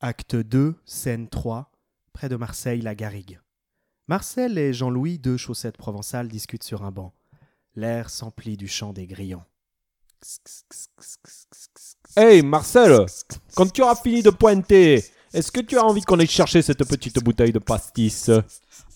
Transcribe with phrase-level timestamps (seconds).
[0.00, 1.72] Acte 2, scène 3,
[2.12, 3.40] près de Marseille, la Garrigue.
[4.06, 7.12] Marcel et Jean-Louis, deux chaussettes provençales, discutent sur un banc.
[7.74, 9.42] L'air s'emplit du chant des grillons.
[12.16, 13.06] Hey Marcel,
[13.56, 16.84] quand tu auras fini de pointer, est-ce que tu as envie qu'on aille chercher cette
[16.84, 18.30] petite bouteille de pastis?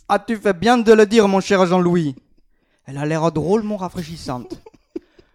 [0.08, 2.14] Ah, tu fais bien de le dire, mon cher Jean-Louis.
[2.86, 4.54] Elle a l'air drôlement rafraîchissante.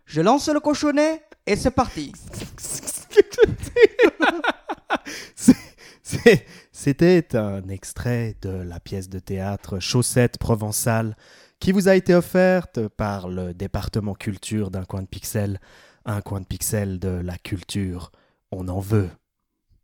[0.05, 2.13] Je lance le cochonnet et c'est parti.
[6.71, 11.15] C'était un extrait de la pièce de théâtre Chaussette provençale
[11.59, 15.59] qui vous a été offerte par le département culture d'un coin de pixel,
[16.05, 18.11] un coin de pixel de la culture.
[18.51, 19.09] On en veut.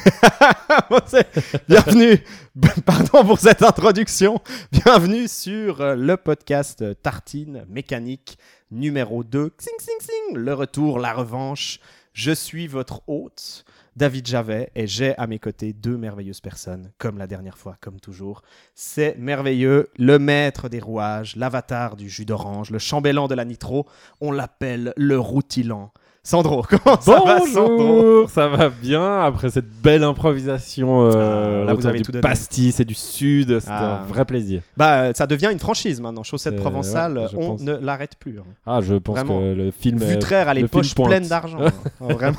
[1.68, 2.18] Bienvenue,
[2.86, 8.38] pardon pour cette introduction, bienvenue sur le podcast Tartine Mécanique
[8.70, 9.50] numéro 2.
[9.58, 11.80] Xing, xing, xing, le retour, la revanche.
[12.12, 13.64] Je suis votre hôte,
[13.94, 18.00] David Javet, et j'ai à mes côtés deux merveilleuses personnes, comme la dernière fois, comme
[18.00, 18.42] toujours.
[18.74, 23.86] C'est merveilleux, le maître des rouages, l'avatar du jus d'orange, le chambellan de la nitro,
[24.20, 25.92] on l'appelle le routilant.
[26.24, 27.76] Sandro, comment ça va, Sandro?
[27.78, 32.12] Bonjour, ça va bien après cette belle improvisation euh, Ah, là, vous avez du tout
[32.20, 34.02] pastis et du sud, c'était Ah.
[34.02, 34.62] un vrai plaisir.
[34.76, 36.22] Bah, ça devient une franchise maintenant.
[36.22, 37.62] Chaussette Euh, provençale, ouais, je on pense.
[37.62, 38.38] ne l'arrête plus.
[38.38, 38.44] hein.
[38.64, 39.40] Ah, je pense Vraiment.
[39.40, 41.58] que le film est- Vutraire a les le poches pleines d'argent.
[41.60, 41.72] hein.
[42.00, 42.36] Oh, vraiment.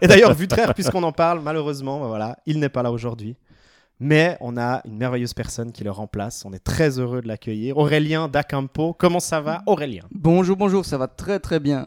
[0.00, 3.36] Et d'ailleurs, Vutraire, puisqu'on en parle, malheureusement, bah voilà, il n'est pas là aujourd'hui.
[4.00, 6.42] Mais on a une merveilleuse personne qui le remplace.
[6.44, 7.78] On est très heureux de l'accueillir.
[7.78, 10.02] Aurélien Dacampo, comment ça va, Aurélien?
[10.10, 11.86] Bonjour, bonjour, ça va très très bien.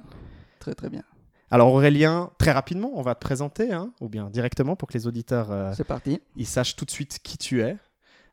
[0.61, 1.01] Très très bien.
[1.51, 5.07] Alors, Aurélien, très rapidement, on va te présenter, hein, ou bien directement pour que les
[5.07, 6.19] auditeurs euh, parti.
[6.35, 7.77] ils sachent tout de suite qui tu es.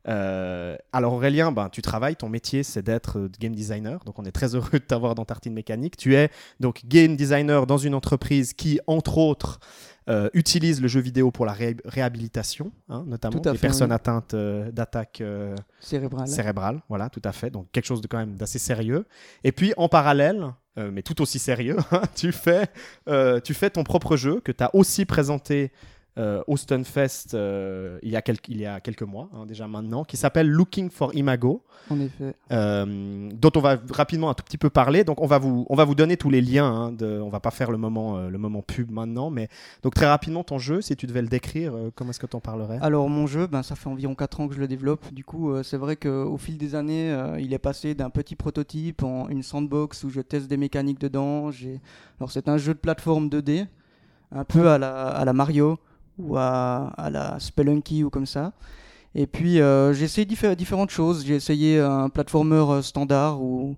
[0.08, 4.24] Euh, alors Aurélien, ben, tu travailles, ton métier c'est d'être euh, game designer, donc on
[4.24, 5.96] est très heureux de t'avoir dans Tartine Mécanique.
[5.96, 9.60] Tu es donc game designer dans une entreprise qui, entre autres,
[10.08, 13.94] euh, utilise le jeu vidéo pour la ré- réhabilitation, hein, notamment des fait, personnes oui.
[13.94, 16.27] atteintes euh, d'attaques euh, Cérébral.
[16.27, 16.83] cérébrales.
[16.88, 17.50] Voilà, tout à fait.
[17.50, 19.06] Donc quelque chose de quand même d'assez sérieux.
[19.44, 22.66] Et puis en parallèle, mais tout aussi sérieux, hein, tu, fais,
[23.08, 25.70] euh, tu fais ton propre jeu que tu as aussi présenté
[26.18, 29.67] euh, au Stunfest euh, il, y a quelques, il y a quelques mois, hein, déjà
[29.67, 32.34] maintenant, qui s'appelle Looking for Imago, En effet.
[32.52, 35.05] euh, dont on va rapidement un tout petit peu parler.
[35.05, 36.67] Donc on va vous, on va vous donner tous les liens.
[36.67, 39.48] Hein, de, on va pas faire le moment, euh, le moment pub maintenant, mais
[39.83, 42.36] donc très rapidement ton jeu, si tu devais le décrire, euh, comment est-ce que tu
[42.36, 42.79] en parlerais?
[42.83, 45.11] Alors mon jeu, ben, ça fait environ 4 ans que je le développe.
[45.14, 49.29] Du coup, c'est vrai qu'au fil des années, il est passé d'un petit prototype en
[49.29, 51.50] une sandbox où je teste des mécaniques dedans.
[51.50, 51.80] J'ai...
[52.20, 53.67] Alors c'est un jeu de plateforme 2D,
[54.30, 55.79] un peu à la, à la Mario
[56.18, 58.52] ou à, à la Spelunky ou comme ça.
[59.14, 61.24] Et puis euh, j'ai essayé diffé- différentes choses.
[61.27, 63.77] J'ai essayé un platformer euh, standard où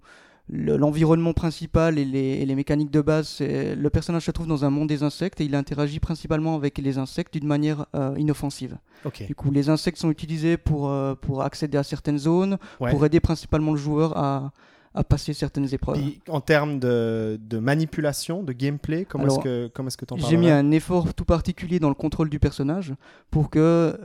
[0.49, 4.47] le- l'environnement principal et les, et les mécaniques de base, c'est le personnage se trouve
[4.47, 8.15] dans un monde des insectes et il interagit principalement avec les insectes d'une manière euh,
[8.19, 8.77] inoffensive.
[9.27, 12.91] Du coup, les insectes sont utilisés pour, euh, pour accéder à certaines zones, Ouais.
[12.91, 14.53] pour aider principalement le joueur à,
[14.95, 15.97] à passer certaines épreuves.
[16.01, 20.17] Puis, en termes de, de manipulation, de gameplay, comment est-ce que comment est-ce que t'en
[20.17, 22.95] J'ai mis un effort tout particulier dans le contrôle du personnage
[23.31, 23.99] pour que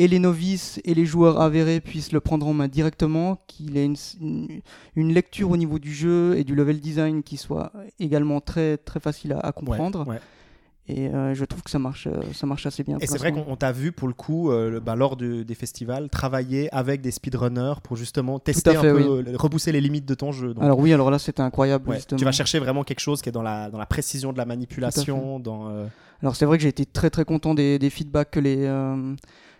[0.00, 3.84] et les novices et les joueurs avérés puissent le prendre en main directement, qu'il ait
[3.84, 4.60] une, une-
[4.94, 9.00] une lecture au niveau du jeu et du level design qui soit également très, très
[9.00, 10.06] facile à, à comprendre.
[10.06, 10.20] ouais.
[10.90, 12.96] Et euh, je trouve que ça marche, euh, ça marche assez bien.
[13.00, 15.54] Et c'est vrai qu'on on t'a vu pour le coup, euh, bah, lors de- des
[15.54, 19.36] festivals, travailler avec des speedrunners pour justement tester fait, un peu, oui.
[19.36, 20.54] repousser les limites de ton jeu.
[20.54, 23.28] Donc, Alors oui, alors là c'était incroyable ouais, tu vas chercher vraiment quelque chose qui
[23.28, 25.86] est dans la, dans la précision de la manipulation, dans euh,
[26.22, 28.66] Alors c'est vrai que j'ai été très très content des, des feedbacks que les,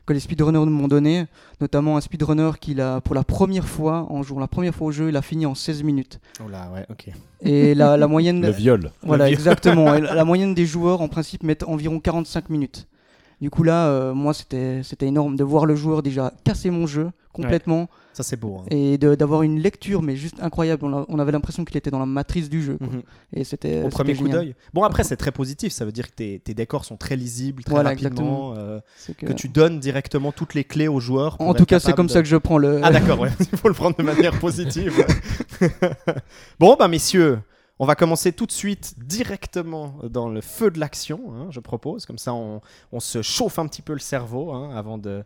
[0.08, 1.26] que les speedrunners m'ont donné,
[1.60, 4.91] notamment un speedrunner qui l'a pour la première fois, en jouant la première fois au
[4.91, 6.19] jeu, il a fini en 16 minutes.
[6.42, 7.10] oh là, ouais, ok.
[7.42, 8.91] Et la, la moyenne le viol.
[9.02, 12.88] voilà Le exactement, Et la, la moyenne des joueurs en principe met environ 45 minutes.
[13.41, 17.10] Du coup là, euh, moi c'était énorme de voir le joueur déjà casser mon jeu
[17.32, 18.59] complètement Ça c'est beau.
[18.59, 18.65] hein.
[18.71, 20.84] et d'avoir une lecture mais juste incroyable.
[20.84, 22.78] On, a- on avait l'impression qu'il était dans la matrice du jeu.
[22.78, 22.88] quoi.
[22.88, 23.03] Mhm.
[23.34, 24.56] Et c'était Au premier coup d'œil.
[24.75, 27.62] Bon après c'est très positif, ça veut dire que tes, tes décors sont très lisibles,
[27.62, 29.32] très Voilà, rapidement, euh, C'est que...
[29.32, 31.37] tu donnes directement toutes les clés aux joueurs.
[31.40, 32.81] En tout cas, c'est comme ça que je prends le.
[32.82, 33.31] Ah d'accord, ouais.
[33.52, 34.93] il faut le prendre de manière positive.
[36.58, 37.38] bon, bah messieurs,
[37.78, 42.06] on va commencer tout de suite directement dans le feu de l'action, hein, je propose.
[42.06, 42.60] Comme ça, on,
[42.98, 45.25] se chauffe un petit peu le cerveau hein, avant de,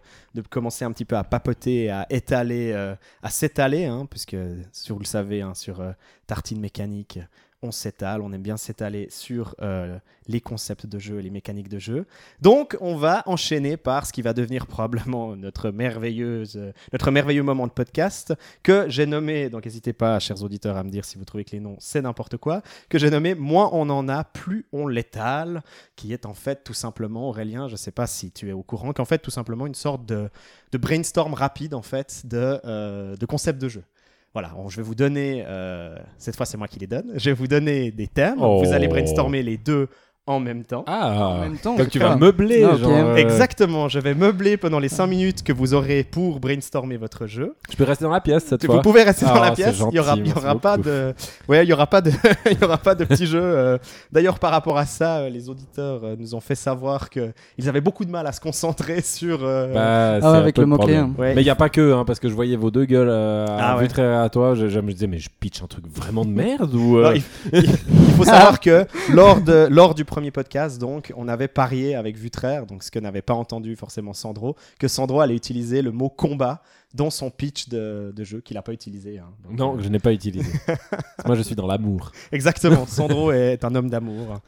[0.50, 4.36] commencer un petit peu à papoter, à euh, à s'étaler, hein, puisque
[4.70, 5.92] si vous le savez, sur euh,
[6.26, 7.18] Tartine Mécanique,
[7.62, 11.78] on s'étale, on aime bien s'étaler sur euh, les concepts de jeu, les mécaniques de
[11.78, 12.06] jeu.
[12.40, 17.42] Donc, on va enchaîner par ce qui va devenir probablement notre, merveilleuse, euh, notre merveilleux
[17.42, 21.18] moment de podcast que j'ai nommé, donc n'hésitez pas, chers auditeurs, à me dire si
[21.18, 24.24] vous trouvez que les noms, c'est n'importe quoi, que j'ai nommé Moins on en a,
[24.24, 25.62] plus on l'étale,
[25.96, 28.62] qui est en fait tout simplement, Aurélien, je ne sais pas si tu es au
[28.62, 30.30] courant, qu'en fait tout simplement une sorte de,
[30.72, 33.84] brainstorm rapide en fait de, euh, de concepts de jeu.
[34.34, 37.34] Voilà, je vais vous donner, euh, cette fois c'est moi qui les donne, je vais
[37.34, 38.62] vous donner des thèmes, Oh.
[38.64, 39.88] vous allez brainstormer les deux
[40.28, 40.84] en même temps.
[40.86, 42.62] Ah, En même temps, donc tu vas meubler.
[42.64, 46.38] Ah, genre, euh, Exactement, je vais meubler pendant les 5 minutes que vous aurez pour
[46.38, 47.56] brainstormer votre jeu.
[47.68, 48.82] Je peux rester dans la pièce cette Vous fois.
[48.82, 51.12] pouvez rester dans Ah, la c'est pièce, il y aura, il y aura pas de
[51.48, 52.12] ouais, il y aura pas de
[52.50, 53.78] il y aura pas de petits jeux euh.
[54.12, 57.80] D'ailleurs par rapport à ça, euh, les auditeurs nous ont fait savoir que ils avaient
[57.80, 61.10] beaucoup de mal à se concentrer sur Bah, un avec le mot-clé, hein.
[61.18, 61.34] Ouais.
[61.34, 63.44] Mais il n'y a pas que, hein, parce que je voyais vos deux gueules euh,
[63.48, 63.82] Ah à ouais.
[63.82, 64.54] vue très à toi.
[64.54, 66.98] Je, je me disais, mais je pitch un truc vraiment de merde ou.
[66.98, 67.22] euh, Non, il,
[67.58, 67.70] il-
[68.12, 72.18] il faut savoir que lors, de, lors du premier podcast, donc, on avait parié avec
[72.18, 76.10] Vutraire, donc ce que n'avait pas entendu forcément Sandro, que Sandro allait utiliser le mot
[76.10, 76.62] combat
[76.92, 79.18] dans son pitch de, de jeu qu'il n'a pas utilisé.
[79.18, 79.32] hein.
[79.42, 80.52] Donc, Non, euh, je n'ai pas utilisé.
[81.26, 82.12] Moi, je suis dans l'amour.
[82.30, 84.42] Exactement, Sandro est un homme d'amour.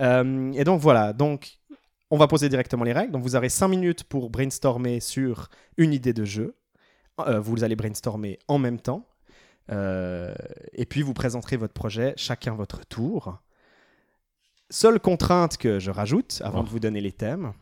[0.00, 1.58] Euh, et donc voilà, donc
[2.10, 3.12] on va poser directement les règles.
[3.12, 6.56] Donc vous aurez 5 minutes pour brainstormer sur une idée de jeu.
[7.20, 9.06] Euh, vous allez brainstormer en même temps.
[9.70, 13.38] Et puis vous présenterez votre projet chacun votre tour.
[14.70, 16.64] Seule contrainte que je rajoute avant Oh.
[16.64, 17.52] de vous donner les thèmes,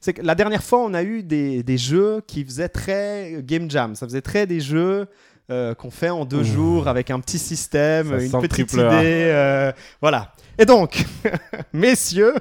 [0.00, 3.70] c'est que la dernière fois on a eu des, des jeux qui faisaient très game
[3.70, 3.94] jam.
[3.94, 5.08] Ça faisait très des jeux
[5.50, 6.44] euh, qu'on fait en deux Ouh.
[6.44, 8.82] jours avec un petit système, Ça une petite idée.
[8.84, 10.32] euh, voilà.
[10.58, 11.04] Et donc,
[11.72, 12.34] messieurs,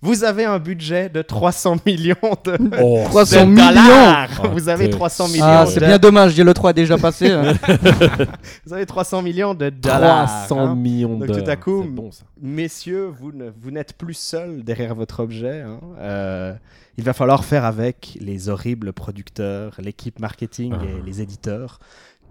[0.00, 2.14] vous avez un budget de 300 millions
[2.44, 4.28] de, Oh, 300 de millions dollars.
[4.44, 5.44] Oh, Vous avez t'es 300 millions.
[5.44, 7.30] Ah, de- c'est bien dommage, j'ai le 3 déjà passé.
[7.30, 7.54] hein.
[8.66, 10.26] Vous avez 300 millions de dollars.
[10.46, 10.74] 300 hein.
[10.74, 11.40] millions Donc, de.
[11.40, 12.10] tout à coup, bon.
[12.40, 15.60] Messieurs, vous ne- vous n'êtes plus seuls derrière votre objet.
[15.62, 15.80] hein.
[15.98, 16.52] Euh,
[16.96, 20.84] il va falloir faire avec les horribles producteurs, l'équipe marketing Ah.
[20.84, 21.78] et les éditeurs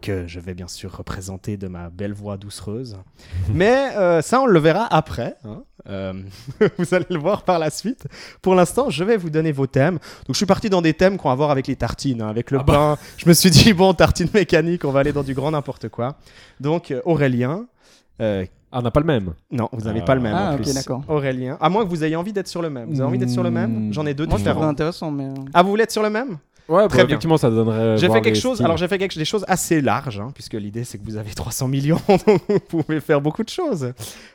[0.02, 2.98] que je vais bien sûr représenter de ma belle voix doucereuse.
[3.54, 5.36] Mais euh, ça, on le verra après.
[5.46, 5.64] hein.
[5.90, 6.14] Euh,
[6.78, 8.08] vous allez le voir par la suite.
[8.42, 9.96] Pour l'instant, je vais vous donner vos thèmes.
[9.96, 12.28] Donc, je suis parti dans des thèmes qui ont à voir avec les tartines, hein,
[12.28, 12.74] avec le Ah bah.
[12.74, 12.98] pain.
[13.18, 16.18] Je me suis dit, bon, tartine mécanique, on va aller dans du grand n'importe quoi.
[16.60, 17.66] Donc, euh, Aurélien,
[18.22, 19.34] euh, Ah, on n'a pas le même.
[19.52, 20.74] non, vous n'avez pas le même Ah, en ok, plus.
[20.74, 21.04] d'accord.
[21.08, 21.58] Aurélien.
[21.62, 22.90] À moins que vous ayez envie d'être sur le même.
[22.90, 23.88] Vous avez envie d'être sur le même?
[23.90, 23.94] Mm.
[23.94, 24.68] J'en ai deux Moi, je différents.
[24.68, 25.24] intéressant, mais.
[25.26, 26.38] euh, Ah, vous voulez être sur le même?
[26.70, 27.16] Ouais, Très bah, bien.
[27.16, 27.98] effectivement, ça donnerait.
[27.98, 28.56] J'ai voir fait quelque chose.
[28.56, 28.66] styles.
[28.66, 31.32] Alors j'ai fait quelque, des choses assez larges, hein, puisque l'idée c'est que vous avez
[31.36, 33.94] 300 millions, donc vous pouvez faire beaucoup de choses.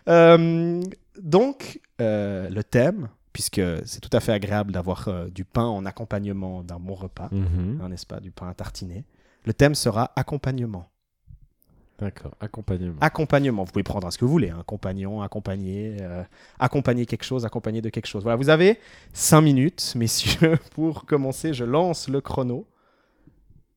[0.08, 0.80] Euh,
[1.20, 5.84] donc euh, le thème, puisque c'est tout à fait agréable d'avoir euh, du pain en
[5.86, 7.80] accompagnement d'un bon repas, Mhm.
[7.82, 9.04] hein, n'est-ce pas, du pain à tartiner.
[9.44, 10.88] Le thème sera accompagnement.
[12.02, 12.96] D'accord, accompagnement.
[13.00, 16.24] Accompagnement, vous pouvez prendre ce que vous voulez, un compagnon, accompagner, euh,
[16.58, 18.24] accompagner quelque chose, accompagner de quelque chose.
[18.24, 18.80] Voilà, vous avez
[19.12, 21.54] 5 minutes, messieurs, pour commencer.
[21.54, 22.66] Je lance le chrono.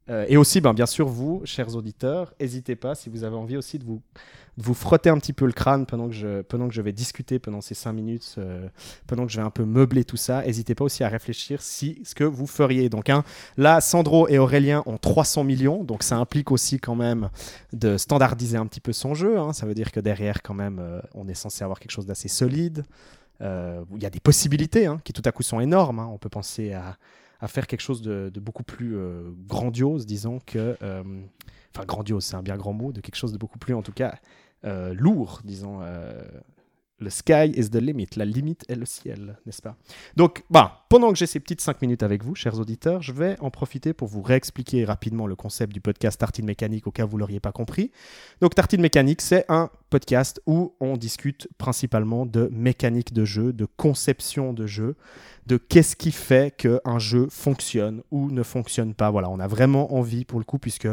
[0.09, 3.57] Euh, et aussi, ben, bien sûr, vous, chers auditeurs, n'hésitez pas, si vous avez envie
[3.57, 7.59] aussi de vous, frotter un petit peu le crâne pendant que je, vais discuter pendant
[7.61, 8.67] ces 5 minutes, euh,
[9.07, 11.99] pendant que je vais un peu meubler tout ça, n'hésitez pas aussi à réfléchir si
[12.03, 12.87] ce que vous feriez.
[12.87, 13.23] Donc, hein,
[13.57, 17.29] là, Sandro et Aurélien ont 300 millions, donc ça implique aussi quand même
[17.73, 19.39] de standardiser un petit peu son jeu.
[19.39, 19.53] hein.
[19.53, 22.27] Ça veut dire que derrière, quand même, euh, on est censé avoir quelque chose d'assez
[22.27, 22.85] solide.
[23.41, 25.99] Il y a des possibilités hein, qui tout à coup sont énormes.
[25.99, 26.95] On peut penser à,
[27.39, 30.77] à faire quelque chose de, beaucoup plus euh, grandiose, disons que...
[30.81, 31.03] euh,
[31.75, 33.91] Enfin, grandiose, c'est un bien grand mot, de quelque chose de beaucoup plus, en tout
[33.91, 34.15] cas,
[34.63, 35.81] euh, lourd, disons.
[36.99, 38.07] Le sky is the limit.
[38.15, 39.75] La limite est le ciel, n'est-ce pas?
[40.15, 43.35] Donc, bah, pendant que j'ai ces petites 5 minutes avec vous, chers auditeurs, je vais
[43.41, 47.09] en profiter pour vous réexpliquer rapidement le concept du podcast Tartine Mécanique au cas où
[47.09, 47.91] vous l'auriez pas compris.
[48.39, 53.65] Donc, Tartine Mécanique, c'est un podcast où on discute principalement de mécanique de jeu, de
[53.65, 54.95] conception de jeu,
[55.47, 59.11] de qu'est-ce qui fait qu'un jeu fonctionne ou ne fonctionne pas.
[59.11, 60.87] Voilà, on a vraiment envie pour le coup, puisque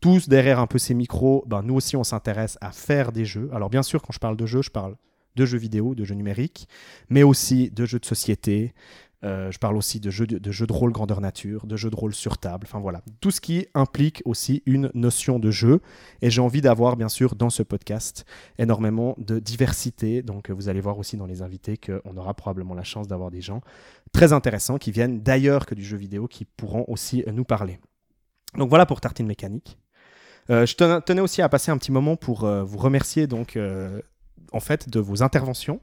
[0.00, 3.48] tous derrière un peu ces micros, ben, nous aussi on s'intéresse à faire des jeux.
[3.52, 4.96] Alors bien sûr, quand je parle de jeux, je parle
[5.36, 6.68] de jeux vidéo, de jeux numériques,
[7.08, 8.74] mais aussi de jeux de société.
[9.24, 11.96] Euh, je parle aussi de jeux de, jeux de rôle grandeur nature, de jeux de
[11.96, 15.80] rôle sur table, enfin voilà, tout ce qui implique aussi une notion de jeu.
[16.20, 18.26] Et j'ai envie d'avoir, bien sûr, dans ce podcast,
[18.58, 20.22] énormément de diversité.
[20.22, 23.30] Donc, euh, vous allez voir aussi dans les invités qu'on aura probablement la chance d'avoir
[23.30, 23.62] des gens
[24.12, 27.80] très intéressants qui viennent d'ailleurs que du jeu vidéo qui pourront aussi euh, nous parler.
[28.54, 29.78] Donc, voilà pour Tartine Mécanique.
[30.48, 33.58] Je ten- tenais aussi à passer un petit moment pour vous remercier donc
[34.52, 35.80] en fait de vos interventions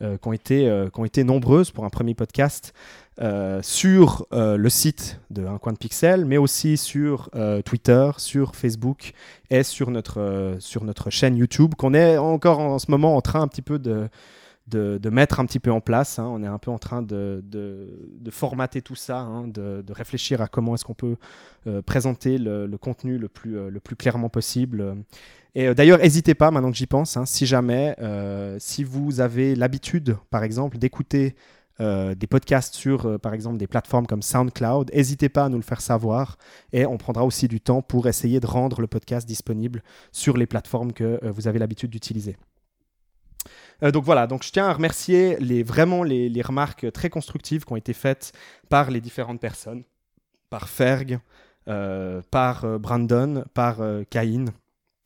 [0.00, 2.72] euh, qui, ont été, euh, qui ont été nombreuses pour un premier podcast
[3.20, 7.30] euh, sur le site de Un Coin de Pixel, mais aussi sur
[7.64, 9.12] Twitter, sur Facebook
[9.50, 13.40] et sur notre, sur notre chaîne YouTube, qu'on est encore en ce moment en train
[13.40, 14.08] un petit peu de,
[14.68, 16.18] de, mettre un petit peu en place.
[16.18, 16.28] hein.
[16.30, 17.42] On est un peu en train de,
[18.30, 21.16] formater tout ça, hein, de, réfléchir à comment est-ce qu'on peut
[21.66, 24.96] euh, présenter le, contenu le plus, euh, le plus clairement possible.
[25.54, 27.96] Et euh, d'ailleurs, n'hésitez pas, maintenant que j'y pense, hein, si jamais,
[28.58, 31.34] si vous avez l'habitude, par exemple, d'écouter
[31.80, 35.80] des podcasts sur, par exemple, des plateformes comme SoundCloud, n'hésitez pas à nous le faire
[35.80, 36.36] savoir
[36.72, 40.46] et on prendra aussi du temps pour essayer de rendre le podcast disponible sur les
[40.46, 42.36] plateformes que vous avez l'habitude d'utiliser.
[43.82, 47.72] Euh, donc voilà, donc je tiens à remercier les, vraiment les, remarques très constructives qui
[47.72, 48.32] ont été faites
[48.68, 49.84] par les différentes personnes,
[50.50, 51.20] par Ferg,
[51.68, 53.78] euh, par euh, Brandon, par
[54.10, 54.46] Caïn,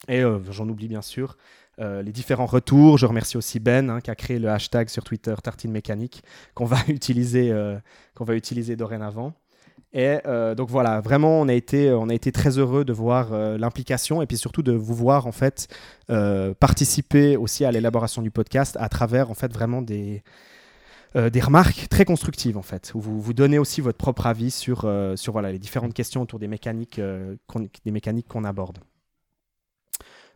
[0.09, 1.37] et j'en oublie bien sûr.
[1.79, 2.99] les différents retours.
[2.99, 6.23] Je remercie aussi Ben hein, qui a créé le hashtag sur Twitter Tartine Mécanique
[6.55, 6.79] qu'on va
[8.15, 9.35] qu'on va utiliser dorénavant.
[9.95, 13.33] Et euh, donc voilà, vraiment, on a été, on a été très heureux de voir
[13.33, 15.69] euh, l'implication et puis surtout de vous voir en fait
[16.11, 20.23] euh, participer aussi à l'élaboration du podcast à travers en fait vraiment des,
[21.15, 24.91] des remarques très constructives en fait, où vous, vous donnez aussi votre propre avis sur,
[25.17, 28.79] sur voilà, les différentes questions autour des mécaniques des mécaniques qu'on aborde.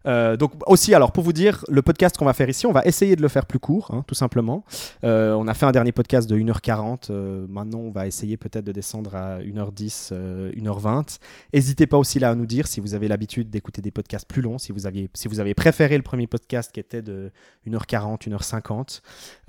[0.06, 2.84] Euh, donc aussi, alors pour vous dire, le podcast qu'on va faire ici, on va
[2.84, 4.64] essayer de le faire plus court, hein, tout simplement.
[5.04, 8.64] Euh, on a fait un dernier podcast de 1h40, euh, maintenant on va essayer peut-être
[8.64, 11.18] de descendre à 1h10, euh, 1h20.
[11.52, 14.42] N'hésitez pas aussi là à nous dire si vous avez l'habitude d'écouter des podcasts plus
[14.42, 17.30] longs, si vous, aviez, si vous avez préféré le premier podcast qui était de
[17.66, 19.00] 1h40, 1h50.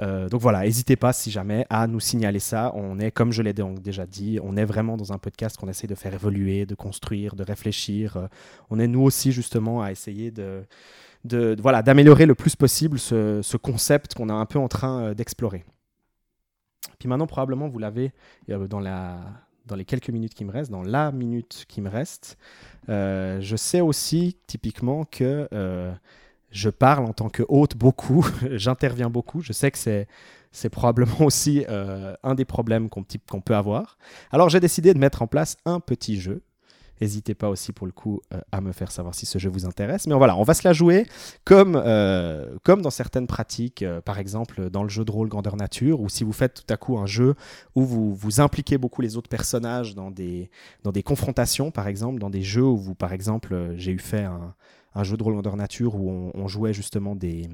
[0.02, 2.72] Euh, donc voilà, n'hésitez pas si jamais à nous signaler ça.
[2.76, 5.88] On est, comme je l'ai déjà dit, on est vraiment dans un podcast qu'on essaie
[5.88, 8.28] de faire évoluer, de construire, de réfléchir.
[8.70, 10.47] On est nous aussi justement à essayer de,
[11.27, 15.01] de, voilà, d'améliorer le plus possible ce, ce concept qu'on est un peu en train
[15.01, 15.66] euh, d'explorer.
[17.00, 18.12] Puis maintenant, probablement, vous l'avez
[18.50, 19.20] euh, dans, la,
[19.66, 22.38] dans les quelques minutes qui me restent, dans la minute qui me reste.
[22.89, 25.48] Euh, je sais aussi typiquement que
[26.50, 29.42] je parle en tant que hôte beaucoup, j'interviens beaucoup.
[29.42, 30.08] Je sais que c'est
[30.54, 33.98] c'est probablement aussi un des problèmes qu'on peut avoir.
[34.32, 36.42] Alors j'ai décidé de mettre en place un petit jeu.
[37.01, 39.66] N'hésitez pas aussi pour le coup euh, à me faire savoir si ce jeu vous
[39.66, 40.08] intéresse.
[40.08, 41.06] Mais voilà, on va se la jouer
[41.46, 46.01] comme, euh, dans certaines pratiques, euh, par exemple dans le jeu de rôle grandeur nature,
[46.01, 47.36] ou si vous faites tout à coup un jeu
[47.75, 50.50] où vous, vous impliquez beaucoup les autres personnages dans des,
[51.06, 54.54] confrontations, par exemple, dans des jeux où vous, par exemple, j'ai eu fait un,
[55.04, 57.48] jeu de rôle grandeur nature où on, jouait justement des,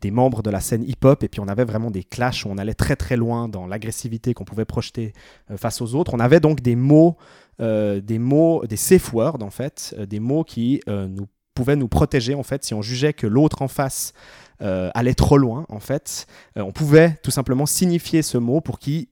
[0.00, 2.56] des membres de la scène hip-hop et puis on avait vraiment des clashs où on
[2.56, 5.12] allait très très loin dans l'agressivité qu'on pouvait projeter
[5.56, 6.14] face aux autres.
[6.14, 7.18] On avait donc des mots,
[7.58, 11.88] des mots, des safe words en fait, euh, des mots qui euh, nous pouvaient nous
[11.88, 14.12] protéger en fait si on jugeait que l'autre en face
[14.60, 16.26] euh, allait trop loin en fait.
[16.56, 19.06] Euh, on pouvait tout simplement signifier ce mot pour qu'il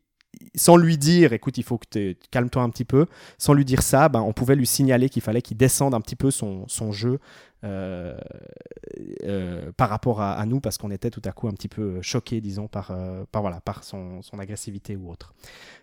[0.55, 3.07] sans lui dire, écoute, il faut que tu calme-toi un petit peu,
[3.38, 6.17] sans lui dire ça, ben, on pouvait lui signaler qu'il fallait qu'il descende un petit
[6.17, 7.21] peu son, son jeu
[7.66, 8.14] euh,
[9.25, 12.40] euh, par rapport à, nous, parce qu'on était tout à coup un petit peu choqués,
[12.40, 15.35] disons, par, euh, par, voilà, par son, son agressivité ou autre.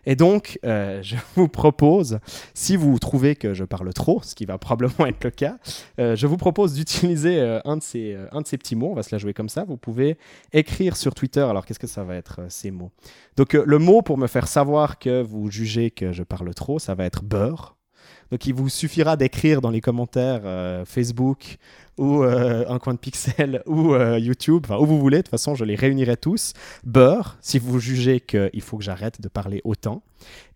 [0.04, 2.18] Et donc, je vous propose,
[2.54, 5.58] si vous trouvez que je parle trop, ce qui va probablement être le cas,
[5.98, 9.14] je vous propose d'utiliser un, de ces, un de ces petits mots, on va se
[9.14, 10.18] la jouer comme ça, vous pouvez
[10.52, 12.90] écrire sur Twitter, alors qu'est-ce que ça va être ces mots?
[13.36, 16.94] Donc le mot pour me faire savoir que vous jugez que je parle trop, ça
[16.94, 17.76] va être beurre.
[18.34, 21.58] Donc il vous suffira d'écrire dans les commentaires euh, Facebook
[21.98, 25.30] ou euh, un coin de pixel ou euh, YouTube, enfin où vous voulez, de toute
[25.30, 26.52] façon je les réunirai tous.
[26.82, 30.02] Beurre, si vous jugez qu'il faut que j'arrête de parler autant.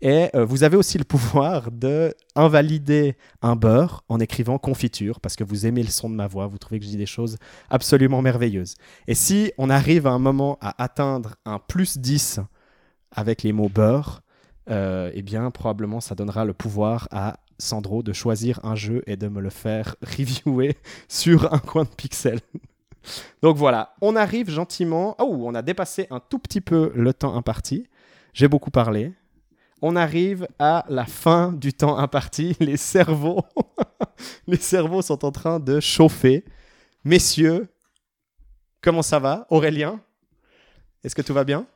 [0.01, 5.45] Et vous avez aussi le pouvoir de invalider un beurre en écrivant confiture, parce que
[5.45, 7.37] vous aimez le son de ma voix, vous trouvez que je dis des choses
[7.71, 8.75] absolument merveilleuses.
[9.07, 12.41] Et si on arrive à un moment à atteindre un plus 10
[13.13, 14.23] avec les mots beurre,
[14.69, 19.29] eh bien probablement ça donnera le pouvoir à Sandro de choisir un jeu et de
[19.29, 20.77] me le faire reviewer
[21.09, 22.41] sur un coin de pixel.
[23.43, 25.17] Donc voilà, on arrive gentiment.
[25.19, 27.87] Oh, on a dépassé un tout petit peu le temps imparti.
[28.33, 29.13] J'ai beaucoup parlé.
[29.81, 32.57] On arrive à la fin du temps imparti.
[32.61, 33.43] Les cerveaux,
[34.47, 36.45] les cerveaux sont en train de chauffer.
[37.05, 37.69] Messieurs,
[38.83, 39.47] comment ça va?
[39.51, 40.01] Aurélien
[41.05, 41.67] Est-ce que tout va bien?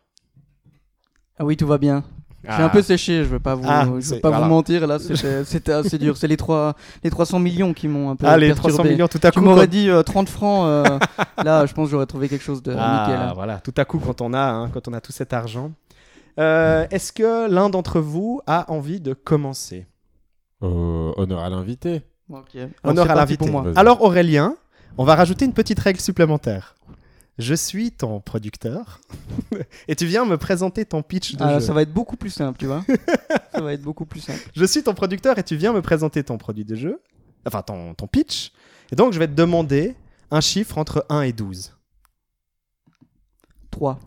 [1.39, 2.05] Ah oui, tout va bien.
[2.45, 4.45] J'ai un peu séché, je veux pas vous, Ah, je veux pas voilà.
[4.45, 4.87] vous mentir.
[4.87, 4.99] Là,
[5.45, 6.17] c'était assez dur.
[6.17, 8.73] C'est les, trois, les 300 millions qui m'ont un peu Ah, les perturbé.
[8.75, 9.45] 300 millions tout à Tu coup.
[9.45, 10.67] m'aurais quand- dit euh, 30 francs.
[10.67, 10.99] euh,
[11.45, 13.33] là, je pense que j'aurais trouvé quelque chose de Ah, nickel.
[13.35, 15.71] voilà, tout à coup quand on a, hein, quand on a tout cet argent.
[16.41, 19.87] Euh, Est-ce que l'un d'entre vous a envie de commencer?
[20.63, 22.03] Euh, honneur à l'invité.
[22.33, 22.57] Ok.
[22.85, 23.39] Honneur à l'invité.
[23.45, 23.63] pour moi.
[23.63, 23.79] Vas-y.
[23.79, 24.57] Alors Aurélien,
[24.99, 26.75] on va rajouter une petite règle supplémentaire.
[27.39, 29.01] Je suis ton producteur
[29.89, 31.67] et tu viens me présenter ton pitch de Ah, jeu.
[31.67, 32.85] ça va être beaucoup plus simple, tu vois.
[33.53, 34.41] ça va être beaucoup plus simple.
[34.55, 37.01] Je suis ton producteur et tu viens me présenter ton produit de jeu,
[37.47, 38.53] enfin ton, ton pitch.
[38.93, 39.95] Et donc je vais te demander
[40.31, 41.75] un chiffre entre 1 et 12.
[43.71, 43.99] 3.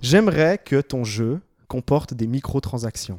[0.00, 3.18] J'aimerais que ton jeu comporte des microtransactions.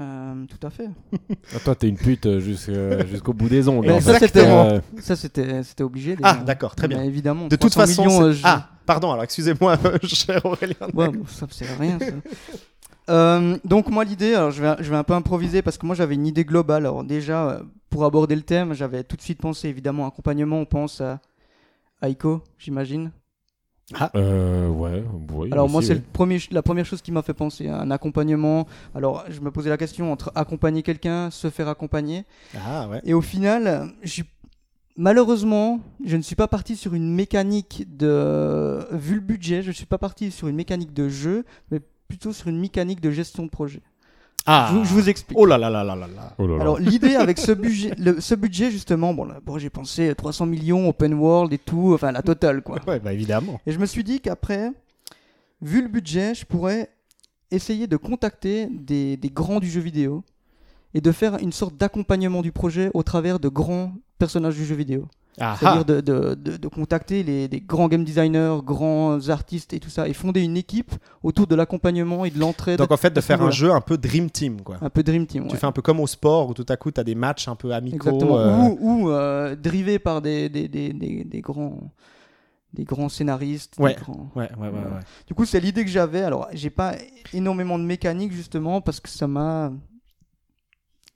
[0.00, 0.88] Euh, tout à fait.
[1.54, 3.90] Ah, toi, t'es une pute euh, jusqu'à- jusqu'au bout des ongles.
[3.92, 4.80] En ça, c'était- Euh,
[5.80, 6.16] obligé.
[6.16, 6.28] déjà.
[6.40, 6.98] Ah, d'accord, très bien.
[6.98, 7.48] Mais évidemment.
[7.48, 10.74] De toute 300 façon, millions, c'est- euh, je- ah, pardon, alors excusez-moi, cher Aurélien.
[10.94, 11.98] Ouais, bon, ça c'est rien.
[11.98, 12.06] ça.
[13.08, 15.94] Euh, donc moi l'idée, alors je vais, je vais un peu improviser parce que moi
[15.94, 16.84] j'avais une idée globale.
[16.86, 20.58] Alors déjà euh, pour aborder le thème, j'avais tout de suite pensé évidemment accompagnement.
[20.58, 21.20] On pense à
[22.02, 23.12] Aiko, j'imagine.
[24.16, 25.48] Euh, ouais, oui.
[25.52, 28.66] Alors moi c'est premier, la première chose qui m'a fait penser, un accompagnement.
[28.94, 32.24] Alors je me posais la question entre accompagner quelqu'un, se faire accompagner.
[32.56, 33.00] Ah ouais.
[33.04, 34.22] Et au final, je
[34.96, 38.86] malheureusement, je ne suis pas parti sur une mécanique de.
[38.90, 42.32] Vu le budget, je ne suis pas parti sur une mécanique de jeu, mais plutôt
[42.32, 43.82] sur une mécanique de gestion de projet.
[44.46, 44.68] Ah.
[44.72, 45.36] Je, vous- je vous explique.
[45.38, 46.34] Oh là là là là là là.
[46.38, 46.60] Oh là là.
[46.62, 50.46] Alors l'idée avec ce budget, le- ce budget justement, bon, là, bon j'ai pensé 300
[50.46, 52.78] millions, open world et tout, enfin la totale quoi.
[52.86, 53.60] Ouais, bah évidemment.
[53.66, 54.70] Et je me suis dit qu'après,
[55.62, 56.90] vu le budget, je pourrais
[57.50, 60.24] essayer de contacter des, des grands du jeu vidéo
[60.94, 64.74] et de faire une sorte d'accompagnement du projet au travers de grands personnages du jeu
[64.76, 65.08] vidéo.
[65.38, 69.80] Ah, C'est-à-dire de, de- de- de contacter les, des grands game designers, grands artistes et
[69.80, 72.78] tout ça, et fonder une équipe autour de l'accompagnement et de l'entraide.
[72.78, 74.78] Donc en fait de faire un jeu un peu Dream Team quoi.
[74.80, 75.46] Un peu Dream Team.
[75.46, 75.58] Tu ouais.
[75.58, 77.54] fais un peu comme au sport où tout à coup tu as des matchs un
[77.56, 78.08] peu amicaux.
[78.08, 78.38] Exactement.
[78.38, 81.80] euh, Ou, ou euh, drivé par des, des, des, des, grands
[82.72, 83.74] des grands scénaristes.
[83.78, 83.94] Ouais.
[84.00, 85.00] grands- Ouais, ouais, ouais, ouais.
[85.26, 86.22] Du coup, c'est l'idée que j'avais.
[86.22, 86.94] Alors, j'ai pas
[87.34, 89.70] énormément de mécanique justement parce que ça m'a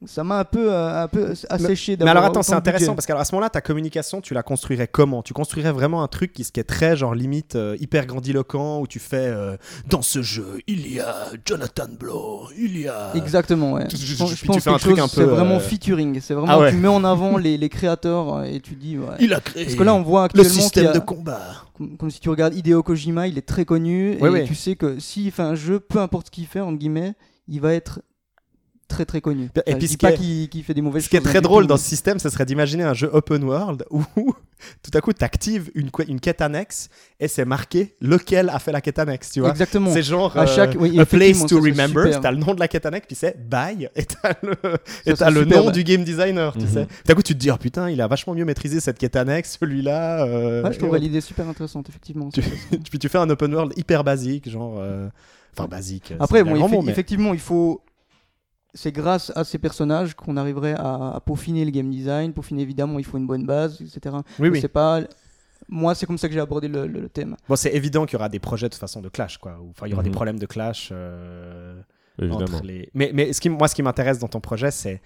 [0.07, 3.23] ça m'a un peu euh, un peu asséché Mais alors attends, c'est intéressant parce qu'à
[3.25, 5.23] ce moment-là, ta communication, tu la construirais comment?
[5.23, 8.87] Tu construirais vraiment un truc qui, qui est très genre limite euh, hyper grandiloquent où
[8.87, 9.57] tu fais euh,
[9.89, 13.87] dans ce jeu il y a Jonathan Blow, il y a Exactement, ouais.
[13.95, 16.19] Je pense, tu- fais un truc chose, un C'est peu, vraiment euh, featuring.
[16.23, 16.71] C'est vraiment Ah ouais.
[16.71, 18.97] tu mets en avant les, les créateurs et tu dis.
[18.97, 19.07] ouais.
[19.21, 21.41] il a créé Parce que là, on voit le actuellement y système a- de combat.
[21.77, 24.99] comme, comme si tu regardes Hideo Kojima, il est très connu et tu sais que
[24.99, 27.13] s'il fait un jeu, peu importe ce qu'il fait, entre guillemets,
[27.49, 28.01] il va être
[28.91, 29.45] très très connu.
[29.45, 31.23] Et Enfin, puis qui pas est- qu'il qu'il fait des mauvaises Ce qui est hein,
[31.23, 34.05] très du drôle dans ce système, ce serait d'imaginer un jeu open world où
[34.83, 38.73] tout à coup tu actives une, une quête annexe et c'est marqué lequel a fait
[38.73, 39.51] la quête annexe, tu vois.
[39.51, 39.91] Exactement.
[39.93, 42.69] C'est genre À chaque- euh, oui, a place to remember, t'as le nom de la
[42.69, 44.53] quête annexe, puis c'est bye, et t'as le,
[45.07, 45.73] et c'est le nom ouais.
[45.73, 46.69] du game designer, tu Mhm.
[46.69, 46.87] sais.
[46.87, 49.17] Tout à coup tu te dis, oh putain, il a vachement mieux maîtrisé cette quête
[49.17, 50.25] annexe, celui-là.
[50.27, 52.29] euh, Ouais, je trouverais l'idée super intéressante, effectivement.
[52.35, 52.43] Tu-
[52.91, 54.77] puis tu fais un open world hyper basique, genre.
[54.79, 55.09] euh,
[55.57, 56.13] Enfin, basique.
[56.21, 57.83] Après, bon, mot, mais- effectivement, il faut.
[58.75, 62.33] C'est grâce à ces personnages qu'on arriverait à, à peaufiner le game design.
[62.33, 64.15] Peaufiner, évidemment, il faut une bonne base, etc.
[64.15, 64.61] Oui, Mais oui.
[64.61, 65.01] C'est pas.
[65.69, 67.37] Moi, c'est comme ça que j'ai abordé le, le- le thème.
[67.49, 69.59] Bon, c'est évident qu'il y aura des projets de toute façon de clash, quoi.
[69.71, 70.15] Enfin, il y aura des Mhm.
[70.15, 70.89] problèmes de clash.
[70.93, 71.81] euh,
[72.19, 72.43] Évidemment.
[72.45, 72.91] entre les...
[72.95, 75.01] Mais, mais ce qui, moi, ce qui m'intéresse dans ton projet, c'est.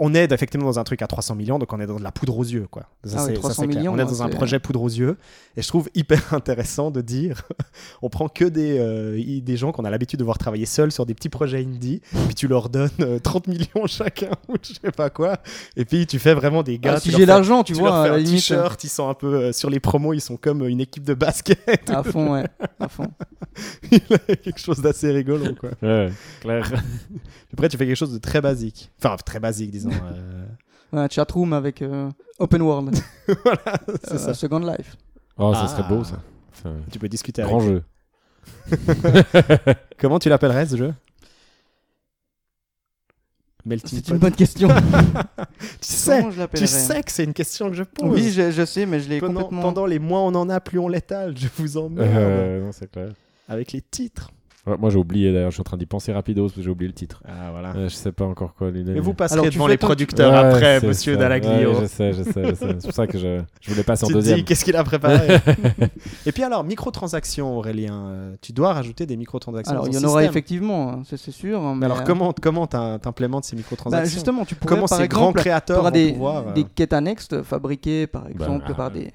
[0.00, 2.12] On est effectivement dans un truc à 300 millions, donc on est dans de la
[2.12, 2.84] poudre aux yeux, quoi.
[3.04, 3.78] Ça, Ah ouais, c'est- ça, 300 c'est clair.
[3.80, 5.16] millions, On est dans un projet poudre aux yeux,
[5.56, 7.42] et je trouve hyper intéressant de dire,
[8.02, 11.04] on prend que des, euh, des gens qu'on a l'habitude de voir travailler seuls sur
[11.04, 14.92] des petits projets indie, puis tu leur donnes euh, 30 millions chacun ou je sais
[14.92, 15.38] pas quoi,
[15.76, 16.94] et puis tu fais vraiment des gars.
[16.96, 18.34] Ah, tu si j'ai l'argent, tu, tu vois, leur à fais la un limite.
[18.40, 21.14] t-shirt, ils sont un peu euh, sur les promos, ils sont comme une équipe de
[21.14, 21.90] basket.
[21.90, 22.44] À fond, ouais.
[22.78, 23.08] À fond.
[23.90, 25.70] Il a quelque chose d'assez rigolo, quoi.
[25.82, 26.70] Ouais, clair.
[27.52, 28.90] Après, tu fais quelque chose de très basique.
[29.02, 29.87] Enfin, très basique, disons.
[30.12, 30.46] euh,
[30.92, 32.96] Ouais, un chatroom avec euh, Open World.
[33.44, 34.34] voilà, c'est Euh, ça.
[34.34, 34.96] Second Life.
[35.36, 35.68] Oh, ça Ah.
[35.68, 36.20] serait beau, ça.
[36.52, 37.68] Enfin, Tu peux discuter grand avec.
[37.68, 37.82] jeu.
[39.98, 40.94] Comment tu l'appellerais ce jeu?
[43.66, 44.68] Melting C'est une bonne question.
[44.68, 44.74] Tu
[45.82, 46.24] sais,
[46.54, 48.08] tu sais que c'est une question que je pose.
[48.10, 49.62] Oui, je, je sais, mais je l'ai pendant, complètement.
[49.62, 51.36] pendant les mois on en a, plus on l'étale.
[51.36, 53.12] Je vous emmerde Euh, non, c'est clair.
[53.46, 54.30] avec les titres.
[54.68, 56.70] Ouais, moi, j'ai oublié d'ailleurs, je suis en train d'y penser rapidos parce que j'ai
[56.70, 57.22] oublié le titre.
[57.26, 57.72] Ah voilà.
[57.76, 58.84] Euh, je sais pas encore quoi lui.
[58.84, 61.20] Mais vous passerez Alors, devant les producteurs Ouais, après, monsieur ça.
[61.20, 61.72] Dallaglio.
[61.74, 62.66] Ouais, je sais, je sais, je sais.
[62.78, 64.38] C'est pour ça que je, je voulais passer en deuxième.
[64.38, 65.38] dis qu'est-ce qu'il a préparé.
[66.26, 68.06] Et puis alors, microtransactions, Aurélien.
[68.08, 69.72] euh, tu dois rajouter des microtransactions.
[69.72, 71.60] Alors, il y en aura effectivement, hein, c'est sûr.
[71.62, 74.86] Mais Mais alors, euh, comment comment t'im- t'implémentes ces bah, microtransactions Justement, tu pourrais Comment
[74.86, 78.66] par ces grands exemple, créateurs vont des, pouvoir euh, des quêtes annexes fabriquées par exemple
[78.68, 79.10] ah, par des,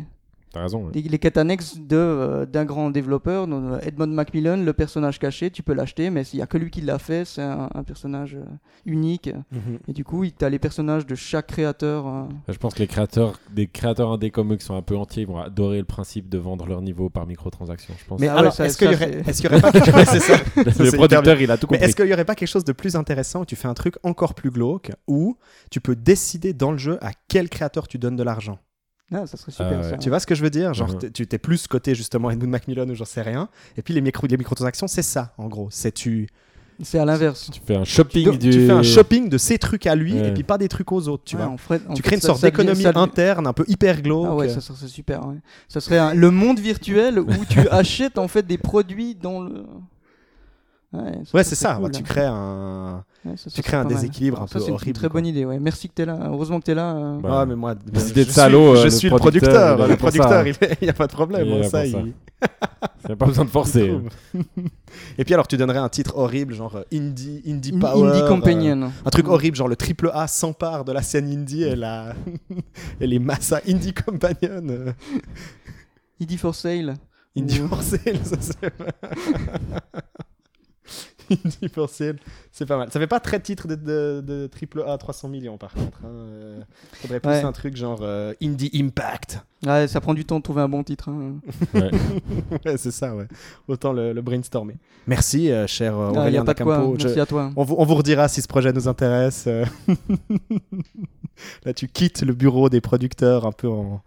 [0.54, 0.86] T'as raison.
[0.86, 0.92] ouais.
[0.94, 5.50] les quêtes annexes de euh, d'un grand développeur donc, euh, Edmond Macmillan le personnage caché
[5.52, 7.84] tu peux l'acheter mais s'il y a que lui qui l'a fait c'est un, un
[7.84, 8.46] personnage euh,
[8.86, 9.80] unique mhm.
[9.88, 12.88] et du coup tu as les personnages de chaque créateur euh, Je pense que les
[12.88, 15.86] créateurs, des créateurs indés comme eux qui sont un peu entiers, ils vont adorer le
[15.86, 17.94] principe de vendre leur niveau par microtransaction.
[18.00, 18.20] Je pense.
[18.20, 19.92] Mais Alors, ça- est-ce qu'il y ça, aurait, c'est- est-ce qu'il y aurait pas quelque
[19.96, 20.38] ouais, c'est ça.
[20.38, 21.90] Ça, c'est le producteur, il a tout Mais compris.
[21.90, 23.96] est-ce qu'il y aurait pas quelque chose de plus intéressant où tu fais un truc
[24.04, 25.36] encore plus glauque où
[25.72, 28.60] tu peux décider dans le jeu à quel créateur tu donnes de l'argent?
[29.14, 29.90] Ah, ça serait super ouais.
[29.92, 29.98] ça.
[29.98, 30.74] Tu vois ce que je veux dire?
[30.74, 33.48] Genre, t'es- tu t'es plus côté justement Edmund Macmillan ou j'en sais rien.
[33.78, 35.68] Et puis les, micro, les microtransactions, c'est ça, en gros.
[35.72, 36.28] C'est tu,
[36.82, 37.50] C'est à l'inverse.
[37.52, 38.50] Tu fais un shopping tu, du.
[38.50, 40.30] tu fais un shopping de ces trucs à lui Ouais.
[40.30, 41.52] et puis pas des trucs aux autres, tu Ouais, vois.
[41.52, 44.26] en fait- en Tu fait, crées une ça- sorte d'économie interne, un peu hyper glauque.
[44.30, 45.26] Ah ouais, ça serait super.
[45.28, 45.36] ouais.
[45.70, 49.64] Ça serait un- le monde virtuel où tu achètes en fait des produits dans le.
[51.34, 51.76] Ouais, c'est ça.
[51.76, 52.04] cool, ouais, tu hein.
[52.06, 53.94] crées un, Ouais, ça tu crées un mal.
[53.94, 54.94] déséquilibre un Ça, peu c'est une horrible.
[54.94, 55.14] très quoi.
[55.20, 55.46] bonne idée.
[55.46, 55.58] Ouais.
[55.60, 56.20] Merci que t'es là.
[56.28, 56.94] Heureusement que t'es là.
[56.96, 57.20] euh.
[57.22, 59.78] Bah, Ah, mais moi, Les je idées de suis- salaud, je le suis le producteur,
[59.78, 59.98] Le ça.
[59.98, 61.48] producteur, il n'y a pas de problème.
[61.48, 61.86] Il là ça, ça.
[61.86, 62.14] il-
[63.12, 63.94] a pas besoin de forcer.
[65.18, 68.10] Et puis alors, tu donnerais un titre horrible, genre euh, Indie, Indie In- Power.
[68.10, 68.92] Indie euh, Companion.
[69.06, 72.14] un truc horrible, genre le triple A s'empare de la scène indie et, la...
[73.00, 74.68] et les massas Indie Companion.
[74.70, 74.92] euh,
[76.22, 76.96] Indie for Sale.
[77.38, 78.74] Indie for Sale, ça c'est.
[81.46, 82.18] Indie for Sale,
[82.52, 82.90] c'est pas mal.
[82.92, 86.00] Ça fait pas très titre de, de, de triple A 300 millions par contre.
[86.04, 86.08] Hein.
[86.08, 86.62] euh,
[86.94, 87.44] Faudrait plus Ouais.
[87.44, 89.40] un truc genre euh, Indie Impact.
[89.66, 91.10] Ouais, ça prend du temps de trouver un bon titre.
[91.10, 91.36] hein.
[91.74, 91.92] Ouais.
[92.66, 93.28] ouais, c'est ça, ouais.
[93.68, 94.76] Autant le, le brainstormer.
[95.08, 96.78] Merci, euh, cher euh, Ah, Aurélien a pas de quoi.
[96.98, 97.52] Je- Merci à toi.
[97.56, 99.48] On vous, on vous redira si ce projet nous intéresse.
[101.66, 104.02] Là, tu quittes le bureau des producteurs un peu en,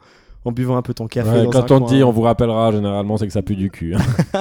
[0.47, 1.29] en buvant un peu ton café.
[1.29, 1.89] Ouais, dans quand un on coin.
[1.89, 3.95] dit, on vous rappellera, généralement, c'est que ça pue du cul.
[3.95, 3.99] hein.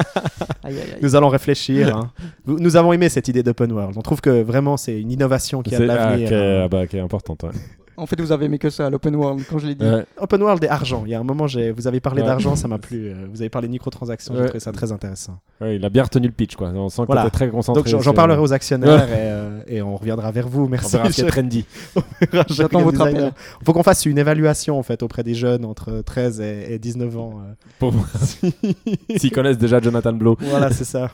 [0.63, 0.99] Aïe, aïe, aïe.
[1.01, 1.95] Nous allons réfléchir.
[1.95, 2.11] hein.
[2.47, 3.95] Nous avons aimé cette idée d'open world.
[3.97, 6.27] On trouve que vraiment c'est une innovation qui a de C'est- ah, l'avenir.
[6.27, 6.61] qui est- hein.
[6.65, 7.43] ah bah, qui est importante.
[7.43, 7.49] ouais.
[7.97, 9.85] En fait, vous avez aimé que ça, l'open world, quand je l'ai dit.
[9.85, 10.05] Ouais.
[10.19, 11.03] Open world et argent.
[11.05, 12.27] Il y a un moment, j'ai- vous avez parlé Ouais.
[12.27, 13.09] d'argent, ça m'a plu.
[13.15, 14.45] Euh, Vous avez parlé de microtransactions, j'ai Ouais.
[14.47, 15.39] trouvé ça très intéressant.
[15.61, 16.69] Ouais, il a bien retenu le pitch, quoi.
[16.69, 17.29] On sent que Voilà.
[17.29, 17.89] très concentré.
[17.91, 20.65] Donc j'en- parlerai aux actionnaires et, euh, et on reviendra vers vous.
[20.65, 20.93] On Merci.
[20.97, 21.65] verra ce qui est cher- trendy.
[22.49, 23.31] J'attends votre appel.
[23.63, 27.17] faut qu'on fasse une évaluation en fait auprès des jeunes entre 13 et, et 19
[27.17, 27.33] ans.
[27.47, 27.53] euh.
[27.79, 27.93] Pour-
[29.17, 30.37] S'ils connaissent déjà Jonathan Blow.
[30.41, 31.11] voilà, c'est ça.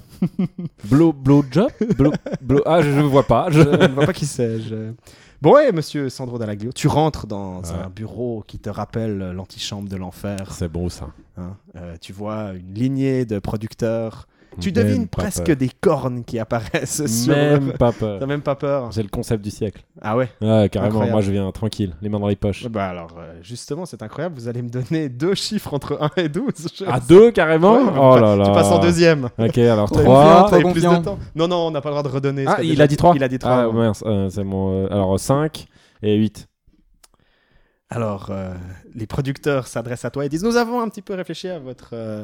[0.85, 3.47] Blow, blow job blow, blow- Ah, je ne vois pas.
[3.49, 3.69] Je Je...
[3.69, 4.59] ne vois pas qui c'est.
[4.59, 4.91] je-
[5.41, 7.69] Bon, ouais, monsieur Sandro Dallaglio, tu rentres dans Ouais.
[7.83, 10.51] un bureau qui te rappelle euh, l'antichambre de l'enfer.
[10.51, 11.07] C'est beau, ça.
[11.37, 11.57] hein.
[11.75, 14.27] Euh, tu vois une lignée de producteurs.
[14.59, 15.55] Tu Même devines presque peur.
[15.55, 17.33] des cornes qui apparaissent sur.
[17.35, 18.19] Même pas peur.
[18.19, 18.89] T'as même pas peur.
[18.91, 19.83] C'est le concept du siècle.
[20.01, 20.87] Ah ouais Ouais, carrément.
[20.95, 21.11] Incroyable.
[21.13, 22.67] Moi, je viens tranquille, les mains dans les poches.
[22.67, 24.35] Bah alors, euh, justement, c'est incroyable.
[24.35, 26.45] Vous allez me donner deux chiffres entre 1 et 12.
[26.77, 28.45] Je- À deux, carrément Ouais, Oh là là.
[28.45, 29.29] Tu passes en deuxième.
[29.37, 30.49] Ok, alors Trop trois.
[30.51, 31.17] confiant, plus de temps.
[31.35, 32.43] Non, non, on n'a pas le droit de redonner.
[32.47, 33.51] Ah, il a dit 3 Il a dit 3.
[33.51, 34.83] Ah, mince, euh, c'est mon.
[34.83, 35.65] euh, alors 5
[36.03, 36.47] et 8.
[37.89, 38.53] Alors, euh,
[38.95, 41.89] les producteurs s'adressent à toi et disent Nous avons un petit peu réfléchi à votre,
[41.93, 42.23] euh,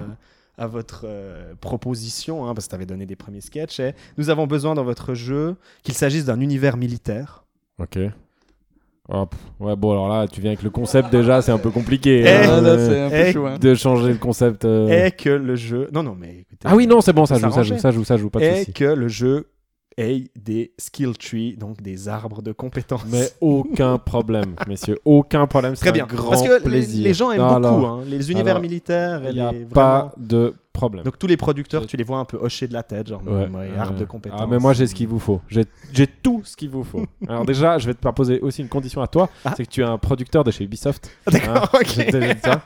[0.57, 3.79] à votre euh, proposition, hein, parce que tu avais donné des premiers sketchs.
[3.79, 7.43] Et nous avons besoin dans votre jeu qu'il s'agisse d'un univers militaire.
[7.79, 7.99] Ok.
[9.09, 11.69] Oh, pff, ouais, bon, alors là, tu viens avec le concept déjà, c'est un peu
[11.71, 12.23] compliqué.
[12.25, 13.45] Eh, hein, Ah, là, euh, c'est un peu eh, chaud.
[13.45, 13.57] hein.
[13.57, 14.65] de changer le concept.
[14.65, 15.05] euh.
[15.05, 15.87] Et que le jeu.
[15.93, 16.65] Non, non, mais écoutez.
[16.65, 18.39] Ah oui, non, c'est bon, ça Ça joue, ça joue, ça joue, ça joue, pas
[18.39, 18.73] de Et soucis.
[18.73, 19.47] que le jeu
[19.97, 23.05] ait des skill trees, donc des arbres de compétences.
[23.11, 25.75] Mais aucun problème, messieurs, aucun problème.
[25.75, 26.05] c'est Très un bien.
[26.05, 27.03] grand Parce que les- plaisir.
[27.03, 29.21] les gens aiment beaucoup hein, les univers alors, militaires.
[29.27, 31.03] Il n'y a les- pas vraiment- de problème.
[31.03, 33.47] Donc tous les producteurs, tu les vois un peu hocher de la tête, genre Ouais,
[33.47, 34.39] ouais, arbre de compétences.
[34.41, 35.41] Ah, mais moi j'ai ce qu'il vous faut.
[35.49, 35.65] J'ai
[36.07, 37.05] tout ce qu'il vous faut.
[37.27, 39.53] Alors déjà, je vais te proposer aussi une condition à toi, Ah.
[39.57, 41.09] c'est que tu es un producteur de chez Ubisoft.
[41.31, 42.61] D'accord, Hein, ça.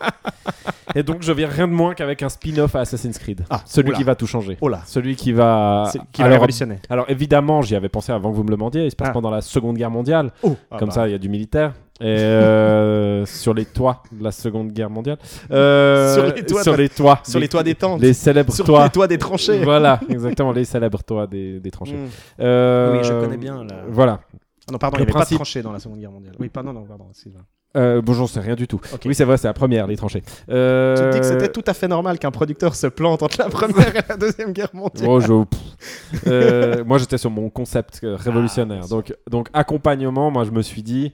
[0.94, 3.46] Et donc je viens rien de moins qu'avec un spin-off à Assassin's Creed.
[3.50, 3.98] Ah, Celui oula.
[3.98, 4.58] qui va tout changer.
[4.62, 5.90] Oh là, Celui qui va...
[6.12, 6.80] qui va alors, révolutionner.
[6.90, 8.86] alors évidemment, j'y avais pensé avant que vous me le demandiez.
[8.86, 9.14] Il se passe Ah.
[9.14, 10.32] pendant la Seconde Guerre mondiale.
[10.44, 11.74] Oh, Comme ça, il y a du militaire.
[12.02, 15.18] Et euh, sur les toits de la Seconde Guerre mondiale.
[15.52, 17.20] Euh, Sur les toits Sur les toits.
[17.24, 18.02] Sur les toits des tentes.
[18.02, 18.84] Les célèbres Sur toits.
[18.86, 19.64] les toits des tranchées.
[19.64, 21.94] Voilà, exactement, les célèbres toits des, des tranchées.
[21.94, 22.10] Mm.
[22.42, 23.84] Euh, Oui, je connais bien, là.
[23.88, 24.20] Voilà.
[24.68, 26.36] Ah non, pardon, Le il n'y avait pas de tranchées dans la Seconde Guerre mondiale.
[26.40, 27.06] Oui, pardon, non, pardon.
[27.78, 28.82] Euh, bon, j'en sais rien du tout.
[29.06, 30.24] Oui, c'est vrai, c'est la première, les tranchées.
[30.50, 30.96] Euh...
[30.98, 33.50] Tu me dis que c'était tout à fait normal qu'un producteur se plante entre la
[33.50, 35.08] Première et la Deuxième Guerre mondiale.
[35.10, 35.32] Oh, je-.
[36.28, 38.84] Euh, moi, j'étais sur mon concept révolutionnaire.
[38.84, 41.14] Ah, donc, accompagnement, moi, je me suis dit,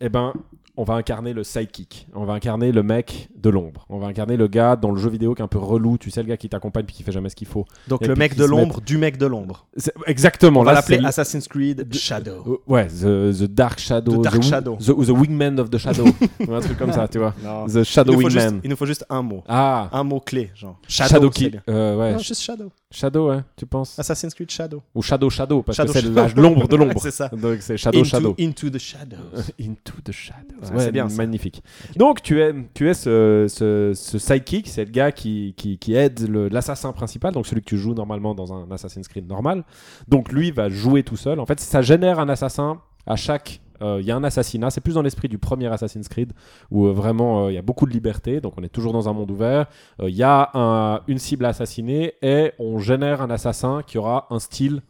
[0.00, 0.32] eh ben,
[0.78, 2.06] on va incarner le sidekick.
[2.14, 3.86] On va incarner le mec de l'ombre.
[3.88, 5.96] On va incarner le gars dans le jeu vidéo qui est un peu relou.
[5.96, 7.64] Tu sais, le gars qui t'accompagne puis qui fait jamais ce qu'il faut.
[7.88, 9.66] Donc Et le mec de l'ombre du mec de l'ombre.
[9.74, 10.60] C'est- Exactement.
[10.60, 12.42] On va là, l'appeler c'est le- Assassin's Creed Shadow.
[12.46, 14.18] Euh, Ouais, the, the Dark Shadow.
[14.18, 14.76] The Dark wi- Shadow.
[14.76, 16.04] The, the Wingman of the Shadow.
[16.46, 17.34] Ou un truc comme ça, tu vois.
[17.42, 17.66] Non.
[17.66, 18.32] The Shadow il, Wingman.
[18.50, 19.42] juste, il nous faut juste un mot.
[19.48, 20.78] Ah, Un mot clé, genre.
[20.86, 21.62] Shadow, Shadow, qui bien.
[21.70, 22.12] euh, ouais.
[22.12, 22.70] Non, juste Shadow.
[22.96, 23.98] Shadow, ouais, tu penses?
[23.98, 24.82] Assassin's Creed Shadow.
[24.94, 26.98] Ou Shadow Shadow, parce Shadow que c'est l'ombre de l'ombre.
[27.02, 27.28] c'est ça.
[27.28, 28.34] Donc c'est Shadow into, Shadow.
[28.38, 29.16] into the shadows.
[29.60, 30.74] Into the Shadows.
[30.74, 31.62] Ouais, c'est bien, magnifique.
[31.96, 35.94] Donc tu es, tu es ce, ce, ce sidekick, c'est le gars qui, qui, qui
[35.94, 39.64] aide l'assassin principal, donc celui que tu joues normalement dans un Assassin's Creed normal.
[40.08, 41.38] Donc lui va jouer tout seul.
[41.38, 43.60] En fait, ça génère un assassin à chaque.
[43.82, 46.32] Euh, Il y a un assassinat, c'est plus dans l'esprit du premier Assassin's Creed
[46.70, 49.08] où euh, vraiment euh, il y a beaucoup de liberté, donc on est toujours dans
[49.08, 49.66] un monde ouvert.
[50.00, 53.98] Euh, Il y a un- une cible à assassiner et on génère un assassin qui
[53.98, 54.82] aura un style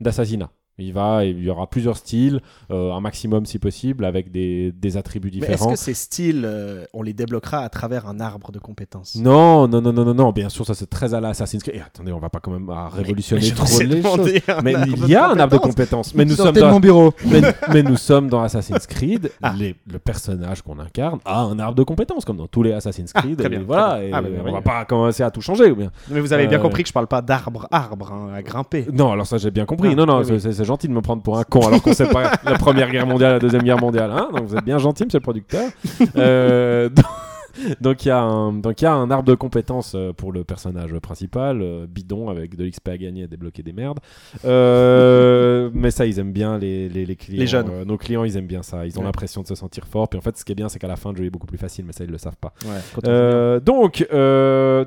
[0.00, 0.50] d'assassinat.
[0.78, 4.96] Il va, il y aura plusieurs styles, euh, un maximum si possible, avec des, des
[4.96, 5.70] attributs Mais est-ce différents.
[5.72, 9.16] que ces styles, euh, on les débloquera à travers un arbre de compétences?
[9.16, 11.74] Non, non, non, non, non, non, bien sûr, ça c'est très à la Assassin's Creed.
[11.76, 14.32] Et attendez, on va pas quand même révolutionner Mais trop les choses.
[14.62, 16.14] Mais arbre il y a un arbre de compétences.
[16.14, 17.12] Mais nous, sommes dans, mon bureau.
[17.26, 17.40] mais,
[17.72, 19.30] mais nous sommes dans Assassin's Creed.
[19.42, 19.54] Ah.
[19.58, 23.10] Les- le personnage qu'on incarne a un arbre de compétences, comme dans tous les Assassin's
[23.14, 23.36] Ah, Creed.
[23.38, 24.08] très et bien, voilà, très bien.
[24.10, 24.52] et Ah, on oui.
[24.52, 25.70] va pas commencer à tout changer.
[25.70, 25.90] Ou bien.
[26.10, 28.86] Mais vous avez bien Euh, compris que je parle pas d'arbre, arbre, hein, à grimper.
[28.92, 29.90] Non, alors ça j'ai bien compris.
[29.92, 32.08] Ah, non, non, oui, c'est gentil de me prendre pour un con alors qu'on sait
[32.08, 34.12] pas la première guerre mondiale, la deuxième guerre mondiale.
[34.12, 35.68] Hein donc vous êtes bien gentil, monsieur le producteur.
[36.16, 36.88] Euh,
[37.80, 40.32] donc il y a un donc il y a un arbre de compétences euh, pour
[40.32, 43.98] le personnage principal, euh, bidon avec de l'XP à gagner et débloquer des merdes.
[44.44, 47.40] Euh, mais ça ils aiment bien les, les, les clients.
[47.40, 47.68] Les jeunes.
[47.70, 48.86] euh, nos clients ils aiment bien ça.
[48.86, 49.06] Ils ont Ouais.
[49.06, 50.08] l'impression de se sentir fort.
[50.08, 51.46] Puis en fait ce qui est bien c'est qu'à la fin le jeu est beaucoup
[51.46, 52.52] plus facile, mais ça ils le savent pas.
[52.64, 54.06] Ouais, Euh, donc,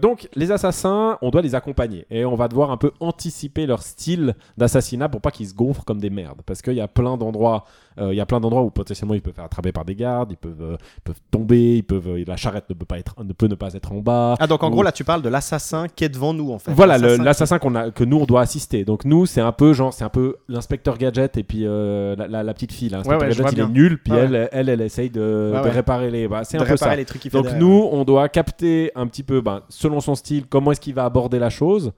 [0.01, 3.81] donc, les assassins, on doit les accompagner et on va devoir un peu anticiper leur
[3.81, 6.41] style d'assassinat pour pas qu'ils se gonfrent comme des merdes.
[6.45, 7.65] Parce qu'il y a plein d'endroits,
[7.97, 10.37] il y a plein d'endroits où potentiellement ils peuvent faire attraper par des gardes, ils
[10.37, 13.33] peuvent, euh, ils peuvent tomber, ils peuvent, euh, la charrette ne peut pas être, ne
[13.33, 14.35] peut ne pas être en bas.
[14.39, 16.59] Ah, donc en Ou- gros, là, tu parles de l'assassin qui est devant nous, en
[16.59, 16.71] fait.
[16.71, 18.85] Voilà, L'assassin qu'on a, que nous on doit assister.
[18.85, 22.27] Donc nous, c'est un peu genre, c'est un peu l'inspecteur gadget et puis euh, la,
[22.27, 22.89] la- la petite fille.
[22.89, 25.51] L'inspecteur Ouais, ouais, je gadget, il est nul, puis Ouais, elle, elle, elle, essaye de,
[25.53, 25.69] Ouais, de ouais.
[25.71, 26.27] réparer les.
[26.27, 26.95] Bah, c'est de un peu ça.
[26.95, 30.71] les trucs Donc nous, on doit capter un petit peu, ben, selon son style, comment
[30.71, 31.91] est-ce qu'il va aborder la chose,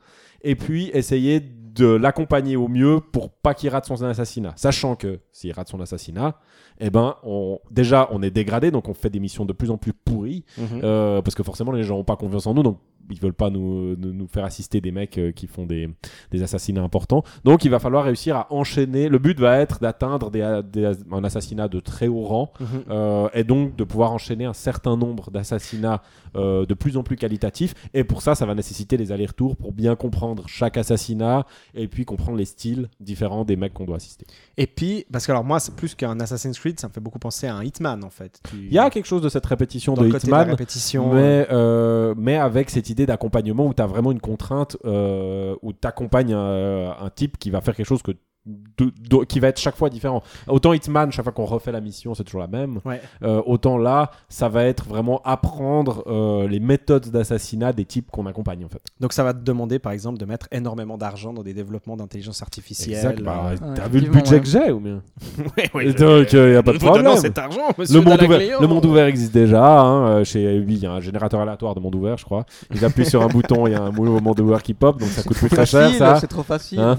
[0.43, 1.47] et puis essayer de
[1.81, 4.53] l'accompagner au mieux pour pas qu'il rate son assassinat.
[4.55, 6.35] Sachant que s'il rate son assassinat,
[6.79, 9.77] eh ben, on, déjà, on est dégradé, donc on fait des missions de plus en
[9.77, 10.81] plus pourries, Mhm.
[10.83, 12.79] euh, parce que forcément, les gens n'ont pas confiance en nous, donc
[13.11, 15.89] ils veulent pas nous, nous, faire assister des mecs euh, qui font des,
[16.31, 17.23] des assassinats importants.
[17.43, 19.09] Donc il va falloir réussir à enchaîner.
[19.09, 22.51] Le but va être d'atteindre des, des- un assassinat de très haut rang.
[22.59, 22.67] Mhm.
[22.89, 26.01] Euh, et donc de pouvoir enchaîner un certain nombre d'assassinats
[26.35, 27.73] euh, de plus en plus qualitatifs.
[27.93, 32.05] Et pour ça, ça va nécessiter des allers-retours pour bien comprendre chaque assassinat et puis
[32.05, 34.25] comprendre les styles différents des mecs qu'on doit assister.
[34.57, 37.19] Et puis, parce que alors moi, c'est plus qu'un Assassin's Creed, ça me fait beaucoup
[37.19, 38.39] penser à un Hitman, en fait.
[38.49, 40.37] Tu- Il y a quelque chose de cette répétition dans de le côté de la
[40.41, 40.51] Hitman.
[40.55, 41.13] répétition.
[41.13, 45.87] Mais, euh, mais avec cette d'accompagnement où tu as vraiment une contrainte, euh, où tu
[45.87, 48.11] accompagnes un, un type qui va faire quelque chose que
[48.45, 50.21] de- de- qui va être chaque fois différent.
[50.47, 52.79] Autant Hitman, chaque fois qu'on refait la mission, c'est toujours la même.
[52.85, 53.01] Ouais.
[53.23, 58.25] Euh, autant là, ça va être vraiment apprendre euh, les méthodes d'assassinat des types qu'on
[58.25, 58.81] accompagne en fait.
[58.99, 62.41] Donc ça va te demander, par exemple, de mettre énormément d'argent dans des développements d'intelligence
[62.41, 62.97] artificielle.
[62.97, 63.21] Exact.
[63.23, 64.39] Bah, euh, T'as Ouais, vu le budget ouais.
[64.41, 65.01] que j'ai ou bien?
[65.57, 67.15] Ouais, ouais, Et je- Donc, il n'y a pas de problème.
[67.17, 69.79] cet argent, monsieur Le monde, ouvert, le monde ouvert existe déjà.
[69.81, 70.07] Hein.
[70.07, 72.45] euh, Chez lui, il y a un générateur aléatoire de monde ouvert, je crois.
[72.73, 75.09] Ils appuient sur un bouton, il y a un nouveau monde ouvert qui pop, donc
[75.09, 75.91] ça coûte plus très cher.
[76.19, 76.79] C'est trop facile.
[76.79, 76.97] Hein?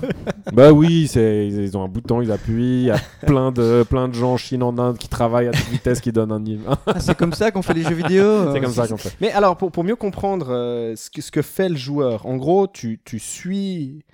[0.53, 2.83] Bah oui, c'est ils ils ont un bouton, ils appuient.
[2.83, 5.53] Il y a plein de plein de gens en Chine, en Inde qui travaillent à
[5.53, 6.75] toute vitesse, qui donnent un niveau.
[6.87, 8.25] Ah, c'est comme ça qu'on fait les jeux vidéo.
[8.53, 9.15] c'est euh, comme ça qu'on fait.
[9.21, 12.37] Mais alors, pour, pour mieux comprendre euh, ce, que, ce que fait le joueur, en
[12.37, 14.05] gros, tu, tu suis.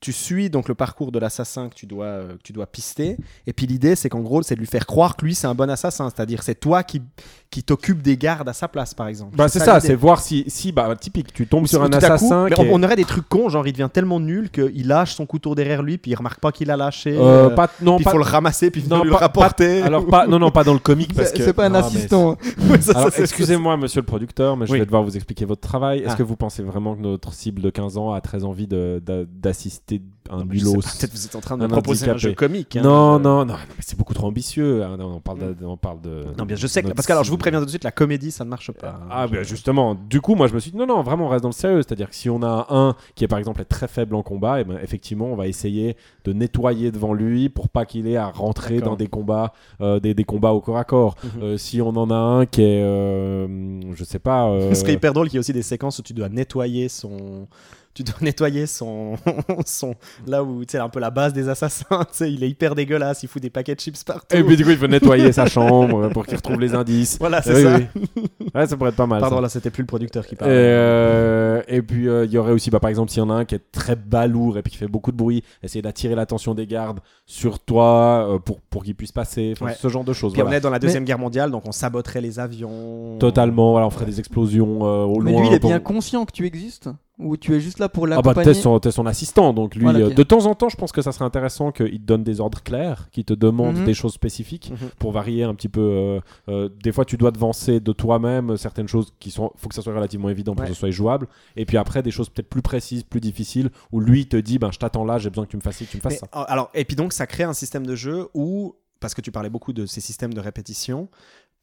[0.00, 3.18] Tu suis donc le parcours de l'assassin que tu dois euh, que tu dois pister
[3.46, 5.54] et puis l'idée c'est qu'en gros c'est de lui faire croire que lui c'est un
[5.54, 7.02] bon assassin c'est-à-dire c'est toi qui
[7.50, 9.34] qui t'occupe des gardes à sa place par exemple.
[9.36, 12.46] Bah c'est ça, c'est voir si si bah typique, tu tombes sur un coup, assassin
[12.48, 15.14] qui on, est- on aurait des trucs cons genre il devient tellement nul qu'il lâche
[15.14, 17.96] son couteau derrière lui puis il remarque pas qu'il a lâché Euh, euh, pas non
[17.96, 19.80] puis il pas faut le ramasser puis non, le pas- rapporter.
[19.80, 21.74] pas- alors pas non non pas dans le comique parce C'est que c'est pas un
[21.74, 22.36] assistant.
[23.18, 24.78] Excusez-moi, monsieur le producteur, mais je Oui.
[24.78, 26.00] vais devoir vous expliquer votre travail.
[26.00, 26.16] Est-ce Ah.
[26.16, 29.26] que vous pensez vraiment que notre cible de 15 ans a très envie de- de-
[29.30, 32.76] d'assister un Peut-être vous êtes en train de me proposer un jeu comique.
[32.76, 32.82] hein.
[32.82, 34.84] Non, non, non, non, mais c'est beaucoup trop ambitieux.
[34.84, 34.96] hein.
[34.98, 36.24] Non, on parle de, on parle de.
[36.38, 38.30] Non, bien je sais que parce qu'alors je vous préviens tout de suite la comédie
[38.30, 39.00] ça ne marche pas.
[39.10, 41.28] Ah, Je- bah, justement, du coup, moi je me suis dit non, non, vraiment, on
[41.28, 41.82] reste dans le sérieux.
[41.82, 44.64] C'est-à-dire que si on a un qui est par exemple très faible en combat, et
[44.64, 48.80] ben, effectivement, on va essayer de nettoyer devant lui pour pas qu'il ait à rentrer
[48.80, 51.16] dans des combats, euh, des, des combats au corps à corps.
[51.24, 51.42] Mhm.
[51.42, 54.50] Euh, si on en a un qui est, euh, je sais pas.
[54.74, 56.88] Ce qui est hyper drôle, qu'il y a aussi des séquences où tu dois nettoyer
[56.88, 57.48] son.
[57.92, 59.16] Tu dois nettoyer son.
[59.66, 59.94] son...
[60.26, 63.42] Là où, sais, un peu la base des assassins, il est hyper dégueulasse, il fout
[63.42, 64.36] des paquets de chips partout.
[64.36, 67.16] Et puis du coup, il faut nettoyer sa chambre pour qu'il retrouve les indices.
[67.18, 67.78] Voilà, c'est Oui, ça.
[68.16, 68.22] oui.
[68.54, 69.20] Ouais, ça pourrait être pas mal.
[69.20, 69.42] Pardon, ça.
[69.42, 70.50] là, c'était plus le producteur qui Et, parle.
[70.52, 73.34] euh, et puis euh, il y aurait aussi, bah, par exemple, s'il y en a
[73.34, 76.54] un qui est très balourd et puis qui fait beaucoup de bruit, essayer d'attirer l'attention
[76.54, 79.76] des gardes sur toi euh, pour, pour qu'ils puissent passer, Enfin, Ouais.
[79.78, 80.32] ce genre de choses.
[80.32, 80.58] Puis on voilà.
[80.58, 83.18] est dans la Deuxième Guerre mondiale, donc on saboterait les avions.
[83.18, 85.40] Totalement, voilà, on ferait des explosions au Mais loin.
[85.42, 86.88] lui, il est pour- bien conscient que tu existes
[87.20, 89.74] Ou tu es juste là pour Ah bah l'accompagner t'es son, t'es son assistant, donc
[89.74, 90.14] lui, Voilà, euh, ok.
[90.14, 92.62] de temps en temps, je pense que ça serait intéressant qu'il te donne des ordres
[92.62, 93.84] clairs, qu'il te demande Mhm.
[93.84, 94.88] des choses spécifiques Mhm.
[94.98, 95.80] pour varier un petit peu.
[95.80, 99.74] euh, euh, des fois, tu dois devancer de toi-même certaines choses qui sont, faut que
[99.74, 100.68] ça soit relativement évident pour Ouais.
[100.68, 101.26] que ce soit jouable.
[101.56, 104.70] Et puis après, des choses peut-être plus précises, plus difficiles, où lui te dit, ben
[104.72, 106.28] je t'attends là, j'ai besoin que tu me fasses ci, que tu me fasses Mais,
[106.32, 106.42] ça.
[106.44, 109.48] alors, et puis donc, ça crée un système de jeu où, parce que tu parlais
[109.50, 111.08] beaucoup de ces systèmes de répétition,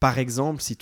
[0.00, 0.76] par exemple, si,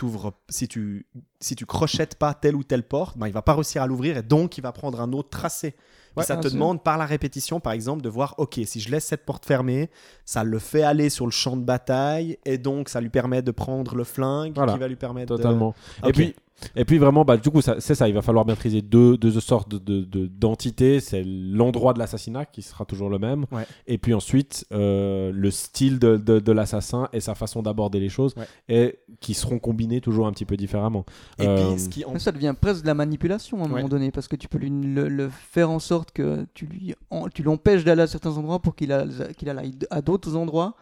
[0.50, 1.06] si, tu,
[1.40, 4.16] si tu crochettes pas telle ou telle porte, ben, il va pas réussir à l'ouvrir
[4.18, 5.74] et donc il va prendre un autre tracé.
[6.22, 6.54] Ça te sûr.
[6.54, 9.90] demande par la répétition, par exemple, de voir, ok, si je laisse cette porte fermée,
[10.24, 13.50] ça le fait aller sur le champ de bataille et donc ça lui permet de
[13.50, 14.72] prendre le flingue Voilà.
[14.72, 15.74] qui va lui permettre de- Totalement.
[16.04, 16.14] Et Ok.
[16.14, 16.34] puis,
[16.74, 18.08] et puis vraiment, bah, du coup, c'est ça.
[18.08, 21.00] Il va falloir maîtriser deux, deux sortes de, de- de- d'entités.
[21.00, 23.46] C'est l'endroit de l'assassinat qui sera toujours le même.
[23.52, 23.66] Ouais.
[23.86, 28.08] Et puis ensuite, euh, le style de, de- de l'assassin et sa façon d'aborder les
[28.08, 28.34] choses.
[28.36, 28.46] Ouais.
[28.68, 31.04] Et qui seront combinés toujours un petit peu différemment.
[31.38, 33.64] Et Euh, puis, ce qui en- Mais Ça devient presque de la manipulation à un
[33.70, 33.76] Ouais.
[33.76, 36.94] moment donné, parce que tu peux lui, le, le faire en sorte que tu lui
[37.10, 40.74] en- tu l'empêches d'aller à certains endroits pour qu'il a- qu'il aille à d'autres endroits,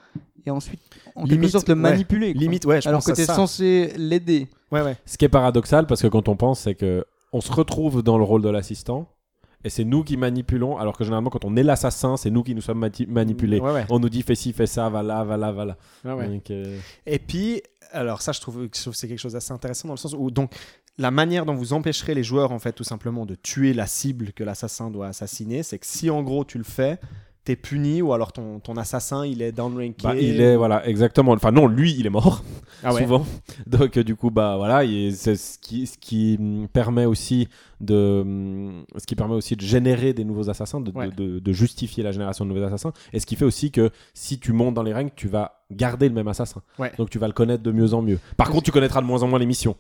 [0.46, 0.80] et ensuite,
[1.16, 2.32] en quelque Limite, sorte, le manipuler.
[2.34, 3.34] limite, ouais, je Alors pense que tu es ça.
[3.34, 4.48] censé l'aider.
[4.74, 4.96] Ouais, ouais.
[5.06, 8.18] Ce qui est paradoxal, parce que quand on pense, c'est que on se retrouve dans
[8.18, 9.08] le rôle de l'assistant.
[9.66, 12.54] Et c'est nous qui manipulons, alors que généralement, quand on est l'assassin, c'est nous qui
[12.54, 13.60] nous sommes mati- manipulés.
[13.60, 13.87] Ouais, ouais.
[13.88, 15.76] On nous dit fais ci, fais ça, va là, va là, va là.
[16.04, 16.28] Ouais, ouais.
[16.28, 19.52] Donc, euh, Et puis, alors ça, je trouve, je trouve que c'est quelque chose d'assez
[19.52, 20.52] intéressant dans le sens où donc
[20.98, 24.32] la manière dont vous empêcherez les joueurs en fait tout simplement de tuer la cible
[24.32, 26.98] que l'assassin doit assassiner, c'est que si en gros tu le fais,
[27.44, 29.96] t'es puni ou alors ton, ton assassin il est downranké.
[30.02, 31.33] bah, il est, voilà, exactement.
[31.33, 32.42] Enfin, non, lui, il est mort.
[32.83, 33.02] Ah ouais.
[33.02, 33.24] souvent.
[33.66, 34.83] Donc euh, du coup bah voilà,
[35.14, 37.48] c'est ce qui ce qui hum, permet aussi
[37.80, 41.11] de hum, ce qui permet aussi de générer des nouveaux assassins, de, de- Ouais.
[41.11, 44.38] de, de justifier la génération de nouveaux assassins, et ce qui fait aussi que si
[44.38, 46.62] tu montes dans les rangs, tu vas garder le même assassin.
[46.78, 46.92] Ouais.
[46.98, 48.18] Donc tu vas le connaître de mieux en mieux.
[48.37, 49.76] Par contre, tu connaîtras de moins en moins les missions.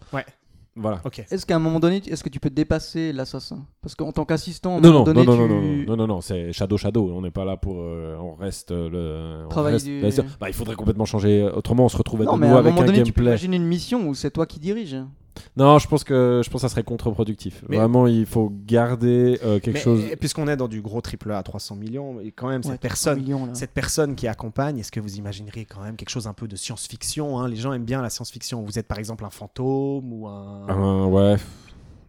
[0.76, 1.00] Voilà.
[1.04, 1.20] Ok.
[1.30, 3.64] Est-ce qu'à un moment donné, est-ce que tu peux dépasser l'assassin?
[3.80, 5.52] Parce qu'en tant qu'assistant, à un Non moment non, donné, non, non, tu...
[5.54, 7.12] non, non, non, non, non, c'est Shadow Shadow.
[7.14, 9.44] On n'est pas là pour, euh, on reste euh, le.
[9.46, 10.02] on Travail reste- du-
[10.40, 11.42] Bah, il faudrait complètement changer.
[11.54, 12.02] Autrement, on se Non,
[12.36, 13.30] mais à nouveau un avec moment un donné, tu peux gameplay.
[13.32, 14.96] imaginer une mission où c'est toi qui diriges.
[15.56, 17.64] Non, je pense que je pense que ça serait contre-productif.
[17.68, 20.04] Mais- Vraiment, il faut garder euh, quelque Mais, chose.
[20.10, 22.70] et Puisqu'on est dans du gros triple A à 300 millions, et quand même Ouais,
[22.72, 23.18] cette 300 personne.
[23.20, 23.48] millions.
[23.54, 26.56] Cette personne qui accompagne, est-ce que vous imagineriez quand même quelque chose un peu de
[26.56, 27.48] science-fiction hein?
[27.48, 28.62] Les gens aiment bien la science-fiction.
[28.62, 30.66] Vous êtes par exemple un fantôme ou un.
[30.68, 31.36] Ah, ouais,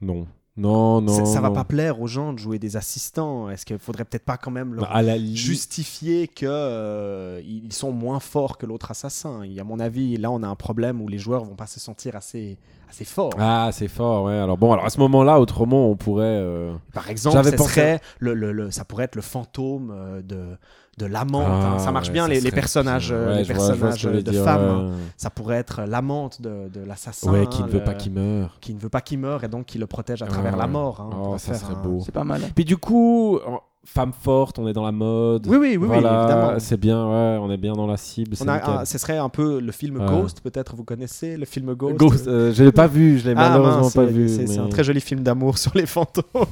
[0.01, 1.13] non, non, non.
[1.13, 1.53] ça, ça va non.
[1.55, 3.49] pas plaire aux gens de jouer des assistants.
[3.49, 7.41] Est-ce qu'il faudrait peut-être pas quand même leur Bah, à la limite- justifier que euh,
[7.45, 9.43] ils sont moins forts que l'autre assassin?
[9.43, 11.79] Et à mon avis, là, on a un problème où les joueurs vont pas se
[11.79, 12.57] sentir assez,
[12.89, 13.31] assez forts.
[13.39, 14.37] Ah, c'est fort, ouais.
[14.37, 16.23] Alors bon, alors à ce moment-là, autrement, on pourrait.
[16.25, 20.57] euh, Par exemple, pensé- serait le, le- le- ça pourrait être le fantôme euh, de,
[20.97, 21.45] de l'amante.
[21.47, 21.79] ah, hein.
[21.79, 24.43] Ça marche ouais, bien, ça les, personnages, euh, Ouais, les vois- vois personnages de dire,
[24.43, 24.61] femmes.
[24.87, 24.91] ouais.
[24.93, 24.97] hein.
[25.17, 27.31] Ça pourrait être l'amante de, de l'assassin.
[27.31, 28.57] Ouais, qui ne veut le- pas qu'il meure.
[28.61, 30.59] qui ne veut pas qu'il meure et donc qui le protège à travers Ouais.
[30.59, 31.01] la mort.
[31.01, 31.09] hein.
[31.21, 32.01] Oh, ça faire serait un- beau.
[32.05, 32.41] C'est pas mal.
[32.55, 33.39] Puis du coup,
[33.85, 35.45] femme forte, on est dans la mode.
[35.47, 36.59] Oui, oui, oui, oui, Voilà, évidemment.
[36.59, 38.35] c'est bien, ouais, on est bien dans la cible.
[38.41, 40.05] On a un- ce serait un peu le film Ouais.
[40.07, 41.97] Ghost, peut-être vous connaissez le film Ghost?
[41.97, 44.27] Ghost, euh, je l'ai pas vu, je l'ai Ah, malheureusement mince, pas vu.
[44.27, 46.23] C'est c'est un mais- très joli film d'amour sur les fantômes.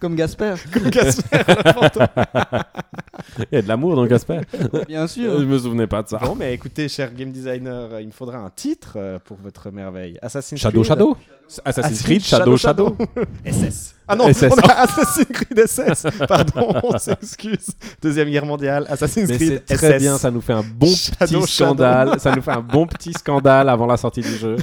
[0.00, 2.06] Comme Gasper, Comme fantôme.
[3.52, 4.40] Il y a de l'amour dans Casper.
[4.86, 5.40] bien je sûr.
[5.40, 6.18] me souvenais pas de ça.
[6.18, 10.18] Bon, mais écoutez, cher game designer, il me faudra un titre euh, pour votre merveille.
[10.22, 10.88] Assassin's Shadow Creed.
[10.88, 11.16] Shadow
[11.64, 12.96] Assassin's Creed Shadow Shadow.
[13.44, 13.94] SS.
[14.10, 14.50] Ah non, SS.
[14.54, 16.06] on a Assassin's Creed SS.
[16.26, 17.66] Pardon, on s'excuse.
[18.00, 20.00] Deuxième guerre mondiale, Assassin's Mais Creed c'est très SS.
[20.02, 22.18] bien, ça nous fait un bon Shadow, petit scandale.
[22.18, 24.56] Ça nous fait un bon petit scandale avant la sortie du jeu.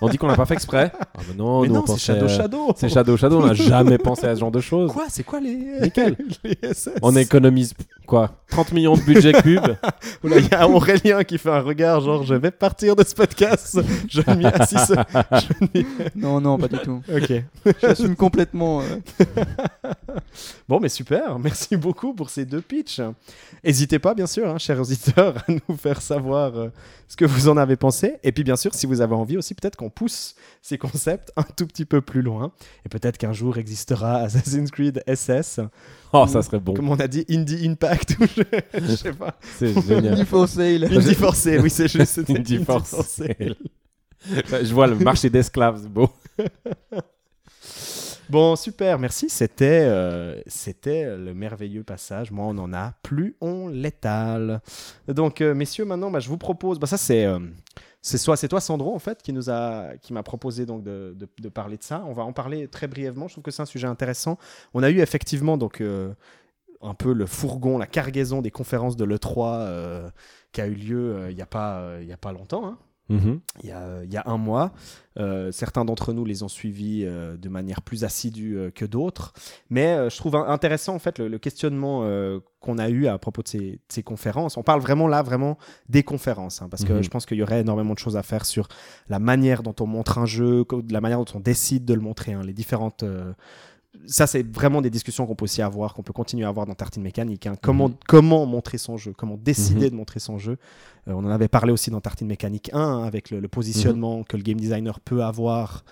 [0.00, 0.92] On dit qu'on l'a pas fait exprès.
[1.00, 2.72] Ah, mais non, Mais nous, on non, c'est pensait- Shadow Shadow.
[2.76, 4.92] C'est Shadow Shadow, on n'a jamais pensé à ce genre de choses.
[4.92, 5.56] Quoi C'est quoi les...
[5.82, 6.16] Nickel.
[6.44, 7.74] les SS On économise
[8.06, 9.60] quoi 30 millions de budget pub
[10.22, 13.12] Oula, Il y a Aurélien qui fait un regard genre je vais partir de ce
[13.16, 13.80] podcast.
[14.08, 14.94] Je m'y assiste.
[15.32, 15.86] Je m'y-
[16.24, 17.02] Non, non, pas du tout.
[17.14, 17.32] Ok.
[17.80, 18.80] J'assume complètement.
[18.82, 18.96] euh,
[20.68, 21.38] Bon, mais super.
[21.38, 23.00] Merci beaucoup pour ces deux pitchs.
[23.62, 26.68] N'hésitez pas, bien sûr, hein, chers auditeurs, à nous faire savoir euh,
[27.08, 28.14] ce que vous en avez pensé.
[28.22, 31.42] Et puis, bien sûr, si vous avez envie aussi, peut-être qu'on pousse ces concepts un
[31.42, 32.52] tout petit peu plus loin.
[32.86, 35.60] Et peut-être qu'un jour existera Assassin's Creed SS.
[36.12, 36.74] Oh, ça serait bon.
[36.74, 38.16] Comme on a dit, Indie Impact.
[38.20, 38.42] ou je,
[38.80, 39.36] je sais pas.
[39.58, 40.14] C'est génial.
[40.14, 40.84] Indie for sale.
[40.84, 42.18] Indie Forcé, oui, c'est juste.
[42.18, 43.36] Indie Indie Forcé.
[44.24, 44.64] Forcé.
[44.64, 46.08] Je vois le marché d'esclaves, c'est beau.
[48.30, 49.28] Bon, super, merci.
[49.28, 52.30] C'était euh, c'était le merveilleux passage.
[52.30, 54.62] Moi, on en a plus, on l'étale.
[55.06, 56.78] Donc, euh, messieurs, maintenant, bah, je vous propose.
[56.78, 57.38] Bah, ça, c'est euh,
[58.00, 61.14] c'est soit c'est toi, Sandro, en fait, qui nous a m'a proposé donc de,
[61.52, 62.02] parler de ça.
[62.06, 63.28] On va en parler très brièvement.
[63.28, 64.38] Je trouve que c'est un sujet intéressant.
[64.72, 65.82] On a eu effectivement donc
[66.84, 70.10] un peu le fourgon, la cargaison des conférences de l'E3 euh,
[70.52, 72.66] qui a eu lieu il n'y a pas a pas longtemps.
[72.66, 72.78] hein
[73.10, 73.40] Mhm.
[73.62, 74.72] il y a, il y a un mois.
[75.18, 79.32] Euh, certains d'entre nous les ont suivis euh, de manière plus assidue euh, que d'autres.
[79.70, 82.02] Mais je trouve in- intéressant en fait le, le questionnement
[82.60, 84.56] qu'on a eu à propos de ces, de ces conférences.
[84.56, 87.02] On parle vraiment là, vraiment des conférences, hein, parce que Mhm.
[87.02, 88.68] je pense qu'il y aurait énormément de choses à faire sur
[89.08, 92.32] la manière dont on montre un jeu, la manière dont on décide de le montrer,
[92.32, 93.04] hein, les différentes...
[94.06, 96.74] ça, c'est vraiment des discussions qu'on peut aussi avoir, qu'on peut continuer à avoir dans
[96.74, 97.46] Tartine Mécanique.
[97.46, 97.54] hein.
[97.62, 97.96] Comment, Mhm.
[98.06, 99.90] comment montrer son jeu, comment décider Mhm.
[99.90, 100.58] de montrer son jeu.
[101.08, 104.18] Euh, on en avait parlé aussi dans Tartine Mécanique 1, hein, avec le, le positionnement
[104.18, 104.24] Mhm.
[104.24, 105.84] que le game designer peut avoir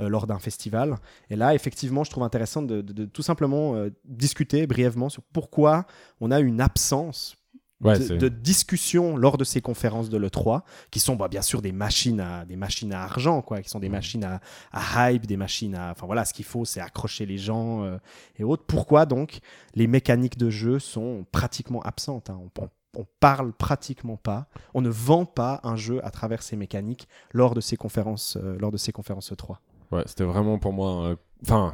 [0.00, 0.96] euh, lors d'un festival.
[1.28, 5.22] Et là, effectivement, je trouve intéressant de, de- de tout simplement euh, discuter brièvement sur
[5.30, 5.84] pourquoi
[6.22, 7.36] on a une absence
[7.82, 11.62] Ouais, de, de discussion lors de ces conférences de l'E3, qui sont bah, bien sûr
[11.62, 14.40] des machines, à, des machines à argent, quoi, qui sont des machines à,
[14.72, 15.90] à hype, des machines à...
[15.92, 17.96] Enfin voilà, ce qu'il faut, c'est accrocher les gens euh,
[18.38, 18.64] et autres.
[18.66, 19.40] Pourquoi donc
[19.74, 22.38] les mécaniques de jeu sont pratiquement absentes hein?
[22.58, 22.68] On, on-
[22.98, 27.54] on parle pratiquement pas, on ne vend pas un jeu à travers ces mécaniques lors
[27.54, 29.58] de ces conférences, euh, lors de ces conférences E3.
[29.92, 31.72] Ouais, c'était vraiment pour moi un- enfin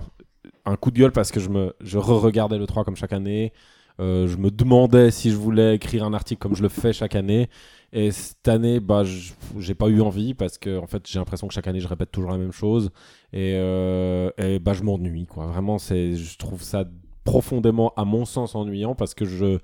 [0.66, 3.54] un coup de gueule parce que je me je re-regardais le 3 comme chaque année.
[3.98, 7.14] Euh, je me demandais si je voulais écrire un article comme je le fais chaque
[7.14, 7.48] année.
[7.92, 9.02] Et cette année, bah,
[9.58, 12.10] j'ai pas eu envie parce que en fait, j'ai l'impression que chaque année, je répète
[12.10, 12.90] toujours la même chose.
[13.32, 14.30] Et, euh,
[14.60, 15.46] bah, je m'ennuie, quoi.
[15.46, 16.84] Vraiment, c'est, je trouve ça
[17.24, 19.58] profondément, à mon sens, ennuyant parce que je,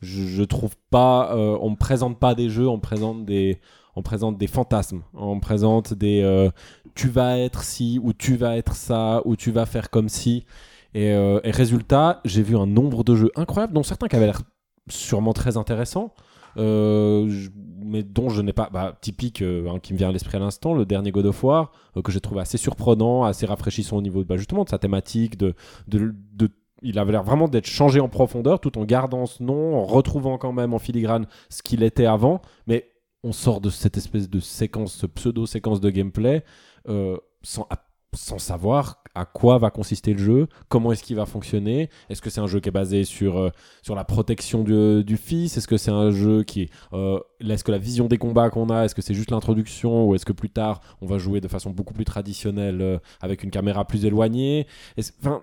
[0.00, 3.60] je, trouve pas, euh, on me présente pas des jeux, on me présente des,
[3.96, 6.50] on présente des fantasmes, on me présente des, euh,
[6.94, 10.46] tu vas être ci ou tu vas être ça ou tu vas faire comme si.
[10.94, 14.26] Et, euh, et résultat, j'ai vu un nombre de jeux incroyables, dont certains qui avaient
[14.26, 14.40] l'air
[14.90, 16.14] sûrement très intéressants,
[16.56, 17.30] euh,
[17.84, 18.70] mais dont je n'ai pas.
[18.72, 21.72] Bah, typique, euh, qui me vient à l'esprit à l'instant, le dernier God of War,
[22.02, 25.54] que j'ai trouvé assez surprenant, assez rafraîchissant au niveau bah, justement de sa thématique, de,
[25.88, 26.50] de, de-
[26.82, 30.38] il avait l'air vraiment d'être changé en profondeur, tout en gardant ce nom, en retrouvant
[30.38, 32.88] quand même en filigrane ce qu'il était avant, mais
[33.24, 36.44] on sort de cette espèce de séquence, ce pseudo-séquence de gameplay,
[37.42, 42.30] sans savoir à quoi va consister le jeu, comment est-ce qu'il va fonctionner, est-ce que
[42.30, 43.50] c'est un jeu qui est basé sur, euh,
[43.82, 46.70] sur la protection du, fils, est-ce que c'est un jeu qui est...
[46.92, 50.14] euh, est-ce que la vision des combats qu'on a, est-ce que c'est juste l'introduction, ou
[50.14, 53.50] est-ce que plus tard on va jouer de façon beaucoup plus traditionnelle euh, avec une
[53.50, 54.66] caméra plus éloignée
[55.20, 55.42] Enfin,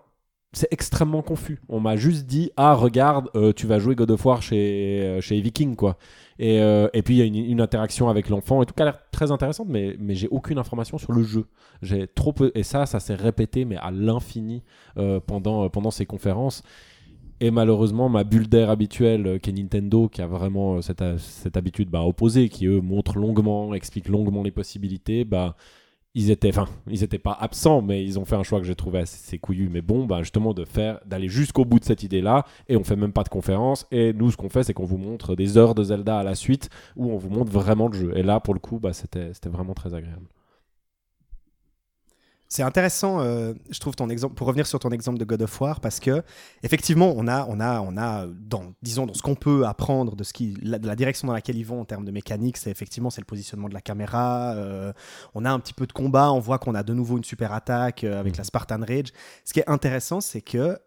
[0.53, 1.59] c'est extrêmement confus.
[1.67, 5.41] On m'a juste dit ah regarde, tu vas jouer God of War chez euh, chez
[5.41, 5.97] Viking quoi.
[6.37, 8.85] Et, euh, et puis il y a une, interaction avec l'enfant et tout qui a
[8.85, 11.45] l'air très intéressante, mais mais j'ai aucune information sur le jeu.
[11.81, 14.61] J'ai trop peu et ça ça s'est répété mais à l'infini
[14.97, 16.61] euh, pendant pendant ces conférences.
[17.41, 21.01] Et malheureusement, ma bulle d'air habituelle, euh, qui est Nintendo, qui a vraiment euh, cette,
[21.01, 25.57] euh, cette habitude bah, opposée, qui eux montrent longuement, expliquent longuement les possibilités, bah,
[26.15, 26.51] ils étaient,
[26.89, 29.69] ils étaient pas absents, mais ils ont fait un choix que j'ai trouvé assez couillu,
[29.69, 32.95] mais bon, bah, justement de faire, d'aller jusqu'au bout de cette idée-là, et on fait
[32.95, 33.85] même pas de conférence.
[33.91, 36.35] Et nous, ce qu'on fait, c'est qu'on vous montre des heures de Zelda à la
[36.35, 38.17] suite, où on vous montre vraiment le jeu.
[38.17, 40.25] Et là, pour le coup, bah, c'était vraiment très agréable.
[42.55, 45.59] C'est intéressant, euh, je trouve ton exemple pour revenir sur ton exemple de God of
[45.59, 46.23] War parce que
[46.63, 50.23] effectivement on a on a on a dans disons dans ce qu'on peut apprendre de
[50.23, 52.71] ce qui la, de la direction dans laquelle ils vont en termes de mécanique, c'est
[52.71, 54.53] effectivement c'est le positionnement de la caméra.
[54.55, 54.93] euh,
[55.33, 57.51] on a un petit peu de combat, on voit qu'on a de nouveau une super
[57.51, 58.37] attaque euh, avec Mhm.
[58.37, 59.11] la Spartan Rage.
[59.43, 60.79] Ce qui est intéressant, c'est que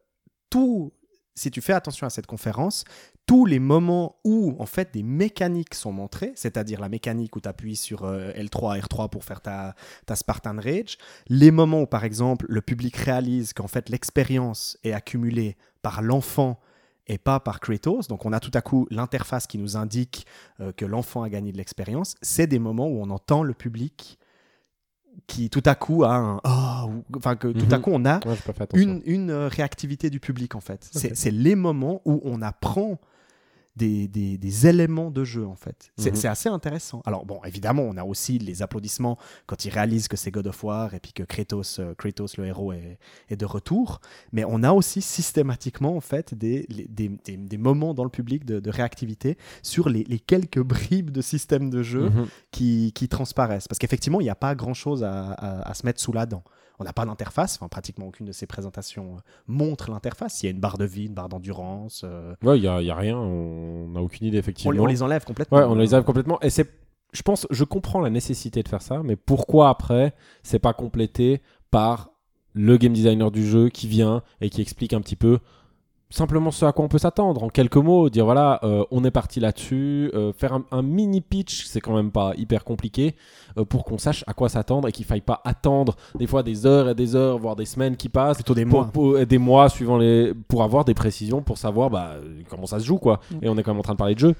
[0.49, 0.95] tout
[1.39, 2.85] si tu fais attention à cette conférence,
[3.27, 7.49] tous les moments où en fait des mécaniques sont montrées, c'est-à-dire la mécanique où tu
[7.49, 9.75] appuies sur euh, L3, R3 pour faire ta,
[10.07, 14.93] ta Spartan Rage, les moments où par exemple le public réalise qu'en fait l'expérience est
[14.93, 16.59] accumulée par l'enfant
[17.07, 20.27] et pas par Kratos, donc on a tout à coup l'interface qui nous indique
[20.61, 24.19] euh, que l'enfant a gagné de l'expérience, c'est des moments où on entend le public
[25.27, 26.15] qui tout à coup a
[26.45, 27.83] un ou- enfin que tout à Mhm.
[27.83, 28.37] coup on a Ouais,
[28.75, 30.89] une, une euh, réactivité du public en fait.
[30.93, 32.99] C'est les moments où on apprend
[33.77, 35.93] des, des- des éléments de jeu en fait.
[35.97, 36.17] C'est Mhm.
[36.17, 37.01] c'est assez intéressant.
[37.07, 40.65] Alors bon, évidemment, on a aussi les applaudissements quand ils réalisent que c'est God of
[40.65, 42.99] War et puis que Kratos, euh, Kratos le héros, est,
[43.29, 44.01] est de retour.
[44.33, 46.67] Mais on a aussi systématiquement en fait des,
[47.57, 51.85] moments dans le public de, de réactivité sur les, les quelques bribes de système de
[51.85, 52.27] jeu Mhm.
[52.51, 53.69] qui, qui transparaissent.
[53.69, 56.43] Parce qu'effectivement, il n'y a pas grand-chose à, à- à se mettre sous la dent.
[56.81, 60.43] On n'a pas d'interface, enfin pratiquement aucune de ces présentations euh, montre l'interface.
[60.43, 62.03] Il y a une barre de vie, une barre d'endurance.
[62.05, 64.73] euh, Ouais, il y a, y a rien, on n'a aucune idée on, effectivement.
[64.73, 65.59] les- on les enlève complètement.
[65.59, 66.41] Ouais, on les a complètement.
[66.41, 66.71] Et c'est,
[67.13, 71.43] je pense, je comprends la nécessité de faire ça, mais pourquoi après, c'est pas complété
[71.71, 72.11] par
[72.55, 75.39] le game designer du jeu qui vient et qui explique un petit peu
[76.11, 79.11] simplement ce à quoi on peut s'attendre en quelques mots dire voilà euh, on est
[79.11, 83.15] parti là-dessus euh, faire un, un mini pitch c'est quand même pas hyper compliqué
[83.59, 86.65] euh, pour qu'on sache à quoi s'attendre et qu'il faille pas attendre des fois des
[86.65, 88.91] heures et des heures voire des semaines qui passent Plutôt des pour, mois.
[88.91, 92.15] pour- des mois suivant les pour avoir des précisions pour savoir bah,
[92.49, 93.39] comment ça se joue quoi Mm.
[93.43, 94.35] et on est quand même en train de parler de jeu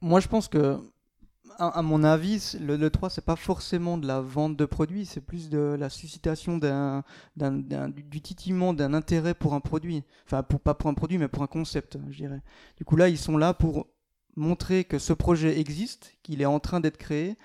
[0.00, 0.78] Moi, je pense que,
[1.58, 5.20] à, mon avis, le, le 3, c'est pas forcément de la vente de produits, c'est
[5.20, 7.04] plus de la suscitation d'un,
[7.36, 10.04] du, titillement d'un intérêt pour un produit.
[10.24, 12.42] Enfin, pour, pas pour un produit, mais pour un concept, je dirais.
[12.76, 13.86] Du coup, là, ils sont là pour
[14.36, 17.36] montrer que ce projet existe, qu'il est en train d'être créé,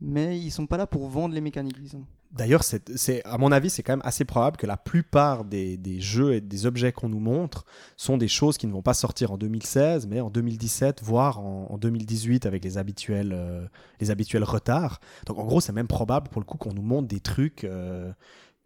[0.00, 2.06] mais ils sont pas là pour vendre les mécaniques, disons.
[2.36, 5.76] D'ailleurs, c'est, c'est- à mon avis, c'est quand même assez probable que la plupart des,
[5.76, 7.64] des jeux et des objets qu'on nous montre
[7.96, 11.66] sont des choses qui ne vont pas sortir en 2016, mais en 2017, voire en,
[11.70, 13.64] en 2018 avec les habituels, euh,
[14.00, 15.00] les habituels retards.
[15.26, 18.12] Donc en gros, c'est même probable pour le coup qu'on nous montre des trucs euh,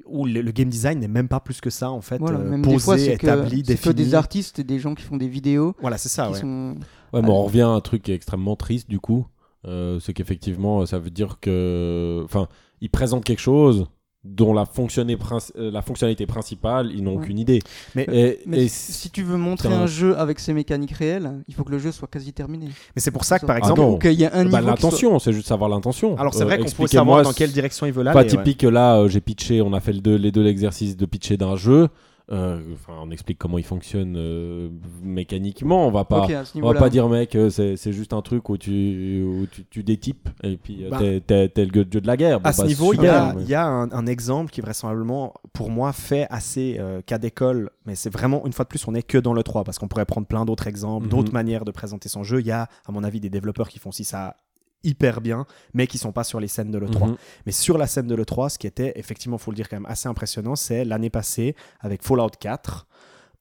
[0.06, 2.50] où le, le game design n'est même pas plus que ça, en fait, Voilà, euh,
[2.50, 3.94] même posé, des fois, c'est que, établi, que défini.
[3.94, 6.40] des artistes et des gens qui font des vidéos Voilà, c'est ça, ouais.
[6.40, 6.76] sont
[7.12, 9.26] Ouais, mais on revient à un truc qui est extrêmement triste du coup.
[9.66, 12.22] Euh, c'est qu'effectivement, ça veut dire que.
[12.24, 12.48] Enfin,
[12.80, 13.86] ils présentent quelque chose
[14.22, 17.22] dont la, princi- euh, la fonctionnalité principale, ils n'ont Ouais.
[17.22, 17.60] aucune idée.
[17.94, 21.54] Mais- Et, Mais et si tu veux montrer un- jeu avec ses mécaniques réelles, il
[21.54, 22.66] faut que le jeu soit quasi terminé.
[22.94, 23.80] Mais c'est pour ça que, par Ah exemple.
[23.80, 24.50] Ou qu'il y ait un niveau.
[24.52, 26.18] bah, soit- l'intention, c'est juste savoir l'intention.
[26.18, 28.30] alors c'est Euh, vrai qu'on peut savoir dans quelle direction ils veulent Pas aller.
[28.30, 28.36] ouais.
[28.36, 31.06] typique que là, euh, j'ai pitché, on a fait le deux- les deux exercices de
[31.06, 31.88] pitcher d'un jeu.
[32.32, 34.68] Euh, Enfin, on explique comment il fonctionne euh,
[35.02, 35.86] mécaniquement.
[35.86, 38.56] On va pas, on va pas dire mec, euh, c'est c'est juste un truc où
[38.56, 42.40] tu, où tu, tu détypes et puis Bah, t'es- le dieu de la guerre.
[42.40, 44.60] Bon, à ce bah, niveau, il y a, mais- y a un, un exemple qui
[44.60, 48.86] vraisemblablement, pour moi, fait assez euh, cas d'école, mais c'est vraiment, une fois de plus,
[48.86, 51.10] on n'est que dans le 3, parce qu'on pourrait prendre plein d'autres exemples, Mhm.
[51.10, 52.40] d'autres manières de présenter son jeu.
[52.40, 54.36] Il y a, à mon avis, des développeurs qui font aussi ça
[54.82, 57.08] hyper bien, mais qui sont pas sur les scènes de l'E3.
[57.08, 57.16] Mhm.
[57.46, 59.90] Mais sur la scène de l'E3, ce qui était, effectivement, faut le dire quand même
[59.90, 62.86] assez impressionnant, c'est l'année passée avec Fallout 4,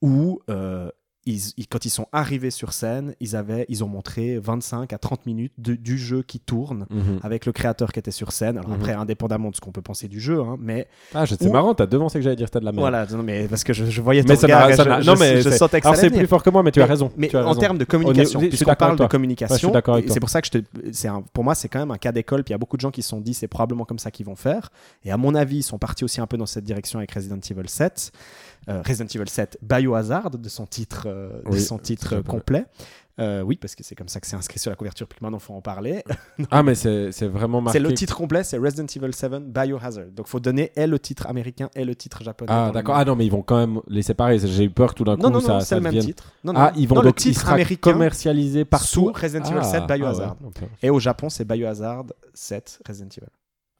[0.02, 0.90] où euh,
[1.32, 4.98] ils- ils- quand ils sont arrivés sur scène, ils, avaient, ils ont montré 25 à
[4.98, 7.20] 30 minutes de- du jeu qui tourne Mhm.
[7.24, 8.58] avec le créateur qui était sur scène.
[8.58, 8.76] Alors Mhm.
[8.76, 11.86] après, indépendamment de ce qu'on peut penser du jeu, hein, mais Ah, c'est marrant, t'as
[11.86, 12.82] devancé que j'allais dire t'as de la merde.
[12.82, 15.16] voilà, non, mais parce que je, je voyais ton Mais ça regard ça je- non,
[15.20, 17.12] mais je sentais que Alors c'est plus fort que moi, mais tu as raison.
[17.18, 20.42] Mais tu as en termes de communication, puisqu'on parle de communication, Ouais, c'est pour ça
[20.42, 22.44] que je te, un- pour moi c'est quand même un cas d'école.
[22.44, 24.12] Puis il y a beaucoup de gens qui se sont dit c'est probablement comme ça
[24.12, 24.72] qu'ils vont faire.
[25.06, 27.38] Et à mon avis, ils sont partis aussi un peu dans cette direction avec Resident
[27.50, 28.12] Evil 7,
[28.68, 32.66] Euh, Resident Evil 7 Biohazard de son titre, euh, de son titre complet.
[33.20, 35.06] Euh, oui, parce que c'est comme ça que c'est inscrit sur la couverture.
[35.08, 36.04] Puis maintenant, faut en parler.
[36.52, 37.78] Ah, mais c'est vraiment marqué.
[37.78, 40.06] C'est le titre complet, c'est Resident Evil 7 Biohazard.
[40.16, 42.50] Donc faut donner et le titre américain et le titre japonais.
[42.54, 42.96] Ah, d'accord.
[42.96, 44.40] Ah non, mais ils vont quand même les séparer.
[44.40, 45.24] J'ai eu peur tout d'un coup.
[45.24, 46.32] non, non, ça, non, c'est le même titre.
[46.46, 49.12] Non, non, Ah, ils vont non, donc le il titre américain commercialisé sous partout.
[49.14, 50.38] Resident Evil 7 Ah, Biohazard.
[50.40, 50.70] ah ouais, ok.
[50.84, 53.28] Et au Japon, c'est Biohazard 7 Resident Evil.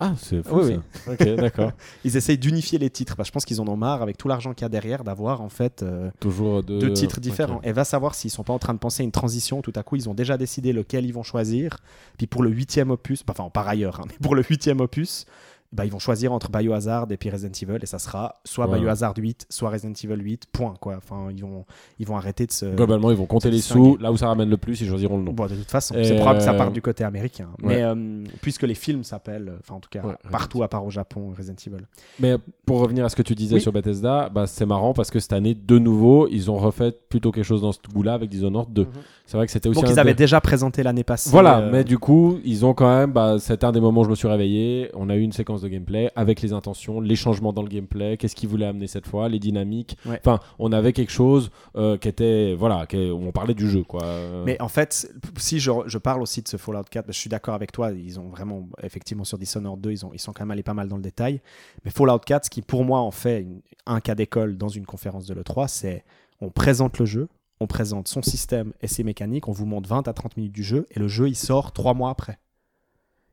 [0.02, 0.62] Ah, c'est fou.
[0.62, 1.12] Oui, ça.
[1.12, 1.72] Ok, d'accord.
[2.06, 3.18] Ils essayent d'unifier les titres.
[3.18, 5.04] Parce que je pense qu'ils en ont marre avec tout l'argent qu'il y a derrière
[5.04, 7.60] d'avoir en fait euh, Toujours deux, deux titres différents.
[7.64, 9.62] Et va savoir s'ils sont pas en train de penser à une transition.
[9.62, 11.80] Tout à coup, ils ont déjà décidé lequel ils vont choisir.
[12.18, 15.26] Puis pour le huitième opus, enfin par ailleurs, hein, mais pour le huitième opus,
[15.72, 17.78] bah, ils vont choisir entre Biohazard et puis Resident Evil.
[17.82, 18.80] Et ça sera soit Ouais.
[18.80, 20.48] Biohazard 8, soit Resident Evil 8.
[20.52, 20.96] Point quoi.
[20.98, 21.66] Enfin, ils vont,
[22.00, 22.66] ils vont arrêter de se.
[22.76, 23.98] Globalement, ils vont compter les sous.
[23.98, 25.34] Là où ça ramène le plus, ils choisiront le nom.
[25.34, 27.50] Bon, de toute façon, c'est probable que ça euh, parte du côté américain.
[27.62, 27.68] ouais.
[27.76, 30.90] Mais euh, puisque les films s'appellent, enfin en tout cas Ouais, partout à part au
[30.90, 31.84] Japon, Resident Evil.
[32.20, 33.62] Mais pour revenir à ce que tu disais Oui.
[33.62, 37.32] sur Bethesda, bah, c'est marrant parce que cette année, de nouveau, ils ont refait plutôt
[37.32, 38.82] quelque chose dans ce goût-là avec Dishonored 2.
[38.84, 38.88] Mhm.
[39.30, 41.30] C'est vrai que c'était aussi Bon, un qu'ils avaient des- déjà présenté l'année passée.
[41.30, 43.12] Voilà, euh, mais du coup, ils ont quand même.
[43.12, 44.90] Bah, c'était un des moments où je me suis réveillé.
[44.96, 48.18] On a eu une séquence de gameplay avec les intentions, les changements dans le gameplay,
[48.18, 49.98] qu'est-ce qu'ils voulaient amener cette fois, les dynamiques.
[50.08, 50.20] Ouais.
[50.26, 52.56] Enfin, on avait quelque chose euh, qui était.
[52.58, 54.02] Voilà, qui- on parlait du jeu, quoi.
[54.48, 55.08] Mais en fait,
[55.38, 58.20] si je, je parle aussi de ce Fallout 4, je suis d'accord avec toi, ils
[58.20, 60.88] ont vraiment, effectivement, sur Dishonored 2, ils, ont, ils sont quand même allés pas mal
[60.88, 61.40] dans le détail.
[61.86, 64.88] Mais Fallout 4, ce qui pour moi en fait une- un cas d'école dans une
[64.88, 66.04] conférence de l'E3, c'est
[66.42, 67.28] on présente le jeu,
[67.60, 70.64] on présente son système et ses mécaniques, on vous montre 20 à 30 minutes du
[70.64, 72.40] jeu, et le jeu, il sort 3 mois après.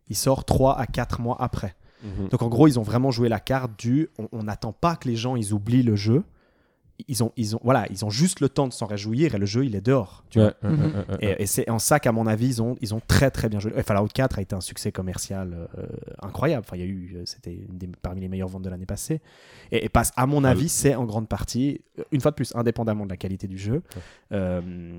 [0.08, 1.76] Il sort 3 à 4 mois après.
[2.02, 2.28] mhm.
[2.28, 5.08] Donc en gros, ils ont vraiment joué la carte du on- on n'attend pas que
[5.08, 6.24] les gens ils oublient le jeu.
[7.08, 9.44] Ils ont, ils ont, voilà, ils ont juste le temps de s'en réjouir et le
[9.46, 10.24] jeu il est dehors.
[10.30, 10.70] tu Ouais, vois.
[10.70, 11.36] ouais, ouais, ouais, ouais.
[11.38, 13.60] Et, et c'est en ça qu'à mon avis, ils ont, ils ont très très bien
[13.60, 13.72] joué.
[13.76, 15.86] Et Fallout 4 a été un succès commercial euh,
[16.22, 16.64] incroyable.
[16.66, 17.66] Enfin, il y a eu, euh, c'était
[18.00, 19.20] parmi les meilleures ventes de l'année passée.
[19.72, 22.36] Et, et passe, à mon Ah, avis, c'est en grande partie, euh, une fois de
[22.36, 23.82] plus, indépendamment de la qualité du jeu,
[24.32, 24.98] euh,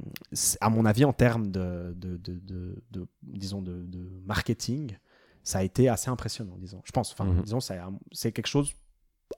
[0.62, 3.86] à mon avis, en termes de, de, de, disons, de,
[4.26, 4.98] marketing,
[5.43, 6.82] ça a été assez impressionnant, disons.
[6.86, 7.41] Je pense, enfin, Mhm.
[7.43, 8.74] disons, c'est quelque chose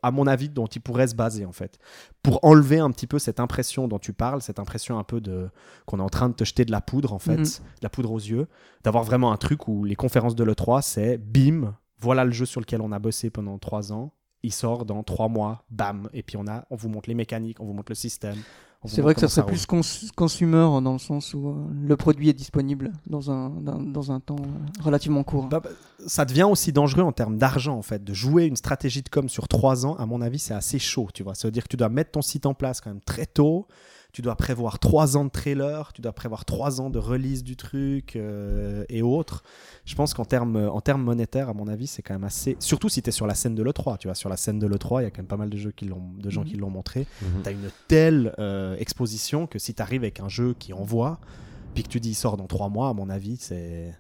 [0.04, 1.78] à mon avis, dont il pourrait se baser en fait,
[2.24, 5.50] pour enlever un petit peu cette impression dont tu parles, cette impression un peu de
[5.86, 7.44] qu'on est en train de te jeter de la poudre en fait, Mhm.
[7.44, 8.48] de la poudre aux yeux,
[8.84, 12.62] d'avoir vraiment un truc où les conférences de l'E3, c'est bim, voilà le jeu sur
[12.62, 14.14] lequel on a bossé pendant trois ans,
[14.44, 17.60] il sort dans trois mois, bam, et puis on a, on vous montre les mécaniques,
[17.60, 18.38] on vous montre le système.
[18.86, 19.82] C'est vrai que ça serait plus cons-
[20.16, 24.22] consumer dans le sens où euh, le produit est disponible dans un, dans, dans un
[24.22, 25.48] temps euh, relativement court.
[25.48, 25.70] Bah, bah,
[26.08, 28.04] ça devient aussi dangereux en termes d'argent en fait.
[28.06, 31.10] De jouer une stratégie de com sur trois ans, à mon avis, c'est assez chaud.
[31.14, 33.02] Tu vois, ça veut dire que tu dois mettre ton site en place quand même
[33.02, 33.68] très tôt.
[34.12, 37.56] Tu dois prévoir trois ans de trailer, tu dois prévoir trois ans de release du
[37.56, 39.44] truc euh, et autres.
[39.86, 42.58] Je pense qu'en termes en termes monétaires, à mon avis, c'est quand même assez.
[42.60, 44.00] Surtout si tu es sur la scène de l'E3.
[44.00, 45.58] Tu vois, sur la scène de l'E3, il y a quand même pas mal de,
[45.58, 46.48] jeux qui l'ont, de gens Mhm.
[46.48, 47.06] qui l'ont montré.
[47.22, 47.44] Mhm.
[47.44, 51.20] Tu as une telle euh, exposition que si tu arrives avec un jeu qui envoie,
[51.76, 53.94] puis que tu dis il sort dans trois mois, à mon avis, c'est.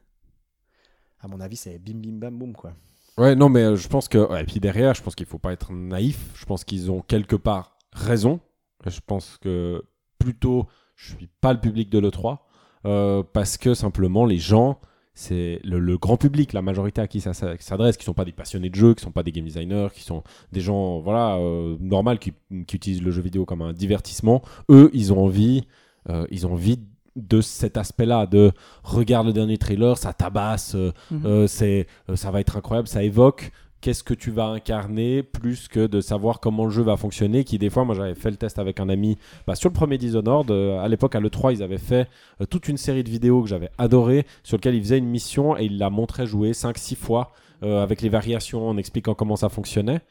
[1.21, 2.73] À mon avis, c'est bim bim bam boum quoi.
[3.17, 4.17] Ouais, non, mais euh, je pense que.
[4.27, 6.31] ouais, et puis derrière, je pense qu'il faut pas être naïf.
[6.33, 8.39] Je pense qu'ils ont quelque part raison.
[8.87, 9.83] Je pense que
[10.19, 12.37] plutôt, je suis pas le public de l'E3.
[12.85, 14.79] euh, parce que simplement, les gens,
[15.13, 18.23] c'est le, le grand public, la majorité à qui ça ça s'adresse, qui sont pas
[18.23, 21.35] des passionnés de jeux, qui sont pas des game designers, qui sont des gens, voilà,
[21.37, 22.31] euh, normal, qui,
[22.67, 24.41] qui utilisent le jeu vidéo comme un divertissement.
[24.69, 25.65] Eux, ils ont envie,
[26.09, 26.79] euh, ils ont envie
[27.17, 28.53] de cet aspect-là, de
[28.83, 31.47] regarde le dernier trailer, ça tabasse, euh, Mhm.
[31.47, 33.51] c'est, ça va être incroyable, ça évoque
[33.81, 37.43] qu'est-ce que tu vas incarner plus que de savoir comment le jeu va fonctionner.
[37.43, 39.17] Qui des fois, moi j'avais fait le test avec un ami
[39.47, 40.51] bah, sur le premier Dishonored.
[40.51, 42.07] euh, à l'époque, à l'E3, ils avaient fait
[42.41, 45.57] euh, toute une série de vidéos que j'avais adoré, sur lequel ils faisaient une mission
[45.57, 47.31] et ils la montraient jouer 5-6 fois
[47.63, 50.01] euh, avec les variations en expliquant comment ça fonctionnait.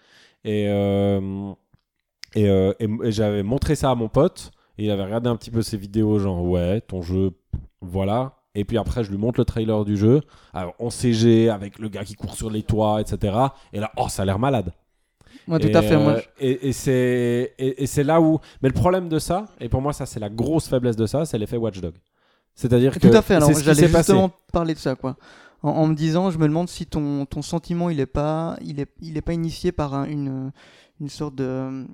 [0.45, 0.65] Et,
[2.35, 2.47] et
[3.11, 6.19] j'avais montré ça à mon pote et il avait regardé un petit peu ces vidéos,
[6.19, 7.33] genre ouais, ton jeu,
[7.81, 8.38] voilà.
[8.55, 10.21] Et puis après, je lui montre le trailer du jeu,
[10.53, 13.37] alors, en CG, avec le gars qui court sur les toits, etc.
[13.73, 14.73] Et là, oh, ça a l'air malade.
[15.47, 15.97] Ouais, tout Et, à fait.
[15.97, 18.39] Moi, euh, et, et c'est et, c'est là où.
[18.63, 21.25] Mais le problème de ça, et pour moi, ça, c'est la grosse faiblesse de ça,
[21.25, 21.95] c'est l'effet Watchdog.
[22.55, 22.99] C'est-à-dire que.
[23.07, 23.35] Tout à fait.
[23.37, 24.13] Alors, j'allais s'est passé.
[24.13, 25.17] justement parler de ça, quoi.
[25.63, 28.81] En, en me disant, je me demande si ton, ton sentiment, il est pas, il
[28.81, 30.51] est, il est pas initié par un- une,
[31.01, 31.87] une sorte de,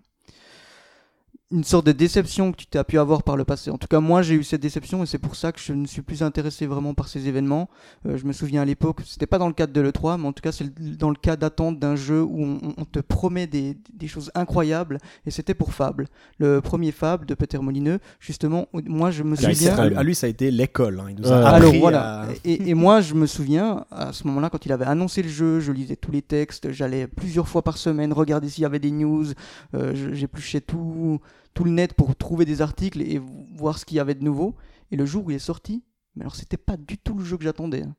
[1.51, 3.71] une sorte de déception que tu t'as pu avoir par le passé.
[3.71, 5.87] En tout cas, moi, j'ai eu cette déception et c'est pour ça que je ne
[5.87, 7.69] suis plus intéressé vraiment par ces événements.
[8.07, 10.33] Euh, je me souviens à l'époque, c'était pas dans le cadre de l'E3, mais en
[10.33, 13.77] tout cas, c'est dans le cas d'attente d'un jeu où on, on te promet des,
[13.93, 16.09] des choses incroyables et c'était pour Fable.
[16.39, 19.77] Le premier Fable de Peter Molineux, justement, moi, je me lui, souviens.
[19.77, 20.99] à lui, ça a été l'école.
[20.99, 21.07] hein.
[21.11, 21.45] Il nous a Ouais.
[21.45, 22.21] appris Alors voilà.
[22.23, 25.29] à- Et, et moi, je me souviens, à ce moment-là, quand il avait annoncé le
[25.29, 28.79] jeu, je lisais tous les textes, j'allais plusieurs fois par semaine regarder s'il y avait
[28.81, 29.27] des news,
[29.75, 31.21] euh, j'épluchais tout,
[31.55, 33.21] tout le net pour trouver des articles et
[33.57, 34.55] voir ce qu'il y avait de nouveau.
[34.91, 35.83] Et le jour où il est sorti,
[36.15, 37.83] mais alors c'était pas du tout le jeu que j'attendais.
[37.83, 37.95] hein.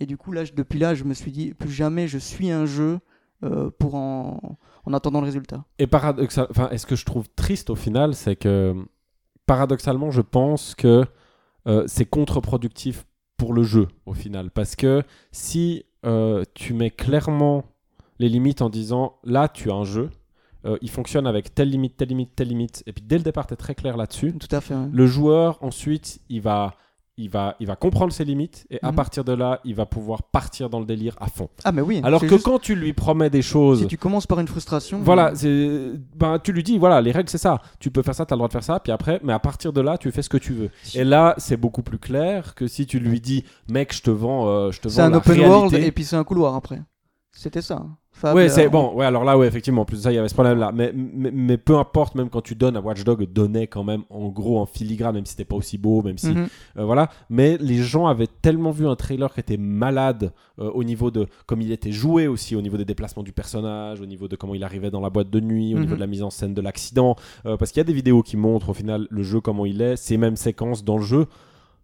[0.00, 2.66] Et du coup, là, depuis là, je me suis dit, plus jamais je suis un
[2.66, 2.98] jeu
[3.44, 5.64] euh, pour en, en attendant le résultat.
[5.78, 8.74] Et paradoxal, est-ce que je trouve triste au final, c'est que
[9.46, 11.04] paradoxalement, je pense que
[11.66, 17.64] euh, c'est contre-productif pour le jeu au final, parce que si euh, tu mets clairement
[18.18, 20.10] les limites en disant là, tu as un jeu,
[20.66, 23.46] euh, il fonctionne avec telle limite, telle limite, telle limite, et puis dès le départ,
[23.46, 24.32] tu es très clair là-dessus.
[24.38, 24.74] Tout à fait.
[24.74, 24.88] ouais.
[24.92, 26.74] Le joueur, ensuite, il va,
[27.18, 28.96] il va, il va comprendre ses limites, et à Mhm.
[28.96, 31.48] partir de là, il va pouvoir partir dans le délire à fond.
[31.64, 32.00] Ah, mais oui.
[32.04, 33.80] Alors c'est que juste- quand tu lui promets des choses.
[33.80, 35.00] si tu commences par une frustration.
[35.02, 37.62] Voilà, c'est ben tu lui dis voilà, les règles c'est ça.
[37.80, 39.38] Tu peux faire ça, tu as le droit de faire ça, puis après mais à
[39.38, 40.68] partir de là, tu fais ce que tu veux.
[40.94, 44.46] Et là, c'est beaucoup plus clair que si tu lui dis mec, je te vends
[44.48, 45.50] euh, je te C'est vends un la open réalité.
[45.50, 46.82] world et puis c'est un couloir après.
[47.36, 47.76] C'était ça.
[47.76, 47.96] hein.
[48.12, 48.94] Fable, Ouais, c'est euh, bon.
[48.94, 49.82] Ouais, alors là, ouais, effectivement.
[49.82, 50.72] En plus de ça, il y avait ce problème-là.
[50.74, 54.28] Mais, mais, mais peu importe, même quand tu donnes à Watchdog, donnait quand même en
[54.30, 56.46] gros en filigrane, même si c'était pas aussi beau, même si mhm.
[56.78, 57.10] euh, voilà.
[57.28, 61.26] Mais les gens avaient tellement vu un trailer qui était malade euh, au niveau de
[61.44, 64.54] comme il était joué aussi, au niveau des déplacements du personnage, au niveau de comment
[64.54, 65.82] il arrivait dans la boîte de nuit, au Mhm.
[65.82, 67.16] niveau de la mise en scène de l'accident.
[67.44, 69.96] Parce qu'il y a des vidéos qui montrent au final le jeu comment il est,
[69.96, 71.26] ces mêmes séquences dans le jeu.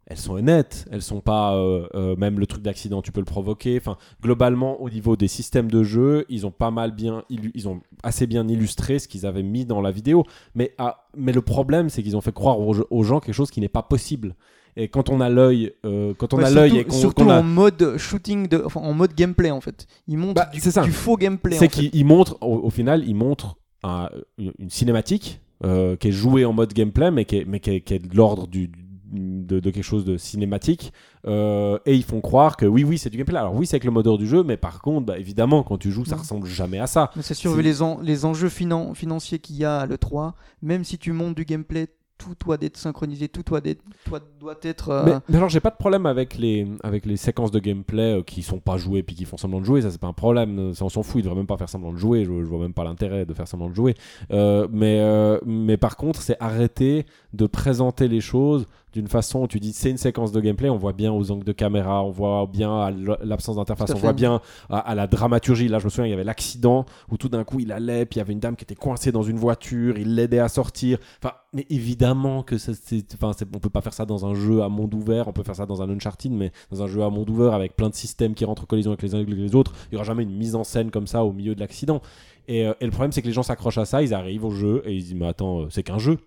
[0.06, 3.24] Elles sont honnêtes, elles sont pas euh, euh, même le truc d'accident, tu peux le
[3.24, 3.76] provoquer.
[3.78, 7.80] Enfin, globalement, au niveau des systèmes de jeu, ils ont pas mal bien, ils ont
[8.02, 10.24] assez bien illustré ce qu'ils avaient mis dans la vidéo.
[10.54, 13.50] Mais, ah, mais le problème, c'est qu'ils ont fait croire aux, aux gens quelque chose
[13.52, 14.34] qui n'est pas possible.
[14.74, 17.30] Et quand on a l'œil, euh, quand on Ouais, a l'œil et qu'on surtout qu'on
[17.30, 19.86] a en mode shooting, de, enfin, en mode gameplay en fait.
[20.08, 20.82] Il montre Bah, du, c'est ça.
[20.82, 21.56] du faux gameplay.
[21.56, 21.88] c'est en fait.
[21.90, 26.52] qu'il il montre, au, au final, il montre un- une cinématique qui est jouée en
[26.52, 29.60] mode gameplay, mais qui est, mais qui est, qui est de l'ordre du, du- de,
[29.60, 30.92] de quelque chose de cinématique.
[31.26, 33.38] Euh, et ils font croire que oui, oui, c'est du gameplay.
[33.38, 35.90] Alors oui, c'est avec le moteur du jeu, mais par contre, bah, évidemment, quand tu
[35.90, 36.20] joues, ça Mhm.
[36.22, 37.10] ressemble jamais à ça.
[37.16, 40.32] Mais c'est sûr, vu les, en- les enjeux finan- financiers qu'il y a à l'E3,
[40.62, 41.86] même si tu montes du gameplay,
[42.18, 45.58] tout doit être synchronisé, tout doit être, doit, doit être euh, Mais, mais alors, j'ai
[45.58, 49.02] pas de problème avec les, avec les séquences de gameplay euh, qui sont pas jouées
[49.02, 49.82] puis qui font semblant de jouer.
[49.82, 50.72] Ça, c'est pas un problème.
[50.72, 51.18] Ça, on s'en fout.
[51.20, 52.24] Ils devraient même pas faire semblant de jouer.
[52.24, 53.94] Je, je vois même pas l'intérêt de faire semblant de jouer.
[54.30, 55.00] Euh, mais,
[55.44, 59.90] mais par contre, c'est arrêter de présenter les choses d'une façon où tu dis c'est
[59.90, 60.68] une séquence de gameplay.
[60.70, 62.90] On voit bien aux angles de caméra, on voit bien à
[63.22, 64.40] l'absence d'interface, on voit bien
[64.70, 65.68] à, à la dramaturgie.
[65.68, 68.16] Là, je me souviens, il y avait l'accident où tout d'un coup il allait, puis
[68.16, 70.98] il y avait une dame qui était coincée dans une voiture, il l'aidait à sortir.
[71.22, 74.62] Enfin, mais évidemment que ça, c'est, enfin, on peut pas faire ça dans un jeu
[74.62, 77.10] à monde ouvert, on peut faire ça dans un Uncharted, mais dans un jeu à
[77.10, 79.54] monde ouvert avec plein de systèmes qui rentrent en collision avec les uns avec les
[79.54, 82.00] autres, il y aura jamais une mise en scène comme ça au milieu de l'accident.
[82.48, 84.50] Et, euh, et le problème, c'est que les gens s'accrochent à ça, ils arrivent au
[84.50, 86.18] jeu et ils disent mais attends, euh, c'est qu'un jeu.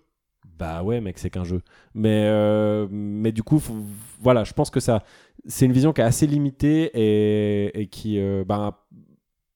[0.58, 1.60] Bah ouais, mec, c'est qu'un jeu.
[1.94, 3.60] Mais, euh, mais du coup,
[4.20, 5.02] voilà, je pense que ça,
[5.46, 8.86] c'est une vision qui est assez limitée et, et qui, euh, bah,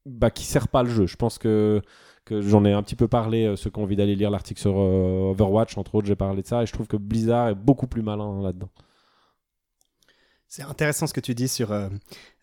[0.07, 1.07] bah, qui sert pas le jeu.
[1.07, 1.81] Je pense que,
[2.27, 3.47] que j'en ai un petit peu parlé.
[3.47, 6.43] euh, ceux qui ont envie d'aller lire l'article sur euh, Overwatch, entre autres, j'ai parlé
[6.43, 8.69] de ça et je trouve que Blizzard est beaucoup plus malin là-dedans.
[10.53, 11.89] C'est intéressant ce que tu dis sur euh,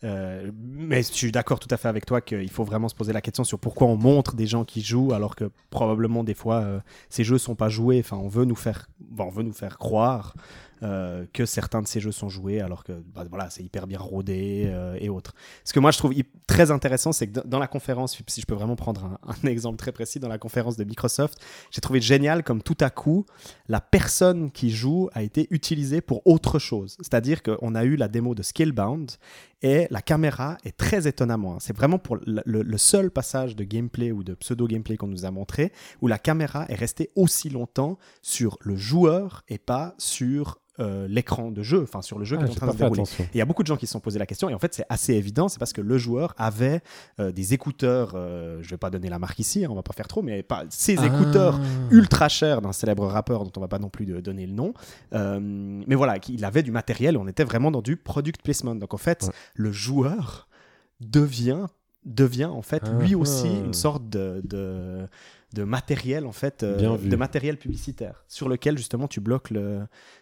[0.03, 3.14] Euh, mais je suis d'accord tout à fait avec toi qu'il faut vraiment se poser
[3.14, 6.58] la question sur pourquoi on montre des gens qui jouent alors que probablement des fois
[6.58, 6.80] euh,
[7.10, 7.99] ces jeux sont pas joués.
[7.99, 10.36] Enfin, on veut nous faire, on veut nous faire croire
[10.84, 13.98] euh, que certains de ces jeux sont joués alors que bah, voilà, c'est hyper bien
[13.98, 15.34] rodé euh, et autres.
[15.64, 16.14] Ce que moi je trouve
[16.46, 19.92] très intéressant, c'est que dans la conférence, si je peux vraiment prendre un, exemple très
[19.92, 21.40] précis, dans la conférence de Microsoft,
[21.72, 23.26] j'ai trouvé génial comme tout à coup,
[23.68, 26.96] la personne qui joue a été utilisée pour autre chose.
[27.00, 29.12] C'est-à-dire qu'on a eu la démo de Skillbound
[29.64, 34.12] et la caméra est très étonnamment, hein, c'est vraiment pour le seul passage de gameplay
[34.12, 35.72] ou de pseudo-gameplay qu'on nous a montré,
[36.02, 41.50] où la caméra est restée aussi longtemps sur le joueur et pas sur euh, l'écran
[41.52, 43.04] de jeu, enfin sur le jeu Ah, qui est en train de se dérouler.
[43.34, 44.74] il y a beaucoup de gens qui se sont posé la question, et en fait,
[44.74, 46.82] c'est assez évident, c'est parce que le joueur avait
[47.20, 49.94] euh, des écouteurs, euh, je vais pas donner la marque ici, hein, on va pas
[49.94, 51.60] faire trop, mais pas, ces écouteurs
[51.92, 54.74] ultra chers d'un célèbre rappeur dont on va pas non plus de- donner le nom.
[55.14, 58.76] Euh, mais voilà, il avait du matériel, on était vraiment dans du product placement.
[58.76, 59.34] Donc en fait, Ouais.
[59.56, 60.48] le joueur
[61.02, 61.66] devient
[62.06, 63.66] devient en fait lui Ah, aussi ah.
[63.66, 65.08] une sorte de, de,
[65.54, 69.80] de matériel en fait euh, de matériel publicitaire sur lequel justement tu bloques le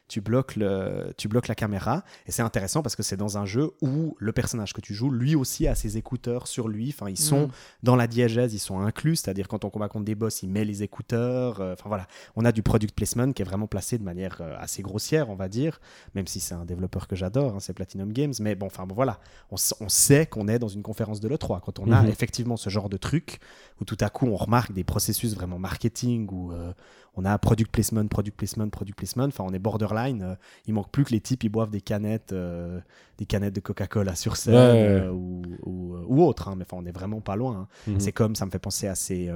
[0.08, 2.04] tu bloques le tu bloques la caméra.
[2.28, 5.10] Et c'est intéressant parce que c'est dans un jeu où le personnage que tu joues
[5.10, 6.94] lui aussi a ses écouteurs sur lui.
[6.96, 7.52] Enfin ils sont Mm.
[7.82, 9.16] dans la diégèse ils sont inclus.
[9.16, 12.06] C'est-à-dire quand on combat contre des boss il met les écouteurs euh, enfin voilà.
[12.36, 15.36] On a du product placement qui est vraiment placé de manière euh, assez grossière on
[15.36, 15.82] va dire
[16.14, 18.34] même si c'est un développeur que j'adore hein, c'est Platinum Games.
[18.42, 19.20] Mais bon enfin bon, voilà.
[19.50, 22.10] On, sait qu'on est dans une conférence de l'E3 quand on a Mhm.
[22.10, 23.40] effectivement ce genre de truc
[23.82, 26.74] où tout à coup on remarque des processus vraiment marketing où euh,
[27.16, 29.26] on a product placement, product placement, product placement.
[29.26, 30.22] Enfin, on est borderline.
[30.24, 30.36] euh,
[30.68, 32.80] il manque plus que les types ils boivent des canettes, euh,
[33.18, 36.50] des canettes de Coca-Cola sur scène Ouais, ou, ou, ou autre.
[36.50, 36.56] hein.
[36.58, 37.56] Mais enfin, on est vraiment pas loin.
[37.88, 37.92] hein.
[37.92, 38.00] Mhm.
[38.00, 39.32] C'est comme ça me fait penser à ces,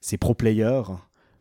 [0.00, 0.82] ces pro players.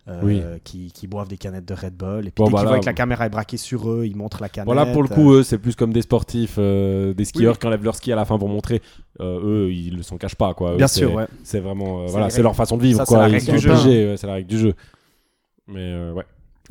[0.10, 0.41] Euh, Oui.
[0.64, 2.80] qui, qui boivent des canettes de Red Bull et puis Bon, dès bah qu'ils voient
[2.80, 5.34] que la caméra est braquée sur eux ils montrent la canette Voilà, pour le coup,
[5.34, 7.60] eux, c'est plus comme des sportifs, euh, des skieurs Oui.
[7.60, 8.82] qui enlèvent leur ski à la fin pour montrer.
[9.20, 10.74] Euh, eux, ils ne s'en cachent pas, quoi.
[10.74, 11.28] Eux, bien sûr ouais.
[11.43, 13.39] C'est vraiment, voilà, c'est leur façon de vivre, Ça, c'est la ouais,
[14.18, 14.74] c'est la règle du jeu.
[15.68, 16.24] Mais ouais.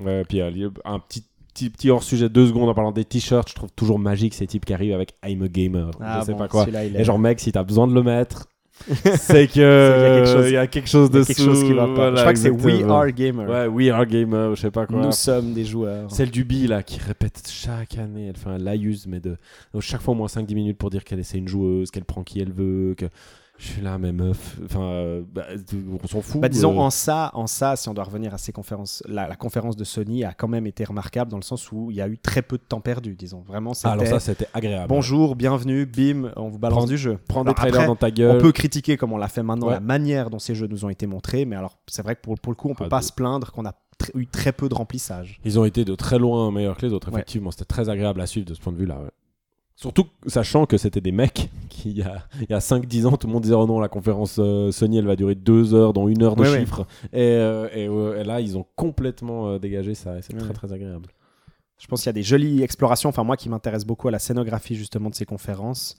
[0.05, 0.25] ouais.
[0.25, 3.49] Puis un petit, hors sujet, deux secondes en parlant des t-shirts.
[3.49, 5.91] Je trouve toujours magique ces types qui arrivent avec I'm a gamer.
[6.01, 6.67] Ah je sais bon, pas quoi.
[6.69, 8.47] Et genre, mec, si t'as besoin de le mettre,
[9.17, 11.89] c'est que il y a quelque chose a quelque chose qui va pas.
[11.89, 12.83] je Voilà, crois que c'est We.
[12.85, 13.49] Are Gamer.
[13.49, 15.01] Ouais, We Are Gamer, je sais pas quoi.
[15.01, 16.11] Nous sommes des joueurs.
[16.11, 19.37] Celle du bi là qui répète chaque année, elle fait un laïus mais de
[19.73, 22.23] donc, chaque fois au moins 5-10 minutes pour dire qu'elle c'est une joueuse, qu'elle prend
[22.23, 23.07] qui elle veut, que
[23.59, 25.45] je suis là mais meuf, enfin euh, bah,
[26.03, 26.41] on s'en fout.
[26.41, 26.85] Bah, disons euh.
[26.85, 29.83] en ça, en ça, si on doit revenir à ces conférences, la, la conférence de
[29.85, 32.43] Sony a quand même été remarquable dans le sens où il y a eu très
[32.43, 33.43] peu de temps perdu, disons.
[33.43, 34.87] Vraiment, c'était Ah, alors ça c'était agréable.
[34.89, 37.19] bonjour, bienvenue, bim, on vous balance Prends- du jeu.
[37.29, 38.37] prends des trailers après, dans ta gueule.
[38.37, 39.75] On peut critiquer comme on l'a fait maintenant Ouais.
[39.75, 42.39] la manière dont ces jeux nous ont été montrés, mais alors c'est vrai que pour,
[42.39, 44.53] pour le coup, on peut Ah, pas de- se plaindre qu'on a tr- eu très
[44.53, 45.41] peu de remplissage.
[45.45, 47.15] Ils ont été de très loin meilleurs que les autres, Ouais.
[47.15, 47.51] effectivement.
[47.51, 48.99] C'était très agréable à suivre de ce point de vue-là.
[49.01, 49.11] ouais.
[49.81, 53.17] Surtout sachant que c'était des mecs qui, il y a, il y a 5-10 ans,
[53.17, 55.93] tout le monde disait Oh non, la conférence euh, Sony, elle va durer 2 heures,
[55.93, 56.59] dont 1 heure de Ouais, ouais.
[56.61, 56.85] chiffres.
[57.13, 60.19] Et, euh, et, euh, et là, ils ont complètement dégagé ça.
[60.19, 61.07] Et c'est Ouais, très très agréable.
[61.79, 63.09] Je pense qu'il y a des jolies explorations.
[63.09, 65.97] Enfin, moi qui m'intéresse beaucoup à la scénographie justement de ces conférences,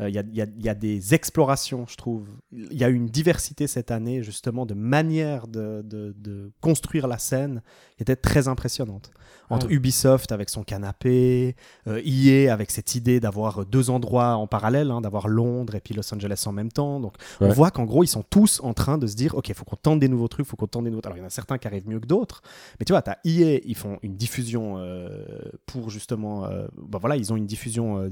[0.00, 2.28] euh, il y, a, il y a- il y a des explorations, je trouve.
[2.52, 7.18] Il y a une diversité cette année justement de manières de, de- de construire la
[7.18, 7.62] scène
[7.96, 9.10] qui était très impressionnante.
[9.50, 9.74] Entre Ouais.
[9.74, 11.56] Ubisoft avec son canapé,
[11.86, 15.94] euh, EA avec cette idée d'avoir deux endroits en parallèle, hein, d'avoir Londres et puis
[15.94, 17.00] Los Angeles en même temps.
[17.00, 19.54] Donc on voit qu'en gros ils sont tous en train de se dire ok, il
[19.54, 21.02] faut qu'on tente des nouveaux trucs, faut qu'on tente des nouveaux.
[21.04, 22.42] Alors il y en a certains qui arrivent mieux que d'autres,
[22.80, 25.21] mais tu vois, tu as EA, ils font une diffusion euh,
[25.66, 26.44] pour justement.
[26.46, 28.10] euh, bah voilà, ils ont une diffusion euh,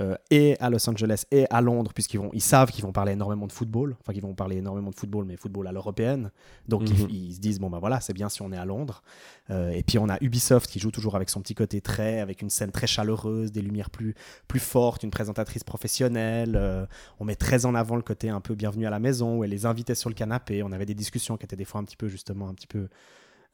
[0.00, 3.12] euh, et à Los Angeles et à Londres, puisqu'ils vont, ils savent qu'ils vont parler
[3.12, 3.96] énormément de football.
[4.00, 6.30] Enfin, qu'ils vont parler énormément de football, mais football à l'européenne.
[6.68, 7.06] Donc Mhm.
[7.10, 9.02] ils, ils se disent bon, bah voilà, c'est bien si on est à Londres.
[9.50, 12.42] Euh, et puis on a Ubisoft qui joue toujours avec son petit côté très, avec
[12.42, 14.14] une scène très chaleureuse, des lumières plus,
[14.48, 16.54] plus fortes, une présentatrice professionnelle.
[16.56, 16.86] euh,
[17.20, 19.50] on met très en avant le côté un peu bienvenue à la maison, où elle
[19.50, 20.62] les invitait sur le canapé.
[20.62, 22.88] On avait des discussions qui étaient des fois un petit peu, justement, un petit peu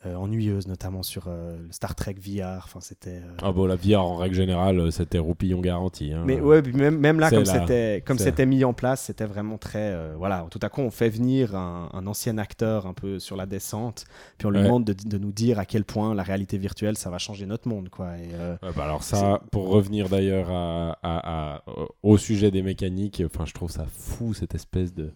[0.06, 2.62] euh, ennuyeuses, notamment sur euh, le Star Trek VR.
[2.64, 3.16] Enfin, c'était.
[3.16, 6.12] euh, Ah bon, la VR en règle générale, c'était roupillon garanti.
[6.12, 6.22] hein.
[6.24, 10.14] mais ouais, même, même là, comme c'était comme c'était mis en place, c'était vraiment très
[10.16, 10.46] voilà.
[10.50, 14.04] Tout à coup, on fait venir un, un ancien acteur un peu sur la descente,
[14.38, 14.64] puis on lui Ouais.
[14.64, 17.68] demande de, de nous dire à quel point la réalité virtuelle ça va changer notre
[17.68, 18.16] monde, quoi.
[18.18, 21.62] Et, Ouais, bah alors ça, pour revenir d'ailleurs à, à- à-
[22.04, 25.10] au sujet des mécaniques, enfin je trouve ça fou cette espèce de,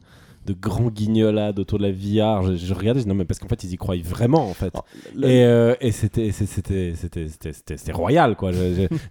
[0.44, 2.42] de grand guignolade autour de la VR.
[2.44, 4.54] Je, je regardais, je dis, non mais parce qu'en fait ils y croient vraiment en
[4.54, 4.74] fait.
[5.14, 6.30] le- Et, euh, et c'était
[7.92, 8.50] royal quoi.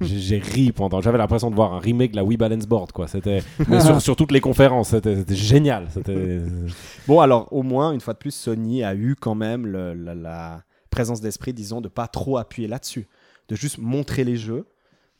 [0.01, 1.01] J'ai ri pendant.
[1.01, 3.07] J'avais l'impression de voir un remake de la Wii Balance Board quoi.
[3.07, 4.89] C'était mais sur, sur toutes les conférences.
[4.89, 5.88] C'était génial.
[5.93, 6.39] C'était
[7.07, 10.15] Bon, alors au moins une fois de plus, Sony a eu quand même le- la,
[10.15, 13.07] la présence d'esprit, disons, de pas trop appuyer là-dessus,
[13.47, 14.65] de juste montrer les jeux.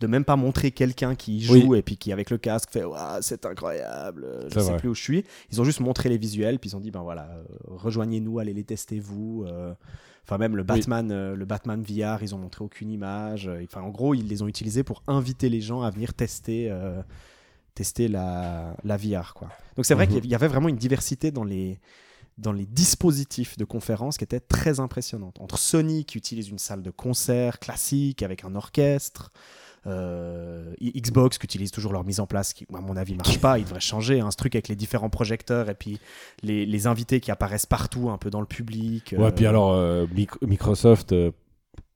[0.02, 3.20] De même pas montrer quelqu'un qui joue et puis qui avec le casque fait Ouah,
[3.22, 4.78] c'est incroyable, euh, je sais vrai.
[4.78, 5.24] plus où je suis.
[5.52, 8.54] Ils ont juste montré les visuels puis ils ont dit ben voilà, euh, rejoignez-nous, allez
[8.54, 9.46] les tester vous.
[9.48, 9.74] euh.
[10.26, 13.50] Enfin même le Batman, euh, le Batman VR, ils ont montré aucune image.
[13.64, 16.70] Enfin en gros ils les ont utilisés pour inviter les gens à venir tester.
[16.70, 17.02] euh,
[17.74, 19.48] tester la, la VR quoi.
[19.78, 20.14] Donc c'est vrai Mhm.
[20.22, 21.80] qu'il y avait vraiment une diversité dans les
[22.38, 25.40] dans les dispositifs de conférence qui était très impressionnante.
[25.40, 29.32] Entre Sony qui utilise une salle de concert classique avec un orchestre,
[29.88, 33.58] euh, Xbox qui utilise toujours leur mise en place qui, à mon avis, marche pas.
[33.60, 34.20] Il devrait changer.
[34.20, 36.00] hein, ce truc avec les différents projecteurs et puis
[36.44, 39.16] les, les invités qui apparaissent partout, un peu dans le public.
[39.18, 41.32] Ouais, euh, puis alors, euh, Mic- Microsoft, euh,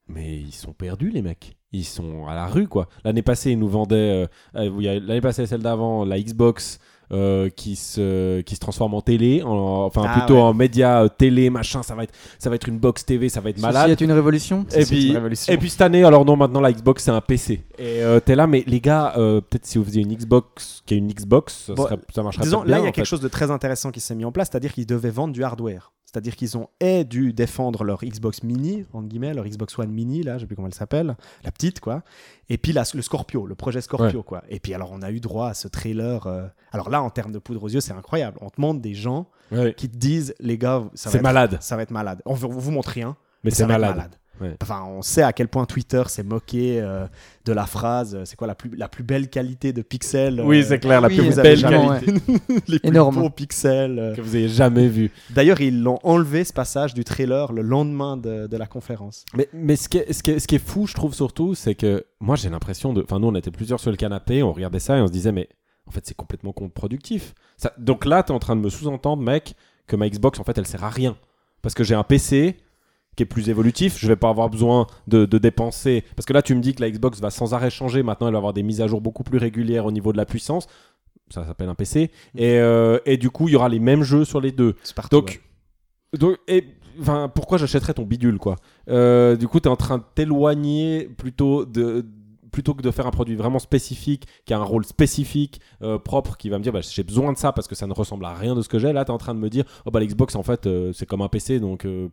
[0.07, 1.57] mais ils sont perdus, les mecs.
[1.71, 2.87] Ils sont à la rue, quoi.
[3.03, 3.95] L'année passée, ils nous vendaient.
[3.95, 6.79] euh, euh, L'année passée, celle d'avant, la Xbox.
[7.11, 10.41] Euh, qui se qui se transforme en télé en- enfin Ah, plutôt ouais.
[10.41, 13.41] en média euh, télé machin ça va être ça va être une box TV ça
[13.41, 14.65] va être Ceci malade est une révolution.
[14.69, 15.53] c'est et une puis, révolution.
[15.53, 17.63] et puis cette année, alors non, maintenant la Xbox c'est un PC.
[17.77, 20.93] Et euh, t'es là, mais les gars, euh, peut-être si vous faisiez une Xbox qui
[20.93, 23.05] est une Xbox, ça, Bon, serait- ça marcherait Disons, là, il y a quelque fait.
[23.05, 25.91] chose de très intéressant qui s'est mis en place, c'est-à-dire qu'ils devaient vendre du hardware.
[26.15, 30.23] C'est-à-dire qu'ils ont et dû défendre leur Xbox Mini, entre guillemets, leur Xbox One Mini,
[30.23, 32.03] là, je sais plus comment elle s'appelle, la petite, quoi.
[32.47, 34.43] Et puis là, le Scorpio, le projet Scorpio, quoi.
[34.47, 36.25] Et puis alors, on a eu droit à ce trailer.
[36.25, 38.37] euh, Alors là, en termes de poudre aux yeux, c'est incroyable.
[38.39, 39.73] On te montre des gens Ouais.
[39.75, 41.57] qui te disent, les gars, ça va C'est être- malade.
[41.59, 42.21] Ça va être malade.
[42.25, 44.15] On vous, vous montre rien, Mais ça c'est malade.
[44.41, 44.55] Ouais.
[44.61, 47.07] Enfin, on sait à quel point Twitter s'est moqué euh,
[47.45, 48.15] de la phrase.
[48.15, 50.99] euh, C'est quoi la plus, la plus belle qualité de pixels Oui, euh, c'est clair,
[51.01, 52.13] la oui, plus belle qualité
[52.67, 53.15] les plus Énorme.
[53.15, 53.97] beaux pixels.
[53.99, 54.15] euh.
[54.15, 55.11] que vous ayez jamais vu.
[55.29, 59.25] D'ailleurs, ils l'ont enlevé ce passage du trailer le lendemain de, de la conférence.
[59.35, 61.55] Mais, mais ce, qui est, ce, qui est, ce qui est fou, je trouve surtout,
[61.55, 63.03] c'est que moi j'ai l'impression de.
[63.03, 65.31] Enfin, nous on était plusieurs sur le canapé, on regardait ça et on se disait,
[65.31, 65.47] mais
[65.87, 67.33] en fait c'est complètement contre-productif.
[67.57, 69.55] Ça- Donc là, tu es en train de me sous-entendre, mec,
[69.87, 71.15] que ma Xbox en fait elle sert à rien.
[71.61, 72.57] Parce que j'ai un PC
[73.15, 76.03] qui est plus évolutif, je vais pas avoir besoin de, de dépenser.
[76.15, 78.33] Parce que là, tu me dis que la Xbox va sans arrêt changer, maintenant elle
[78.33, 80.67] va avoir des mises à jour beaucoup plus régulières au niveau de la puissance.
[81.29, 82.11] Ça s'appelle un PC.
[82.35, 84.75] Et, euh, et du coup, il y aura les mêmes jeux sur les deux.
[84.83, 85.15] C'est partout.
[85.21, 85.41] Donc,
[86.13, 86.63] donc et,
[87.01, 88.57] enfin, pourquoi j'achèterais ton bidule, quoi?
[88.89, 92.05] Euh, Du coup, tu es en train de t'éloigner plutôt de
[92.51, 96.37] plutôt que de faire un produit vraiment spécifique, qui a un rôle spécifique, euh, propre,
[96.37, 98.33] qui va me dire bah, j'ai besoin de ça parce que ça ne ressemble à
[98.33, 98.93] rien de ce que j'ai.
[98.93, 101.05] Là, tu es en train de me dire oh bah l'Xbox en fait euh, c'est
[101.05, 102.07] comme un PC donc euh,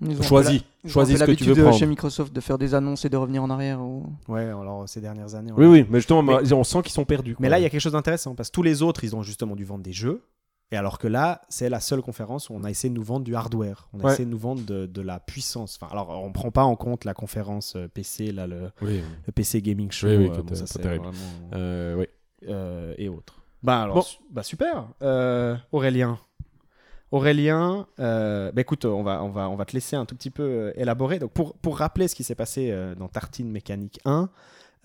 [0.00, 1.76] Ils ont choisis, la- choisis ce que tu veux prendre.
[1.78, 3.80] chez Microsoft de faire des annonces et de revenir en arrière.
[3.80, 4.42] ou- ouais.
[4.44, 5.52] Alors ces dernières années.
[5.56, 7.36] Oui, a- oui, mais justement, Mais- on sent qu'ils sont perdus.
[7.38, 9.22] Mais là, il y a quelque chose d'intéressant parce que tous les autres, ils ont
[9.22, 10.22] justement dû vendre des jeux.
[10.72, 13.24] Et alors que là, c'est la seule conférence où on a essayé de nous vendre
[13.24, 13.88] du hardware.
[13.92, 14.12] On a Ouais.
[14.12, 15.78] essayé de nous vendre de, de la puissance.
[15.80, 19.32] Enfin, alors, on prend pas en compte la conférence euh, PC, là, le, Oui, le
[19.32, 20.08] PC Gaming Show.
[20.08, 21.04] Oui, oui, euh, bon, ça, c'est terrible.
[21.04, 21.18] vraiment-
[21.54, 22.06] euh, oui.
[22.48, 23.40] euh, et autres.
[23.62, 24.02] Bah alors, Bon.
[24.02, 24.88] su- bah super.
[25.02, 26.18] Euh, Aurélien.
[27.10, 30.30] Aurélien, euh, bah écoute, on va, on, va, on va te laisser un tout petit
[30.30, 31.18] peu euh, élaborer.
[31.18, 34.28] Donc pour, pour rappeler ce qui s'est passé euh, dans Tartine Mécanique 1,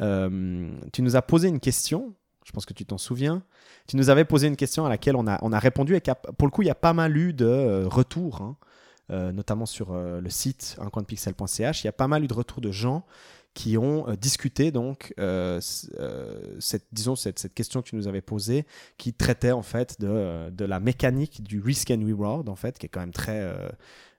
[0.02, 2.14] euh, tu nous as posé une question,
[2.46, 3.44] je pense que tu t'en souviens.
[3.88, 6.02] Tu nous avais posé une question à laquelle on a, on a répondu et
[6.38, 10.30] pour le coup, il y a pas mal eu de retours, hein, notamment sur le
[10.30, 11.84] site uncoinpixel.ch.
[11.84, 13.06] Il y a pas mal eu de retours de gens
[13.54, 15.60] qui ont euh, discuté donc euh,
[16.00, 18.66] euh, cette disons cette, cette question que tu nous avais posée
[18.98, 22.86] qui traitait en fait de, de la mécanique du risk and reward en fait qui
[22.86, 23.54] est quand même très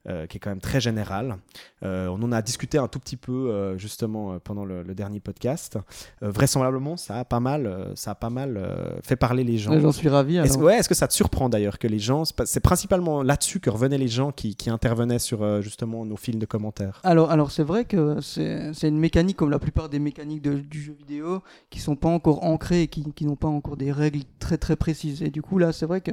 [0.09, 1.37] euh, qui est quand même très générale.
[1.83, 5.21] Euh, on en a discuté un tout petit peu euh, justement pendant le, le dernier
[5.21, 5.79] podcast.
[6.23, 8.61] Vraisemblablement, ça a pas mal, ça a pas mal
[9.03, 9.79] fait parler les gens.
[9.79, 10.37] J'en suis ravi.
[10.37, 13.99] Est-ce ouais, que ça te surprend d'ailleurs que les gens, c'est principalement là-dessus que revenaient
[13.99, 17.01] les gens qui, qui intervenaient sur justement nos fils de commentaires?
[17.05, 20.59] Alors, alors c'est vrai que c'est c'est une mécanique comme la plupart des mécaniques de-
[20.59, 23.93] du jeu vidéo qui sont pas encore ancrées et qui, qui n'ont pas encore des
[23.93, 25.23] règles très très précises.
[25.23, 26.11] Et du coup là, c'est vrai que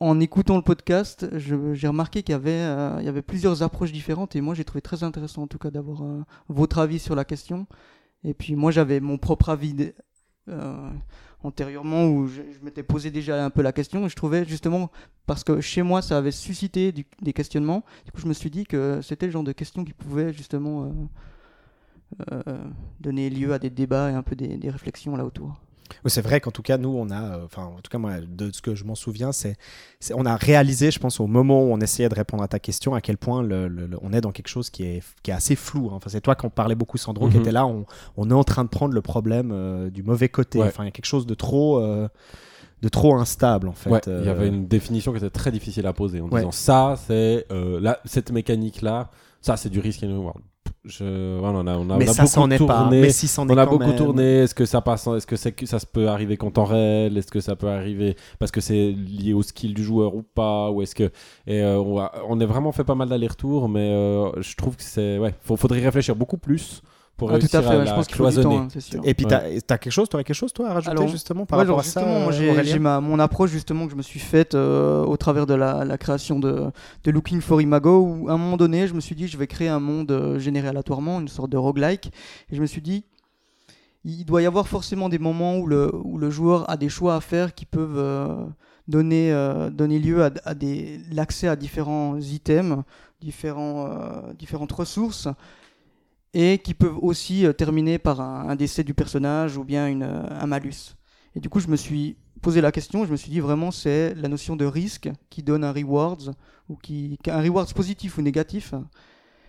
[0.00, 4.34] en écoutant le podcast, j'ai remarqué qu'il y avait euh, y avait plusieurs approches différentes
[4.34, 7.26] et moi j'ai trouvé très intéressant en tout cas d'avoir euh, votre avis sur la
[7.26, 7.66] question.
[8.24, 9.92] Et puis moi j'avais mon propre avis
[10.48, 10.90] euh,
[11.42, 14.90] antérieurement où je, m'étais posé déjà un peu la question et je trouvais justement
[15.26, 18.64] parce que chez moi ça avait suscité des questionnements du coup je me suis dit
[18.64, 20.92] que c'était le genre de questions qui pouvaient justement
[23.00, 25.60] donner lieu à des débats et un peu des, des réflexions là autour.
[26.06, 28.50] C'est vrai qu'en tout cas, nous, on a, euh, enfin, en tout cas, moi, de
[28.52, 29.56] ce que je m'en souviens, c'est,
[30.14, 32.94] on a réalisé, je pense, au moment où on essayait de répondre à ta question,
[32.94, 35.34] à quel point le, le- le- on est dans quelque chose qui est, qui est
[35.34, 35.88] assez flou.
[35.90, 35.94] hein.
[35.96, 37.40] Enfin, c'est toi qu'on parlait beaucoup, Sandro, qui Mhm.
[37.42, 37.66] était là.
[37.66, 37.84] On,
[38.16, 40.58] on est en train de prendre le problème euh, du mauvais côté.
[40.60, 40.66] Ouais.
[40.66, 42.08] Enfin, il y a quelque chose de trop, euh,
[42.82, 43.90] de trop instable, en fait.
[43.90, 46.40] Ouais, il y avait une définition qui était très difficile à poser en Ouais.
[46.40, 49.10] disant ça, c'est là, cette mécanique-là,
[49.42, 50.40] ça, c'est du risk and reward.
[50.84, 52.78] Je, voilà, on a, on a, mais on a ça, beaucoup est pas.
[52.80, 53.00] tourné.
[53.02, 53.96] Mais si, c'en est on a beaucoup même.
[53.96, 54.38] tourné.
[54.44, 57.18] Est-ce que ça passe Est-ce que, c'est que ça se peut arriver qu'en temps réel?
[57.18, 60.70] Est-ce que ça peut arriver parce que c'est lié au skill du joueur ou pas?
[60.70, 61.10] Ou est-ce que
[61.46, 64.82] et euh, on, a, on vraiment fait pas mal d'allers-retours, mais euh, je trouve que
[64.82, 66.82] c'est ouais, faudrait y réfléchir beaucoup plus
[67.20, 68.56] pour Ah, tout réussir à fait, à, ouais, je pense cloisonner.
[68.56, 69.00] temps, hein.
[69.04, 69.30] Et puis, Ouais.
[69.30, 71.82] t'as t'as quelque chose, t'aurais quelque chose, toi, à rajouter Alors, justement par Ouais, rapport
[71.82, 75.44] genre, à ça j'ai mon approche justement que je me suis faite euh, au travers
[75.46, 76.70] de la, la création de,
[77.04, 79.46] de Looking for Imago où à un moment donné je me suis dit je vais
[79.46, 82.06] créer un monde euh, généré aléatoirement, une sorte de roguelike
[82.50, 83.04] et je me suis dit
[84.04, 87.16] il doit y avoir forcément des moments où le, où le joueur a des choix
[87.16, 88.34] à faire qui peuvent euh,
[88.88, 92.78] donner, euh, donner lieu à, à des l'accès à différents items,
[93.20, 95.28] différents, euh, différentes ressources
[96.34, 100.46] et qui peuvent aussi euh, terminer par un, décès du personnage ou bien euh, un
[100.46, 100.96] malus.
[101.34, 104.14] Et du coup, je me suis posé la question, je me suis dit vraiment c'est
[104.14, 106.32] la notion de risque qui donne un rewards
[106.68, 108.74] ou qui un rewards positif ou négatif.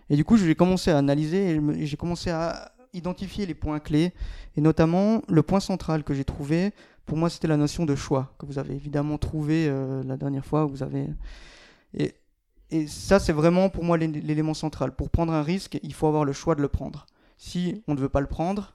[0.09, 4.13] Et du coup, j'ai commencé à analyser et j'ai commencé à identifier les points clés
[4.57, 6.73] et notamment le point central que j'ai trouvé.
[7.05, 10.45] Pour moi, c'était la notion de choix que vous avez évidemment trouvé euh, la dernière
[10.45, 10.65] fois.
[10.65, 11.07] Vous avez
[12.71, 14.91] et ça, c'est vraiment pour moi l'é- l'élément central.
[14.95, 17.05] Pour prendre un risque, il faut avoir le choix de le prendre.
[17.37, 18.71] Si on ne veut pas le prendre,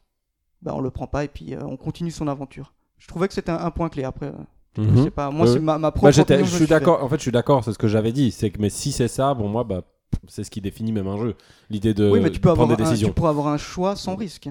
[0.63, 2.73] bah on le prend pas et puis euh, on continue son aventure.
[2.99, 4.05] Je trouvais que c'était un, un point clé.
[4.05, 4.33] Après, euh,
[4.77, 5.05] je Mhm.
[5.05, 5.31] sais pas.
[5.31, 5.53] Moi, Ouais.
[5.53, 7.03] c'est ma, ma propre Bah, opinion je suis d'accord.
[7.03, 7.63] En fait, je suis d'accord.
[7.65, 8.31] C'est ce que j'avais dit.
[8.31, 9.83] C'est que mais si c'est ça, bon moi, bah,
[10.29, 11.35] c'est ce qui définit même un jeu.
[11.71, 13.09] L'idée de, oui, mais tu peux prendre avoir des un, décisions.
[13.09, 14.49] tu pourras avoir un choix sans risque.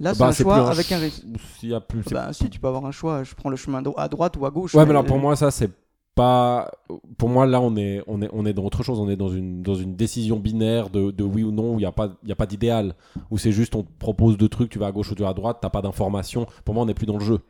[0.00, 1.22] Là, c'est Bah, un c'est choix un avec un risque.
[1.62, 2.02] Y a plus.
[2.10, 3.22] Bah, si, tu peux avoir un choix.
[3.24, 4.74] Je prends le chemin à droite ou à gauche.
[4.74, 5.70] Ouais, mais mais- alors pour moi, ça, c'est
[6.14, 6.70] pas.
[7.18, 9.00] Pour moi, là, on est, on est, on est dans autre chose.
[9.00, 11.82] On est dans une, dans une décision binaire de, de oui ou non, où il
[11.82, 12.94] n'y a pas, il y a pas d'idéal.
[13.30, 15.30] Où c'est juste, on te propose deux trucs, tu vas à gauche ou tu vas
[15.30, 16.46] à droite, t'as pas d'information.
[16.64, 17.40] Pour moi, on n'est plus dans le jeu.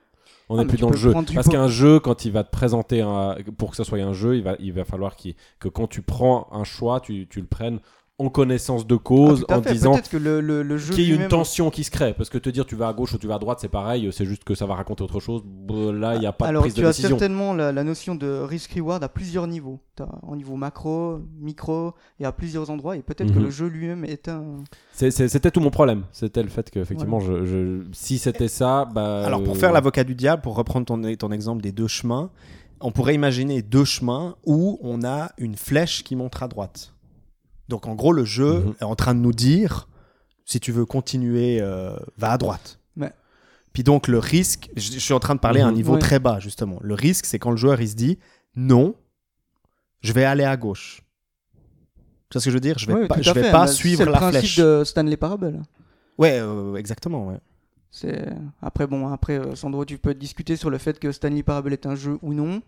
[0.49, 1.13] On Ah, n'est mais plus dans le jeu.
[1.35, 3.37] Parce qu'un jeu, quand il va te présenter un.
[3.57, 6.49] Pour que ça soit un jeu, il va, il va falloir que quand tu prends
[6.53, 7.81] un choix, tu, tu le prennes
[8.19, 9.73] en connaissance de Ah, cause, à en fait.
[9.73, 12.15] disant le, le, le qu'il y ait une tension qui se crée.
[12.15, 14.09] Parce que te dire tu vas à gauche ou tu vas à droite, c'est pareil,
[14.13, 15.43] c'est juste que ça va raconter autre chose.
[15.45, 18.15] Bon, Là, il n'y a pas Alors, de prise tu as certainement la, la notion
[18.15, 19.81] de risk-reward à plusieurs niveaux.
[19.97, 22.97] T'as au niveau macro, micro, et à plusieurs endroits.
[22.97, 23.45] Et peut-être que Mhm.
[23.45, 24.59] le jeu lui-même est un.
[24.93, 26.05] C'était tout mon problème.
[26.13, 29.25] C'était le fait que, effectivement, je, je- si c'était ça, bah.
[29.27, 32.31] Alors, pour euh, faire l'avocat du diable, pour reprendre ton, ton exemple des deux chemins,
[32.81, 36.94] on pourrait imaginer deux chemins où on a une flèche qui montre à droite.
[37.69, 38.75] Donc, en gros, le jeu Mhm.
[38.81, 39.89] est en train de nous dire
[40.45, 42.79] si tu veux continuer, euh, va à droite.
[42.97, 43.13] Ouais.
[43.73, 45.77] Puis donc, le risque, je, je suis en train de parler à un Mhm.
[45.77, 45.99] niveau Ouais.
[46.01, 46.79] très bas, justement.
[46.83, 48.19] Le risque, c'est quand le joueur il se dit
[48.57, 48.95] non,
[50.03, 51.03] je vais aller à gauche.
[52.31, 52.79] Tu vois ce que je veux dire?
[52.79, 53.51] Je vais Ouais, pas, je vais fait.
[53.51, 54.57] pas Bah, suivre C'est le la principe flèche.
[54.59, 55.63] de Stanley Parable.
[56.19, 57.27] Ouais, euh, exactement.
[57.29, 57.39] Ouais.
[57.91, 58.27] C'est
[58.61, 61.87] après bon après euh, Sandro tu peux discuter sur le fait que Stanley Parable est
[61.87, 62.61] un jeu ou non.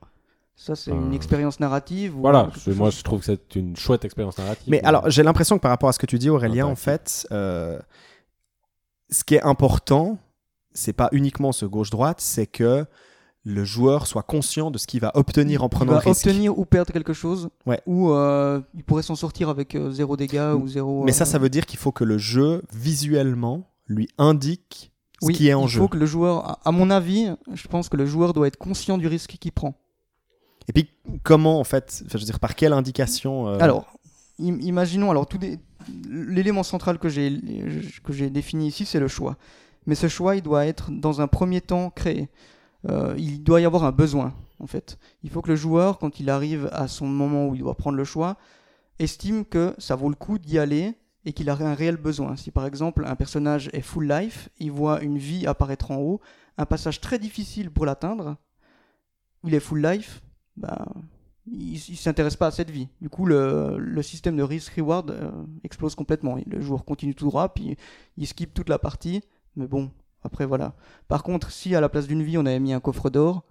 [0.59, 2.17] Ça c'est une Euh, expérience narrative.
[2.17, 4.65] ou Voilà, moi je trouve que c'est une chouette expérience narrative.
[4.69, 7.27] Mais alors, j'ai l'impression que par rapport à ce que tu dis, Aurélien, en fait,
[7.31, 7.79] euh,
[9.11, 10.19] ce qui est important,
[10.73, 12.87] c'est pas uniquement ce gauche-droite, c'est que
[13.45, 16.27] le joueur soit conscient de ce qu'il va obtenir en il prenant va le risque.
[16.27, 17.49] obtenir ou perdre quelque chose.
[17.67, 17.81] Ouais.
[17.87, 21.05] Ou euh, il pourrait s'en sortir avec euh, zéro dégâts ou zéro.
[21.05, 24.91] Mais ça, euh, ça veut dire qu'il faut que le jeu, visuellement, lui indique
[25.21, 25.81] ce oui, qui est en il jeu.
[25.81, 28.99] faut que le joueur, à mon avis, je pense que le joueur doit être conscient
[28.99, 29.75] du risque qu'il prend.
[30.69, 30.91] Et puis,
[31.23, 33.99] comment, en fait, je veux dire, par quelle indication euh, Alors,
[34.41, 35.29] im- imaginons, alors
[36.09, 37.31] l'élément central que j'ai
[38.31, 39.37] défini ici, c'est le choix.
[39.87, 42.29] Mais ce choix, il doit être dans un premier temps créé.
[42.89, 44.99] Euh, il doit y avoir un besoin, en fait.
[45.23, 47.97] Il faut que le joueur, quand il arrive à son moment où il doit prendre
[47.97, 48.37] le choix,
[48.99, 50.95] estime que ça vaut le coup d'y aller
[51.25, 52.37] et qu'il a un réel besoin.
[52.37, 56.21] Si par exemple un personnage est full life, il voit une vie apparaître en haut,
[56.59, 58.37] un passage très difficile pour l'atteindre,
[59.45, 60.23] il est full life,
[60.57, 60.87] bah,
[61.47, 62.89] il, il s'intéresse pas à cette vie.
[63.01, 65.31] Du coup, le, système de risk-reward euh,
[65.65, 66.37] explose complètement.
[66.47, 67.77] Le joueur continue tout droit, puis
[68.17, 69.23] il skip toute la partie,
[69.55, 69.91] mais bon,
[70.23, 70.75] après voilà.
[71.09, 73.45] Par contre, si à la place d'une vie, on avait mis un coffre d'or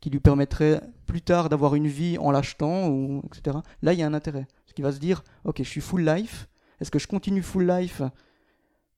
[0.00, 4.02] qui lui permettrait plus tard d'avoir une vie en l'achetant, ou etc., là, il y
[4.02, 4.46] a un intérêt.
[4.64, 6.48] Parce qu'il va se dire, ok, je suis full life,
[6.80, 8.02] est-ce que je continue full life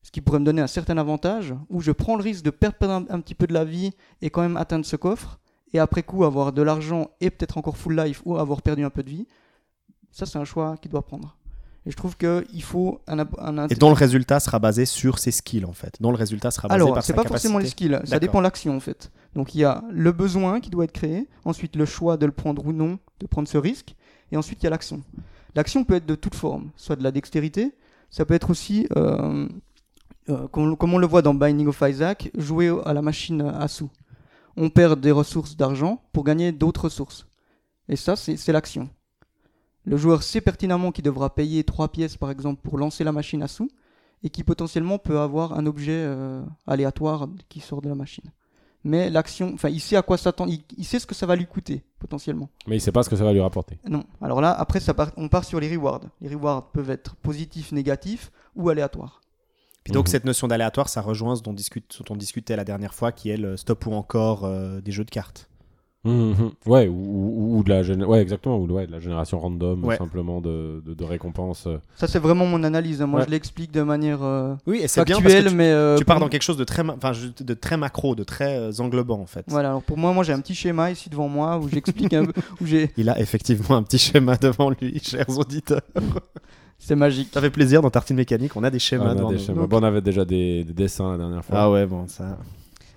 [0.02, 2.88] ce qui pourrait me donner un certain avantage, ou je prends le risque de perdre
[2.88, 3.90] un, un petit peu de la vie
[4.22, 5.39] et quand même atteindre ce coffre,
[5.72, 8.90] et après coup avoir de l'argent et peut-être encore full life ou avoir perdu un
[8.90, 9.26] peu de vie,
[10.10, 11.36] ça c'est un choix qu'il doit prendre.
[11.86, 15.30] Et je trouve qu'il faut un, un, Et dont le résultat sera basé sur ses
[15.30, 15.96] skills, en fait.
[16.00, 18.44] Dont le résultat sera basé Alors, par c'est pas forcément les skills, ça dépend de
[18.44, 19.10] l'action en fait.
[19.34, 22.32] Donc il y a le besoin qui doit être créé, ensuite le choix de le
[22.32, 23.94] prendre ou non, de prendre ce risque,
[24.30, 25.02] et ensuite il y a l'action.
[25.54, 27.72] L'action peut être de toute forme, soit de la dextérité,
[28.10, 29.48] ça peut être aussi, euh,
[30.28, 33.68] euh, comme, comme on le voit dans Binding of Isaac, jouer à la machine à
[33.68, 33.90] sous.
[34.56, 37.26] On perd des ressources d'argent pour gagner d'autres ressources.
[37.88, 38.88] Et ça, c'est l'action.
[39.84, 43.42] Le joueur sait pertinemment qu'il devra payer trois pièces, par exemple, pour lancer la machine
[43.42, 43.70] à sous,
[44.22, 48.30] et qui potentiellement peut avoir un objet euh, aléatoire qui sort de la machine.
[48.84, 51.36] Mais l'action, enfin, il sait à quoi s'attendre, il, il sait ce que ça va
[51.36, 52.48] lui coûter, potentiellement.
[52.66, 53.78] Mais il sait pas ce que ça va lui rapporter.
[53.88, 54.04] Non.
[54.22, 56.02] Alors là, après, ça part- on part sur les rewards.
[56.20, 59.20] Les rewards peuvent être positifs, négatifs ou aléatoires.
[59.90, 60.10] Et donc Mhm.
[60.12, 63.12] cette notion d'aléatoire, ça rejoint ce dont, discute, ce dont on discutait la dernière fois,
[63.12, 65.48] qui est le stop ou encore euh, des jeux de cartes.
[66.04, 66.52] Mhm.
[66.64, 69.38] Ouais, ou, ou- ou de la géné- ouais, exactement, ou de, ouais, de la génération
[69.38, 69.98] random, Ouais.
[69.98, 71.66] simplement de, de, de récompenses.
[71.66, 71.76] euh.
[71.96, 73.02] Ça, c'est vraiment mon analyse.
[73.02, 73.06] hein.
[73.06, 73.26] Moi, Ouais.
[73.26, 75.70] je l'explique de manière euh, Oui, et c'est bien parce que tu, mais.
[75.70, 78.56] euh, tu pars dans quelque chose de très, ma- enfin, de très macro, de très
[78.56, 79.44] euh, englobant en fait.
[79.48, 82.24] Voilà, alors pour moi, moi j'ai un petit schéma ici devant moi où j'explique un
[82.24, 82.32] peu,
[82.62, 82.92] où j'ai.
[82.96, 85.82] Il a effectivement un petit schéma devant lui, chers auditeurs.
[86.82, 87.28] C'est magique.
[87.32, 89.60] Ça fait plaisir dans Tartine Mécanique, on a des schémas Ah, on, a des schémas.
[89.60, 91.56] Donc- Bon, on avait déjà des, des dessins la dernière fois.
[91.58, 92.38] Ah ouais, bon, ça.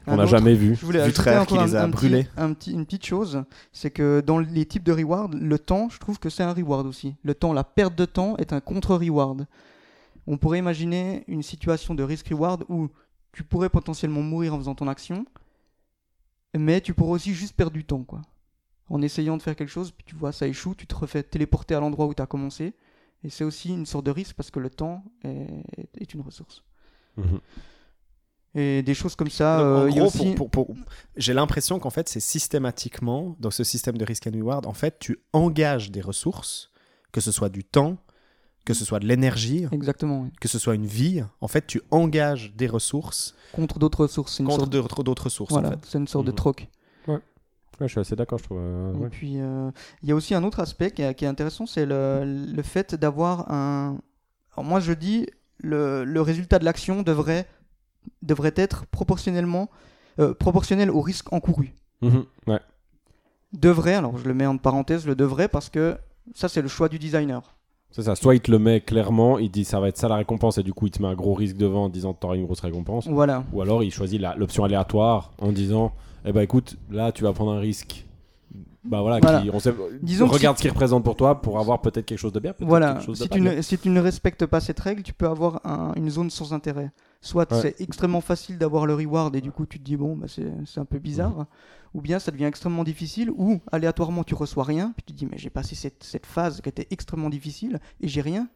[0.07, 0.75] Un n'a jamais vu.
[0.75, 2.27] Je voulais Vu ajouter Trèves encore qui un, les a un petit- brûlés.
[2.37, 5.97] un petit- une petite chose, c'est que dans les types de reward, le temps, je
[5.99, 7.15] trouve que c'est un reward aussi.
[7.23, 9.45] Le temps, la perte de temps est un contre-reward.
[10.27, 12.89] On pourrait imaginer une situation de risk-reward où
[13.33, 15.25] tu pourrais potentiellement mourir en faisant ton action,
[16.57, 18.21] mais tu pourrais aussi juste perdre du temps, quoi.
[18.89, 21.75] En essayant de faire quelque chose, puis tu vois, ça échoue, tu te refais téléporter
[21.75, 22.73] à l'endroit où tu as commencé.
[23.23, 25.63] Et c'est aussi une sorte de risque parce que le temps est,
[25.97, 26.63] est une ressource.
[27.17, 27.39] Mhm.
[28.55, 30.35] Et des choses comme ça, Donc, en euh, il y a gros, aussi...
[30.35, 30.75] pour- pour- pour-
[31.17, 34.99] j'ai l'impression qu'en fait, c'est systématiquement, dans ce système de risk and reward, en fait,
[34.99, 36.69] tu engages des ressources,
[37.11, 37.97] que ce soit du temps,
[38.65, 40.29] que ce soit de l'énergie, Exactement, oui.
[40.39, 41.23] que ce soit une vie.
[41.41, 44.37] En fait, tu engages des ressources contre d'autres ressources.
[44.39, 45.51] Une contre sorte d'autres d'autres ressources.
[45.51, 45.79] Voilà, En fait.
[45.87, 46.35] c'est une sorte de Mhm.
[46.37, 46.69] troc.
[47.83, 48.59] Ouais, je suis assez d'accord, je trouve.
[48.61, 49.09] euh, Et ouais.
[49.09, 49.69] puis, euh,
[50.03, 52.63] il y a aussi un autre aspect qui est, qui est intéressant, c'est le, le
[52.63, 53.97] fait d'avoir un...
[54.55, 55.27] Alors moi, je dis,
[55.59, 57.45] le, le résultat de l'action devrait,
[58.21, 59.69] devrait être proportionnellement
[60.19, 61.73] euh, proportionnel au risque encouru.
[62.01, 62.23] Mhm.
[62.47, 62.61] Ouais.
[63.51, 65.97] Devrait, alors je le mets en parenthèse, le devrait, parce que
[66.33, 67.53] ça, c'est le choix du designer.
[67.95, 68.15] C'est ça.
[68.15, 70.63] Soit il te le met clairement, il dit ça va être ça la récompense, et
[70.63, 73.07] du coup il te met un gros risque devant en disant t'auras une grosse récompense.
[73.07, 73.43] Voilà.
[73.53, 75.91] Ou alors il choisit l'option aléatoire en disant
[76.25, 78.05] eh ben écoute, là tu vas prendre un risque.
[78.83, 79.41] Bah voilà, Voilà.
[79.41, 82.33] qui- on sait, Disons regarde ce qu'il représente pour toi pour avoir peut-être quelque chose
[82.33, 82.53] de bien.
[82.59, 85.61] Voilà, chose si tu, ne, si tu ne respectes pas cette règle, tu peux avoir
[85.65, 86.91] un- une zone sans intérêt.
[87.25, 87.61] Soit Ouais.
[87.61, 90.79] c'est extrêmement facile d'avoir le reward et du coup tu te dis bon, bah, c'est
[90.79, 91.45] un peu bizarre.
[91.93, 95.25] Ou bien ça devient extrêmement difficile ou aléatoirement tu reçois rien, puis tu te dis
[95.31, 98.49] mais j'ai passé cette, cette phase qui était extrêmement difficile et j'ai rien.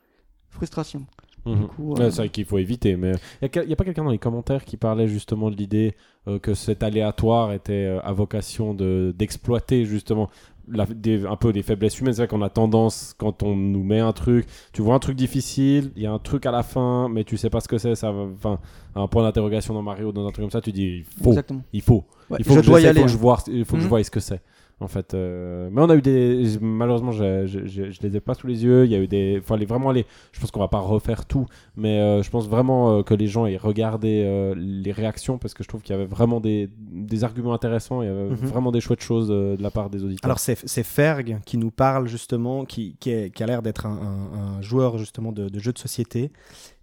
[0.50, 1.06] Frustration.
[1.46, 1.68] Mhm.
[2.00, 2.98] euh, c'est vrai qu'il faut éviter.
[2.98, 5.96] Mais il n'y a, pas quelqu'un dans les commentaires qui parlait justement de l'idée
[6.28, 10.30] euh, que cet aléatoire était euh, à vocation de- d'exploiter justement
[10.70, 12.14] la- des- un peu les faiblesses humaines.
[12.14, 15.16] C'est vrai qu'on a tendance, quand on nous met un truc, tu vois un truc
[15.16, 17.78] difficile, il y a un truc à la fin, mais tu sais pas ce que
[17.78, 17.96] c'est.
[17.96, 18.60] Ça, va- enfin,
[18.96, 21.62] un point d'interrogation dans Mario, dans un truc comme ça, tu dis il faut, Exactement.
[21.74, 23.00] il faut, Ouais, il faut je que dois y j'essaie, aller.
[23.00, 23.90] Il faut que je vois, il faut que je Mhm.
[23.90, 24.42] vois ce que c'est.
[24.80, 28.20] En fait, euh, mais on a eu des, malheureusement, je, je, je- je les ai
[28.20, 28.86] pas sous les yeux.
[28.86, 31.26] Il y a eu des, enfin, les, vraiment les, je pense qu'on va pas refaire
[31.26, 35.56] tout, mais euh, je pense vraiment euh, que les gens aient regardé les réactions parce
[35.56, 38.04] que je trouve qu'il y avait vraiment des, des arguments intéressants.
[38.04, 38.36] Il y avait Mhm.
[38.36, 40.26] vraiment des chouettes choses de la part des auditeurs.
[40.26, 43.98] Alors c'est Ferg qui nous parle justement, qui, qui, est- qui a l'air d'être un,
[44.34, 46.32] un- un joueur justement de, de jeux de société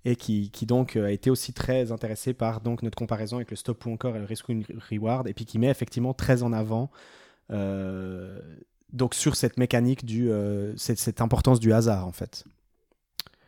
[0.05, 3.57] et qui, qui donc a été aussi très intéressé par donc notre comparaison avec le
[3.57, 6.53] stop ou encore et le risk win reward et puis qui met effectivement très en
[6.53, 6.90] avant
[8.95, 12.45] donc sur cette mécanique du euh, cette, cette importance du hasard en fait.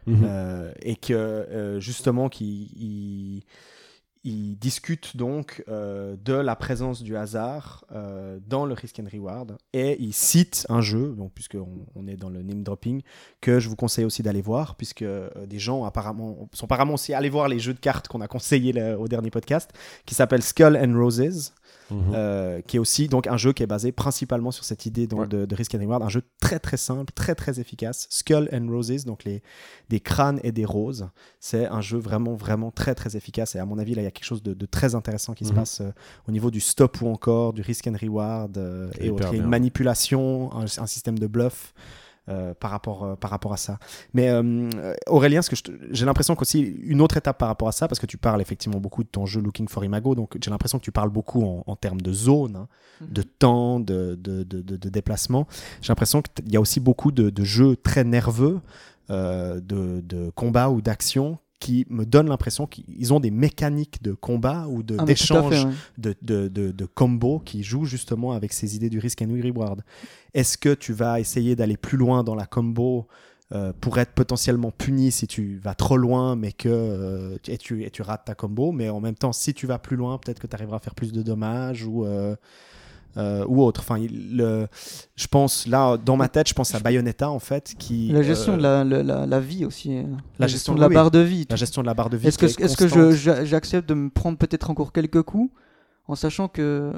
[0.07, 0.23] Mhm.
[0.25, 3.45] Euh, et que euh, justement qui
[4.25, 9.57] il, discute donc euh, de la présence du hasard euh, dans le risk and reward.
[9.73, 11.57] Et il cite un jeu donc puisque
[11.95, 13.03] on, est dans le name dropping
[13.41, 17.15] que je vous conseille aussi d'aller voir puisque euh, des gens apparemment sont apparemment aussi
[17.15, 19.73] allés voir les jeux de cartes qu'on a conseillés là, au dernier podcast
[20.07, 21.53] qui s'appelle Skull and Roses
[21.91, 22.13] Mhm.
[22.15, 25.21] euh, qui est aussi donc un jeu qui est basé principalement sur cette idée donc,
[25.21, 25.27] Ouais.
[25.29, 28.07] de, de Risk and Reward, un jeu très très simple, très très efficace.
[28.11, 29.43] Skull and Roses, donc les,
[29.89, 31.09] des crânes et des roses.
[31.41, 34.09] C'est un jeu vraiment vraiment très très efficace et à mon avis là il y
[34.09, 35.57] a quelque chose de, de très intéressant qui se Mhm.
[35.57, 35.91] passe euh,
[36.29, 39.29] au niveau du stop ou encore du Risk and Reward euh, et autres.
[39.33, 41.73] Il y a une manipulation, un, un système de bluff.
[42.29, 43.79] Euh, par, rapport, euh, par rapport à ça.
[44.13, 44.69] Mais euh,
[45.07, 45.57] Aurélien, ce que
[45.93, 48.81] j'ai l'impression qu'aussi une autre étape par rapport à ça, parce que tu parles effectivement
[48.81, 51.63] beaucoup de ton jeu Looking for Imago, donc j'ai l'impression que tu parles beaucoup en,
[51.65, 52.69] en termes de zone, hein,
[53.01, 55.47] de temps, de, de, de, déplacement.
[55.83, 58.61] J'ai l'impression qu'il y a aussi beaucoup de, de jeux très nerveux,
[59.09, 64.67] de, de combat ou d'action, qui me donnent l'impression qu'ils ont des mécaniques de combat
[64.69, 65.73] ou de- Ah, d'échange ouais.
[65.99, 69.83] de, de, de, de combo qui joue justement avec ces idées du risk and reward.
[70.35, 73.07] Est-ce que tu vas essayer d'aller plus loin dans la combo
[73.53, 77.85] euh, pour être potentiellement puni si tu vas trop loin mais que euh, et, tu,
[77.85, 80.41] et tu rates ta combo mais en même temps si tu vas plus loin peut-être
[80.41, 82.35] que tu arriveras à faire plus de dommages ou euh,
[83.17, 84.67] euh, ou autre enfin il- le,
[85.15, 88.55] je pense là dans ma tête je pense à Bayonetta en fait qui La gestion
[88.55, 89.97] euh, de la, la, la- la vie aussi.
[89.97, 90.03] euh,
[90.39, 91.47] La, gestion gestion de la oui, barre de vie.
[91.49, 94.37] la gestion de la barre de vie Est-ce que, est que j'accepte de me prendre
[94.39, 95.51] peut-être encore quelques coups
[96.09, 96.93] en sachant que.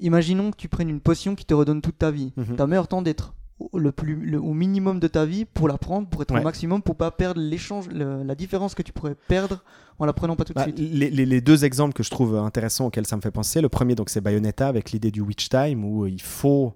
[0.00, 2.32] Imaginons que tu prennes une potion qui te redonne toute ta vie.
[2.36, 2.54] Mhm.
[2.56, 3.34] T'as meilleur temps d'être
[3.74, 6.40] le plus, le- au minimum de ta vie pour la prendre, pour être Ouais.
[6.40, 9.62] au maximum, pour pas perdre l'échange, la différence que tu pourrais perdre
[9.98, 10.78] en la prenant pas tout de Bah, suite.
[10.78, 13.68] les, les- les deux exemples que je trouve intéressants auxquels ça me fait penser, le
[13.68, 16.72] premier donc c'est Bayonetta avec l'idée du witch time où il faut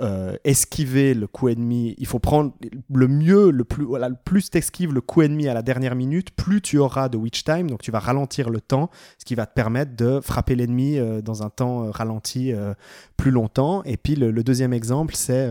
[0.00, 2.52] euh, esquiver le coup ennemi, il faut prendre
[2.92, 6.32] le mieux, le plus, voilà, le plus t'esquives le coup ennemi à la dernière minute,
[6.32, 9.46] plus tu auras de witch time, donc tu vas ralentir le temps, ce qui va
[9.46, 12.52] te permettre de frapper l'ennemi euh, dans un temps euh, ralenti
[13.16, 13.82] plus longtemps.
[13.84, 15.48] Et puis le, le deuxième exemple c'est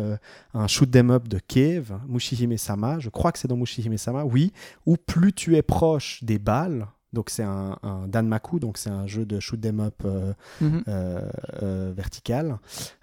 [0.53, 4.51] un shoot 'em up de Cave, Mushihime-sama, je crois que c'est dans Mushihime-sama, oui,
[4.85, 9.07] où plus tu es proche des balles, donc c'est un, un Danmaku, donc c'est un
[9.07, 10.83] jeu de shoot 'em up euh, Mhm.
[10.87, 11.21] euh,
[11.61, 12.57] euh, vertical,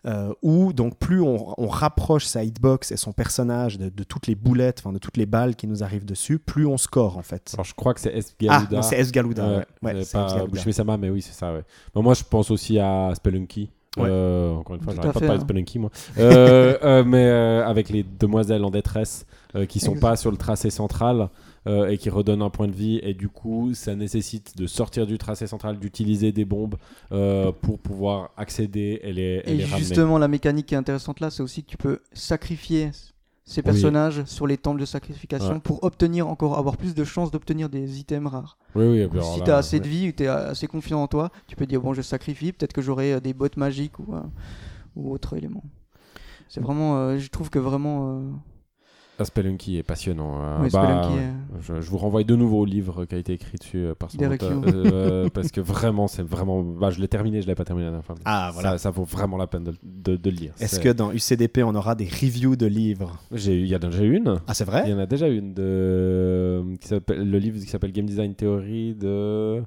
[0.07, 4.27] euh, où donc plus on, on rapproche sa hitbox et son personnage de, de toutes
[4.27, 7.23] les boulettes, enfin de toutes les balles qui nous arrivent dessus, plus on score en
[7.23, 7.53] fait.
[7.55, 8.35] Alors je crois que c'est S.
[8.49, 8.77] Ah, Galuda.
[8.77, 9.13] non, c'est S.
[9.13, 9.47] Galuda.
[9.49, 9.65] Ouais, ouais.
[9.83, 10.25] Ouais, c'est c'est S.
[10.25, 10.47] pas Galuda.
[10.53, 11.53] Bushime-sama, mais oui, c'est ça.
[11.53, 11.63] Ouais.
[11.95, 13.71] Moi, je pense aussi à Spelunky.
[13.97, 14.05] Ouais.
[14.09, 15.41] Euh, encore une fois, à pas fait, parler de hein.
[15.41, 15.91] Spelunky, moi.
[16.19, 19.27] Euh, euh, mais euh, avec les demoiselles en détresse
[19.57, 20.01] euh, qui sont Exact.
[20.01, 21.29] pas sur le tracé central
[21.67, 23.01] euh, et qui redonnent un point de vie.
[23.03, 26.77] Et du coup, ça nécessite de sortir du tracé central, d'utiliser des bombes
[27.13, 29.79] euh, pour pouvoir accéder et les, et Et les ramener.
[29.79, 32.91] justement, la mécanique qui est intéressante là, c'est aussi que tu peux sacrifier
[33.45, 35.61] ces personnages sur les temples de sacrification Ouais.
[35.61, 38.57] pour obtenir encore, avoir plus de chances d'obtenir des items rares.
[38.77, 39.03] Oui, oui.
[39.03, 41.67] alors si tu as assez de vie tu es assez confiant en toi, tu peux
[41.67, 44.21] dire bon, je sacrifie, peut-être que j'aurai euh, des bottes magiques ou, euh,
[44.95, 45.65] ou autre élément.
[46.49, 48.23] C'est vraiment, euh, je trouve que vraiment.
[49.21, 50.41] Euh, Ah, Spelunky est passionnant.
[50.43, 51.25] euh, Ouais, bah, Spelunky ouais.
[51.25, 53.95] est- je, je vous renvoie de nouveau au livre qui a été écrit dessus euh,
[53.95, 56.63] par son auteur, euh, parce que vraiment, c'est vraiment.
[56.63, 58.15] Bah, je l'ai terminé, je l'ai pas terminé la dernière fois.
[58.25, 58.73] Ah, voilà.
[58.73, 60.53] Ça, ça vaut vraiment la peine de, de- de le lire.
[60.61, 63.19] Est-ce que dans UCDP on aura des reviews de livres?
[63.33, 64.41] J'ai eu- il y en a déjà une.
[64.47, 67.67] Ah, c'est Il vrai y en a déjà une de qui s'appelle le livre qui
[67.67, 69.63] s'appelle Game Design Theory de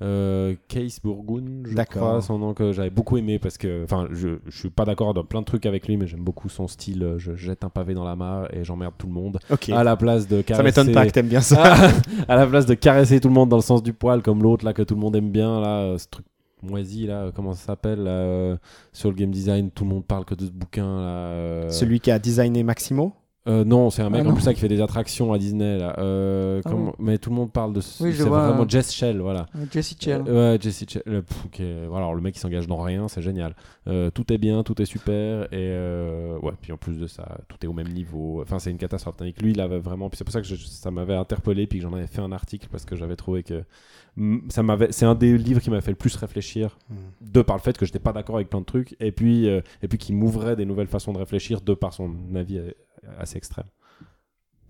[0.00, 4.38] euh, Case Burgoon, je crois, son nom que j'avais beaucoup aimé parce que, enfin, je,
[4.46, 7.02] je suis pas d'accord dans plein de trucs avec lui, mais j'aime beaucoup son style.
[7.02, 9.38] euh, Je jette un pavé dans la mare et j'emmerde tout le monde.
[9.72, 10.72] À la place de caresser.
[10.72, 11.62] Ça m'étonne pas que t'aimes bien ça.
[11.64, 11.90] Ah,
[12.28, 14.64] à la place de caresser tout le monde dans le sens du poil comme l'autre
[14.64, 16.24] là que tout le monde aime bien là euh, ce truc
[16.62, 18.56] moisi là comment ça s'appelle euh,
[18.92, 22.00] sur le game design tout le monde parle que de ce bouquin là euh, Celui
[22.00, 23.12] qui a designé Maximo?
[23.48, 25.78] Euh, non c'est un mec Ah, en plus ça qui fait des attractions à Disney
[25.78, 28.62] là Euh, Ah mais tout le monde parle de ce Oui, je c'est vois, vraiment
[28.64, 30.22] euh, Jess Shell voilà Jesse Chell.
[30.28, 31.24] euh, ouais, Jesse Ch- le,
[31.88, 33.54] voilà, alors le mec il s'engage dans rien, c'est génial.
[34.14, 35.70] Tout est bien, tout est super, et
[36.42, 38.42] ouais, puis en plus de ça, tout est au même niveau.
[38.42, 39.16] Enfin, c'est une catastrophe.
[39.16, 40.10] Tandis lui, il avait vraiment.
[40.10, 42.32] Puis c'est pour ça que je- ça m'avait interpellé, puis que j'en avais fait un
[42.32, 43.64] article parce que j'avais trouvé que
[44.16, 44.92] mm, ça m'avait.
[44.92, 46.76] C'est un des livres qui m'a fait le plus réfléchir,
[47.22, 49.88] de par le fait que j'étais pas d'accord avec plein de trucs, et puis et
[49.88, 52.60] puis qui m'ouvrait des nouvelles façons de réfléchir, de par son avis
[53.18, 53.66] assez extrême.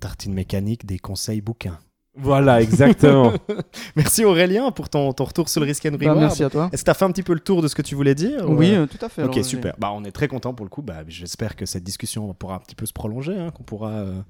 [0.01, 1.79] Tartine mécanique, des conseils bouquins.
[2.21, 3.33] Voilà, exactement.
[3.97, 6.19] Merci Aurélien pour ton, ton retour sur le Risk and Bah, Reward.
[6.19, 6.69] merci à toi.
[6.73, 8.17] Est-ce que tu as fait un petit peu le tour de ce que tu voulais
[8.17, 9.23] dire ou, Oui, euh, euh, tout à fait.
[9.23, 9.75] Ok, alors, super.
[9.79, 10.83] Bah, on est très content pour le coup.
[10.83, 14.21] Bah, J'espère que cette discussion pourra un petit peu se prolonger, hein, qu'on pourra euh,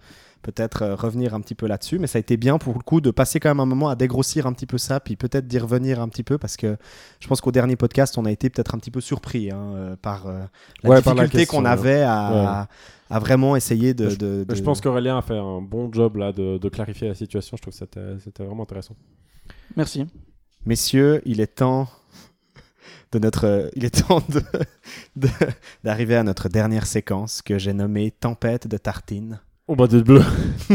[0.52, 1.98] peut-être euh, revenir un petit peu là-dessus.
[1.98, 3.96] Mais ça a été bien pour le coup de passer quand même un moment à
[3.96, 6.76] dégrossir un petit peu ça, puis peut-être d'y revenir un petit peu parce que
[7.20, 9.96] je pense qu'au dernier podcast, on a été peut-être un petit peu surpris hein, euh,
[9.96, 10.40] par euh,
[10.82, 12.68] la Ouais, par la difficulté question, qu'on avait à,
[13.10, 14.08] à vraiment essayer de.
[14.10, 17.08] Je- de- de- Je pense qu'Aurélien a fait un bon job là de, de clarifier
[17.08, 17.56] la situation.
[17.56, 18.96] Je trouve que c'était vraiment intéressant.
[19.76, 20.06] Merci.
[20.66, 21.88] Messieurs, il est temps
[23.12, 24.42] de notre, euh, il est temps de-
[25.16, 25.28] de-
[25.84, 29.40] d'arriver à notre dernière séquence que j'ai nommée Tempête de tartines.
[29.68, 30.22] Oh bah de bleu.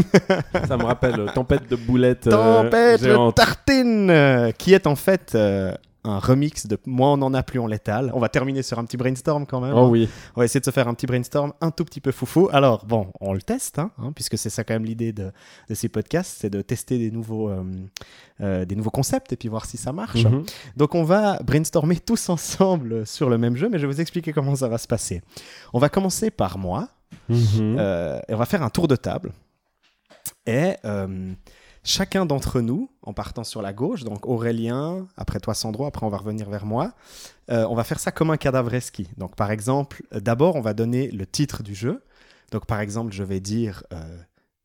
[0.68, 2.28] Ça me rappelle euh, Tempête de boulettes.
[2.28, 7.22] euh, Tempête de tartines, euh, qui est en fait euh, un remix de Moins on
[7.22, 8.12] en a plus on l'étale.
[8.14, 9.74] On va terminer sur un petit brainstorm quand même.
[9.74, 9.88] Oh hein.
[9.88, 10.08] oui.
[10.36, 12.48] On va essayer de se faire un petit brainstorm un tout petit peu foufou.
[12.52, 15.32] Alors, bon, on le teste, hein, hein, puisque c'est ça quand même l'idée de,
[15.68, 17.64] de ces podcasts, c'est de tester des nouveaux, euh,
[18.42, 20.24] euh, des nouveaux concepts et puis voir si ça marche.
[20.24, 20.44] Mhm.
[20.76, 24.32] Donc on va brainstormer tous ensemble sur le même jeu, mais je vais vous expliquer
[24.32, 25.20] comment ça va se passer.
[25.72, 26.90] On va commencer par moi,
[27.28, 27.76] Mhm.
[27.78, 29.32] euh, et on va faire un tour de table.
[30.46, 31.32] Et euh,
[31.82, 36.10] chacun d'entre nous, en partant sur la gauche, donc Aurélien, après toi Sandro, après on
[36.10, 36.92] va revenir vers moi,
[37.50, 39.08] euh, on va faire ça comme un cadavreski.
[39.16, 42.02] Donc par exemple, d'abord on va donner le titre du jeu.
[42.50, 43.82] Donc par exemple, je vais dire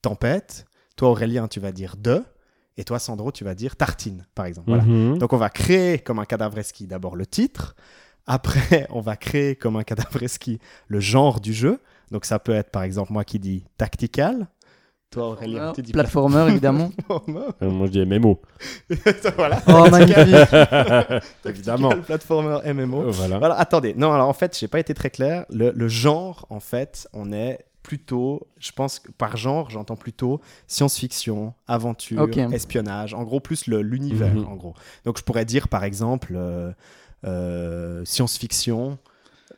[0.02, 0.66] Tempête,
[0.96, 2.24] toi Aurélien tu vas dire De,
[2.78, 4.70] et toi Sandro tu vas dire Tartine, par exemple.
[4.70, 4.84] Voilà.
[4.84, 5.18] Mhm.
[5.18, 7.76] Donc on va créer comme un cadavreski d'abord le titre.
[8.26, 11.82] Après, on va créer comme un cadavreski le genre du jeu.
[12.12, 14.48] Donc ça peut être par exemple moi qui dis tactical.
[15.12, 16.90] Toi Aurélien, tu dis Platformer, évidemment.
[17.08, 17.48] platformer.
[17.64, 18.40] Euh, Moi je dis MMO.
[19.38, 19.60] voilà.
[19.68, 20.20] Oh, magnifique.
[21.46, 21.90] Évidemment.
[22.06, 23.02] Platformer MMO.
[23.08, 23.40] Euh, Voilà.
[23.40, 23.96] Voilà, attendez.
[23.96, 25.46] Non, alors en fait, j'ai pas été très clair.
[25.50, 30.42] Le, le genre, en fait, on est plutôt, je pense que par genre, j'entends plutôt
[30.68, 33.16] science-fiction, aventure, espionnage.
[33.16, 34.46] En gros, plus le- l'univers, Mhm.
[34.48, 34.76] en gros.
[35.06, 36.72] Donc, je pourrais dire, par exemple, euh,
[37.26, 39.00] euh, science-fiction,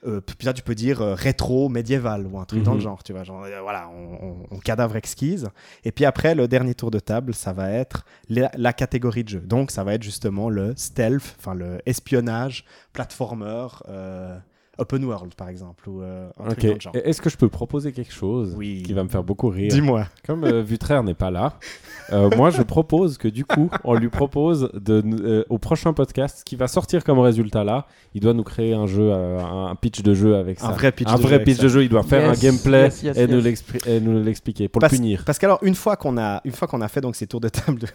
[0.05, 2.83] euh, là, tu peux dire euh, rétro médiéval ou un truc dans le Mhm.
[2.83, 3.23] genre, tu vois.
[3.23, 5.49] Genre, euh, voilà, on, on- on cadavre exquise.
[5.83, 9.29] Et puis après, le dernier tour de table, ça va être la, la catégorie de
[9.29, 9.39] jeu.
[9.41, 14.37] Donc, ça va être justement le stealth, enfin le espionnage, platformer, euh,
[14.81, 16.57] open world par exemple, ou euh, un Ok.
[16.57, 16.95] truc dans le genre.
[16.95, 18.83] Et Est-ce que je peux proposer quelque chose Oui.
[18.85, 20.05] qui va me faire beaucoup rire Dis-moi.
[20.25, 21.53] Comme euh, Vutraire n'est pas là,
[22.11, 26.39] euh, moi je propose que du coup, on lui propose de, euh, au prochain podcast,
[26.39, 29.75] ce qui va sortir comme résultat là, il doit nous créer un jeu, euh, un
[29.75, 30.67] pitch de jeu avec ça.
[30.67, 32.41] Un vrai pitch un de vrai jeu pitch de jeu, il doit faire Yes, un
[32.41, 33.39] gameplay yes, yes, et, Nous
[34.19, 35.23] et l'expliquer pour Parce- le punir.
[35.25, 37.49] Parce qu'alors, une fois qu'on a, une fois qu'on a fait donc ces tours de
[37.49, 37.87] table de,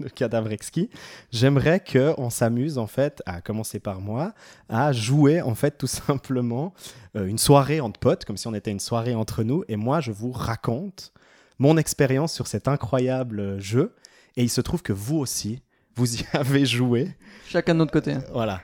[0.04, 0.88] de cadavre exquis,
[1.30, 4.32] j'aimerais que on s'amuse en fait, à commencer par moi,
[4.68, 8.70] à jouer en fait tout simplement euh, une soirée entre potes, comme si on était
[8.70, 11.12] une soirée entre nous, et moi je vous raconte
[11.58, 13.94] mon expérience sur cet incroyable euh, jeu,
[14.36, 15.62] et il se trouve que vous aussi,
[15.96, 17.16] vous y avez joué,
[17.48, 18.16] Chacun de notre côté.
[18.32, 18.62] voilà.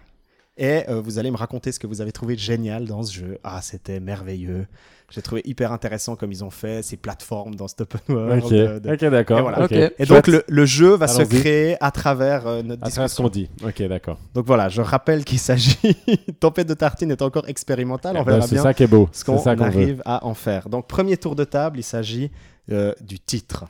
[0.58, 3.38] Et euh, vous allez me raconter ce que vous avez trouvé génial dans ce jeu.
[3.44, 4.66] Ah, c'était merveilleux.
[5.10, 8.42] J'ai trouvé hyper intéressant comme ils ont fait ces plateformes dans cet open world.
[8.44, 9.38] Ok, de- ok, d'accord.
[9.38, 9.68] Et voilà.
[10.06, 13.24] donc le, le jeu va se créer à travers euh, notre c'est ce discussion.
[13.24, 13.50] qu'on dit.
[13.64, 14.18] Ok, d'accord.
[14.34, 15.78] Donc voilà, je rappelle qu'il s'agit.
[16.40, 18.16] Tempête de tartine est encore expérimentale.
[18.16, 19.08] On verra c'est bien ça qui est beau.
[19.12, 19.62] ce C'est qu'on veut.
[19.62, 20.68] arrive à en faire.
[20.70, 22.30] Donc premier tour de table, il s'agit
[22.72, 23.66] euh, du titre.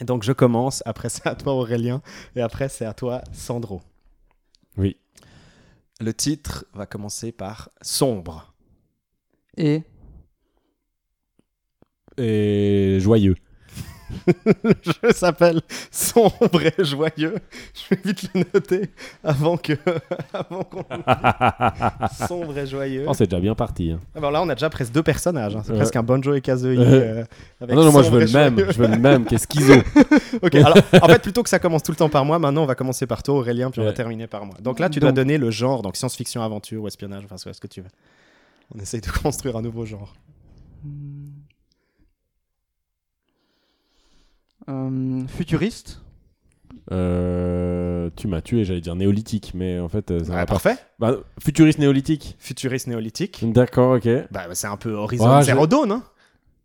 [0.00, 0.82] Et donc je commence.
[0.86, 2.00] Après c'est à toi Aurélien
[2.34, 3.80] et après c'est à toi Sandro.
[4.76, 4.96] Oui.
[6.02, 8.52] Le titre va commencer par sombre.
[9.56, 9.84] Et
[12.18, 13.36] Et joyeux.
[14.64, 15.60] Le jeu s'appelle
[15.90, 17.34] Sombre et joyeux.
[17.74, 18.90] Je vais vite le noter
[19.24, 19.72] avant que
[20.32, 20.84] avant qu'on.
[22.26, 23.04] Sombre et joyeux.
[23.08, 23.90] Oh, c'est déjà bien parti.
[23.92, 24.00] hein.
[24.14, 25.56] Alors là, on a déjà presque deux personnages.
[25.56, 25.62] hein.
[25.64, 25.78] C'est Ouais.
[25.78, 26.76] presque un Banjo et Kazooie.
[26.78, 27.24] Euh,
[27.60, 28.56] avec Ah non, non, moi je veux le même.
[28.58, 29.24] Je veux le même.
[29.24, 29.82] Qu'est-ce qu'ils ont
[30.42, 32.66] Ok, alors en fait, plutôt que ça commence tout le temps par moi, maintenant on
[32.66, 34.54] va commencer par toi, Aurélien, puis on va terminer par moi.
[34.60, 37.52] Donc là, tu dois Donc- donner le genre, donc science-fiction, aventure ou espionnage, enfin, c'est
[37.52, 37.88] ce que tu veux.
[38.74, 40.14] On essaye de construire un nouveau genre.
[40.84, 40.88] euh,
[45.28, 46.00] futuriste.
[46.90, 50.46] Euh, tu m'as tué, j'allais dire néolithique, mais en fait, euh, ça Ouais, pas.
[50.46, 50.76] parfait.
[50.98, 52.36] Bah, futuriste néolithique.
[52.38, 53.44] Futuriste néolithique.
[53.52, 54.08] D'accord, ok.
[54.30, 56.02] Bah, c'est un peu Horizon Ouais, Zero Dawn, hein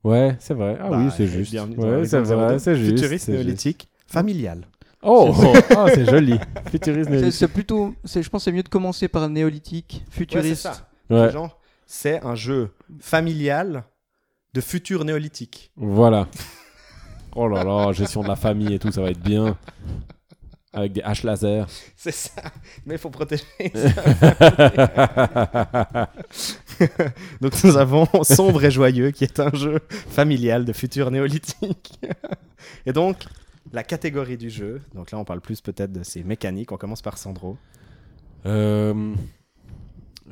[0.04, 0.78] Ouais, c'est vrai.
[0.82, 1.52] Ah Bah, oui, c'est juste.
[1.52, 2.96] bienvenue dans Ouais, c'est vrai, c'est juste.
[2.98, 3.44] Futuriste c'est juste.
[3.44, 4.68] néolithique, familial.
[5.04, 6.40] Oh, oh, c'est joli.
[6.72, 7.34] Futuriste C'est- néolithique.
[7.34, 10.68] C'est plutôt, c'est- je pense, que c'est mieux de commencer par néolithique, futuriste.
[11.10, 11.38] Ouais, c'est
[11.90, 13.84] c'est un jeu familial
[14.54, 15.72] de futur néolithique.
[15.78, 16.28] voilà.
[17.40, 19.56] Oh là là, gestion de la famille et tout, ça va être bien.
[20.74, 21.68] Avec des haches laser.
[21.96, 22.42] C'est ça.
[22.84, 23.44] Mais il faut protéger.
[27.40, 32.00] Donc nous avons Sombre et Joyeux, qui est un jeu familial de futur néolithique.
[32.88, 33.18] et donc,
[33.72, 37.04] la catégorie du jeu, donc là on parle plus peut-être de ses mécaniques, on commence
[37.04, 37.56] par Sandro.
[38.48, 39.14] Euh,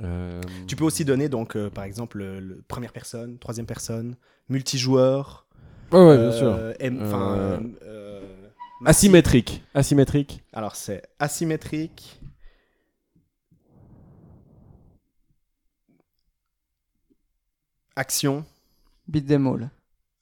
[0.01, 4.15] euh, Tu peux aussi donner donc euh, par exemple le, le première personne, troisième personne,
[4.49, 5.44] multijoueur.
[5.91, 6.53] Ouais, ouais, bien sûr.
[6.53, 8.21] euh, enfin, Euh, euh,
[8.85, 9.63] Asymétrique.
[9.73, 10.43] Asymétrique.
[10.53, 12.19] Alors c'est asymétrique.
[17.95, 18.45] Action.
[19.07, 19.69] Beat them all.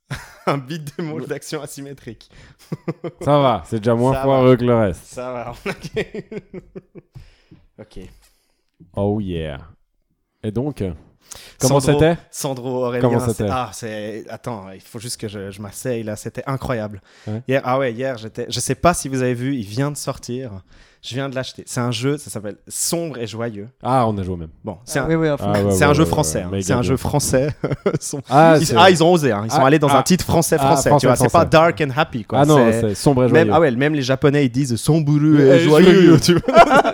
[0.46, 2.30] Un beat de mots d'action asymétrique.
[3.22, 5.06] Ça va, c'est déjà moins Ça foireux que le reste.
[5.06, 5.52] Ça va,
[7.80, 8.00] ok.
[8.96, 9.60] Oh yeah.
[10.44, 10.84] Et donc,
[11.60, 13.02] comment c'était Sandro Aurélien.
[13.02, 14.26] Comment c'était Ah, c'est.
[14.30, 16.16] Attends, il faut juste que je, je m'asseye là.
[16.16, 17.02] C'était incroyable.
[17.28, 17.42] Ouais.
[17.48, 18.46] Hier, ah ouais, hier, j'étais.
[18.50, 20.62] Je sais pas si vous avez vu, il vient de sortir.
[21.06, 21.64] Je viens de l'acheter.
[21.66, 23.68] C'est un jeu, ça s'appelle Sombre et Joyeux.
[23.84, 24.48] Ah, on a joué même.
[24.64, 25.28] Bon, c'est Ah, un, oui, oui.
[25.28, 26.46] Ah, ouais, c'est un ouais, jeu français.
[26.46, 26.62] ouais, hein.
[26.64, 27.50] C'est un jeu français.
[28.30, 29.32] Ah, ils, ah, ils ont osé.
[29.34, 29.42] hein.
[29.46, 29.98] Ils sont Ah, allés dans ah.
[29.98, 30.90] un titre français Ah, français.
[30.90, 32.24] français, tu vois, c'est pas dark and happy.
[32.24, 32.40] Quoi.
[32.40, 33.52] ah non, C'est- sombre et même, joyeux.
[33.54, 36.18] ah ouais, même les Japonais ils disent sombre et joyeux.
[36.18, 36.20] joyeux.
[36.22, 36.94] Tu vois.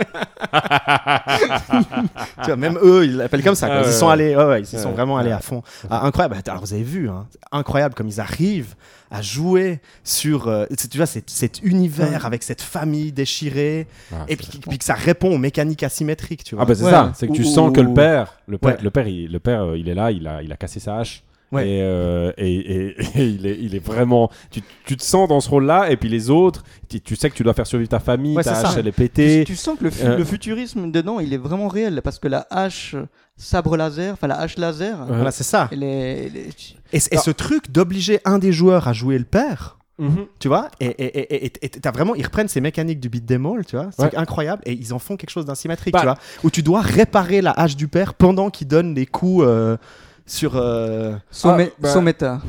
[2.42, 3.68] Tu vois, même eux, ils l'appellent comme ça.
[3.68, 3.82] quoi.
[3.86, 5.62] Ils sont allés, ouais, ouais, ils sont vraiment allés à fond.
[5.90, 6.36] Incroyable.
[6.38, 8.74] Attends, Alors vous avez vu, hein, incroyable comme ils arrivent
[9.12, 14.26] à jouer sur, euh, c'est- tu vois, cet, cet univers avec cette famille déchirée, Ah,
[14.28, 16.64] et puis, puis que ça répond aux mécaniques asymétriques, tu vois.
[16.64, 16.92] Ah bah c'est Ouais.
[16.92, 18.78] ça, c'est que tu Ou- sens que le père, le père, Ouais.
[18.84, 20.98] le père, il, le père, euh, il est là, il a, il a cassé sa
[21.00, 21.24] hache.
[21.52, 21.68] Ouais.
[21.68, 24.30] Et, euh, et, et- et il, est, il est vraiment.
[24.52, 27.36] Tu, tu te sens dans ce rôle-là, et puis les autres, tu, tu sais que
[27.36, 28.80] tu dois faire survivre ta famille, Ouais, ta hache, ça.
[28.80, 29.44] elle est Tu, pétée.
[29.46, 30.18] tu sens que le, fu- Euh.
[30.18, 33.06] le futurisme dedans, il est vraiment réel parce que la hache euh,
[33.36, 35.06] sabre laser, enfin la hache laser, Ouais.
[35.16, 35.70] Voilà, c'est ça.
[35.72, 39.26] elle est, elle est- Et, et ce truc d'obliger un des joueurs à jouer le
[39.26, 40.28] père, Mhm.
[40.40, 43.26] tu vois, et et- et- et- et t'as vraiment, ils reprennent ces mécaniques du beat
[43.26, 44.16] them all, tu vois, c'est Ouais.
[44.16, 46.00] incroyable, et ils en font quelque chose d'asymétrique, Bah.
[46.00, 49.44] tu vois, où tu dois réparer la hache du père pendant qu'il donne les coups
[49.46, 49.76] euh,
[50.30, 50.56] sur.
[50.56, 51.90] euh, son, Ah, bah.
[51.90, 52.40] son méta.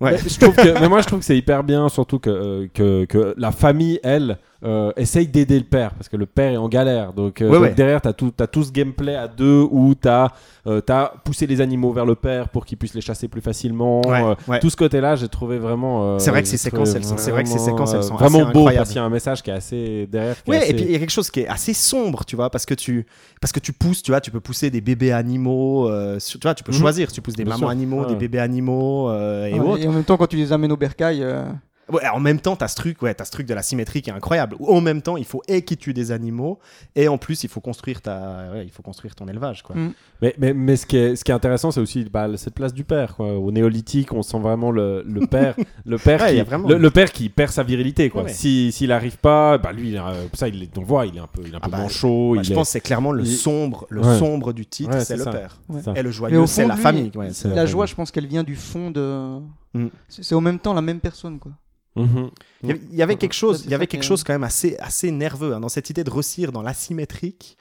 [0.00, 0.12] Ouais.
[0.12, 2.66] Mais, je trouve que, mais moi, je trouve que c'est hyper bien, surtout que, euh,
[2.74, 6.56] que, que la famille, elle, euh, essaye d'aider le père parce que le père est
[6.56, 7.12] en galère.
[7.12, 7.74] Donc, euh, Ouais, donc ouais.
[7.74, 10.28] derrière, t'as tout, as tout ce gameplay à deux où t'as
[10.68, 14.00] euh, t'as poussé les animaux vers le père pour qu'il puisse les chasser plus facilement.
[14.06, 14.60] Ouais, Euh, ouais.
[14.60, 16.04] Tout ce côté-là, j'ai trouvé vraiment.
[16.14, 18.14] euh, C'est vrai que ces séquences, elles sont- c'est vrai que ces séquences, elles sont
[18.14, 18.76] vraiment assez beau incroyables.
[18.76, 20.36] parce qu'il y a un message qui est assez derrière.
[20.46, 22.64] assez- et puis il y a quelque chose qui est assez sombre, tu vois, parce
[22.64, 23.04] que tu,
[23.40, 26.46] parce que tu pousses, tu vois, tu peux pousser des bébés animaux, euh, sur- tu
[26.46, 26.78] vois, tu peux Mhm.
[26.78, 27.68] choisir, tu pousses des Bien mamans sûr.
[27.70, 28.18] animaux, des Ouais.
[28.20, 29.82] bébés animaux euh, et autres.
[29.82, 31.42] et en même temps, quand tu les amènes au bercail, euh,
[31.90, 34.10] Ouais, en même temps, t'as ce truc, ouais, t'as ce truc de la symétrie qui
[34.10, 34.56] est incroyable.
[34.66, 36.58] En même temps, il faut et qui tue des animaux,
[36.94, 39.74] et en plus, il faut construire ta, ouais, il faut construire ton élevage, quoi.
[39.76, 39.92] Mm.
[40.22, 42.72] Mais, mais, mais ce, qui est, ce qui est intéressant, c'est aussi bah, cette place
[42.72, 43.16] du père.
[43.16, 43.36] Quoi.
[43.36, 46.90] Au néolithique, on sent vraiment le, le père, le père, Ouais, qui, vraiment- le, le
[46.90, 48.08] père qui perd sa virilité.
[48.10, 48.28] Quoi.
[48.28, 51.20] Si, s'il n'arrive pas, bah, lui, a- ça, il, est- on le voit, il est
[51.20, 52.36] un peu, il est un Ah peu bah, manchot.
[52.36, 54.18] Il je est- pense que c'est clairement le il- sombre, le Ouais.
[54.18, 55.30] sombre du titre, Ouais, c'est le ça.
[55.32, 55.58] père.
[55.96, 57.10] Et le joyeux, c'est la famille.
[57.44, 59.40] la joie, je pense qu'elle vient du fond de.
[59.74, 59.86] Mm.
[60.08, 61.52] C'est en même temps la même personne, quoi.
[61.94, 62.30] Mhm.
[62.62, 64.44] Il y avait- il y avait quelque chose, il y avait quelque chose quand même
[64.44, 67.56] assez, assez nerveux hein, dans cette idée de réussir dans l'asymétrique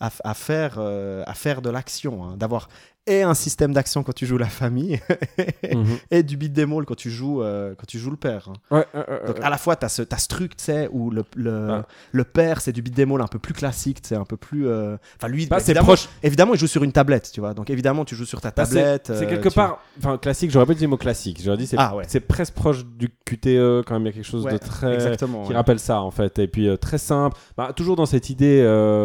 [0.00, 2.68] à faire, euh, à faire de l'action, hein, d'avoir
[3.06, 4.98] et un système d'action quand tu joues la famille
[5.74, 5.84] Mhm.
[6.10, 8.48] et du beat them all quand tu joues, euh, quand tu joues le père.
[8.48, 8.76] hein.
[8.76, 10.64] Ouais, euh, euh, Donc euh, à la fois, tu as ce, t'as ce truc, tu
[10.64, 11.82] sais, où le, le,
[12.12, 14.66] le père, c'est du beat them all un peu plus classique, c'est un peu plus...
[14.68, 16.08] euh, Enfin, lui, bah, évidemment, proche.
[16.22, 17.52] évidemment, il joue sur une tablette, tu vois.
[17.54, 19.06] Donc évidemment, tu joues sur ta Bah, c'est- tablette.
[19.06, 21.76] c'est euh, quelque part, enfin classique, j'aurais pas dit le mot classique, j'aurais dit c'est
[21.78, 22.04] Ah, ouais.
[22.08, 24.94] c'est presque proche du QTE quand même, il y a quelque chose de très...
[24.94, 25.44] Exactement.
[25.44, 28.62] qui rappelle ça en fait et puis très simple bah, toujours dans cette idée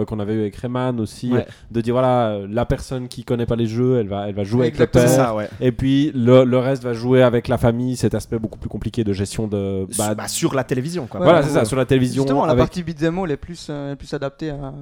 [0.07, 1.31] qu'on avait eu avec Rayman aussi
[1.71, 4.67] de dire voilà la personne qui connaît pas les jeux elle va elle va jouer
[4.67, 5.49] avec le père ça, ouais.
[5.61, 9.03] et puis le, le reste va jouer avec la famille cet aspect beaucoup plus compliqué
[9.03, 11.19] de gestion de bah, Sur- bah, sur la télévision, quoi.
[11.19, 13.67] voilà Ouais, c'est ça sur la télévision Justement, la avec partie beat'em all est plus,
[13.69, 14.73] euh, est plus adaptée à-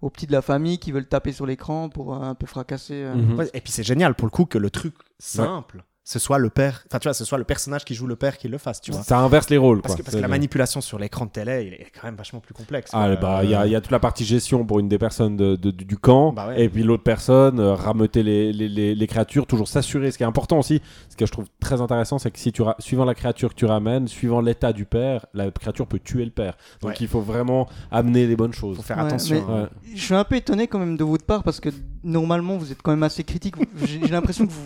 [0.00, 2.94] aux petits de la famille qui veulent taper sur l'écran pour euh, un peu fracasser.
[3.04, 3.14] euh.
[3.36, 6.50] Ouais, et puis c'est génial pour le coup que le truc simple, ce soit le
[6.50, 8.80] père, enfin tu vois, ce soit le personnage qui joue le père qui le fasse,
[8.80, 9.02] tu vois.
[9.04, 9.98] ça inverse les rôles Parce quoi.
[10.00, 12.54] que, parce que la manipulation sur l'écran de télé, il est quand même vachement plus
[12.54, 12.90] complexe.
[12.92, 14.98] ah, bah, il y, a- il y a toute la partie gestion pour une des
[14.98, 16.64] personnes de- de- du camp, Bah ouais.
[16.64, 20.10] et puis l'autre personne, euh, rameuter les, les, les- les créatures, toujours s'assurer.
[20.10, 22.62] Ce qui est important aussi, ce que je trouve très intéressant, c'est que si tu
[22.62, 26.24] ra- suivant la créature que tu ramènes, suivant l'état du père, la créature peut tuer
[26.24, 26.56] le père.
[26.80, 26.96] Donc Ouais.
[27.00, 28.76] il faut vraiment amener les bonnes choses.
[28.76, 29.44] faut faire Ouais, attention.
[29.46, 29.62] mais- hein.
[29.84, 29.94] Ouais.
[29.94, 31.68] Je suis un peu étonné quand même de votre part parce que
[32.02, 33.54] normalement vous êtes quand même assez critique.
[33.84, 34.60] J'ai l'impression que vous,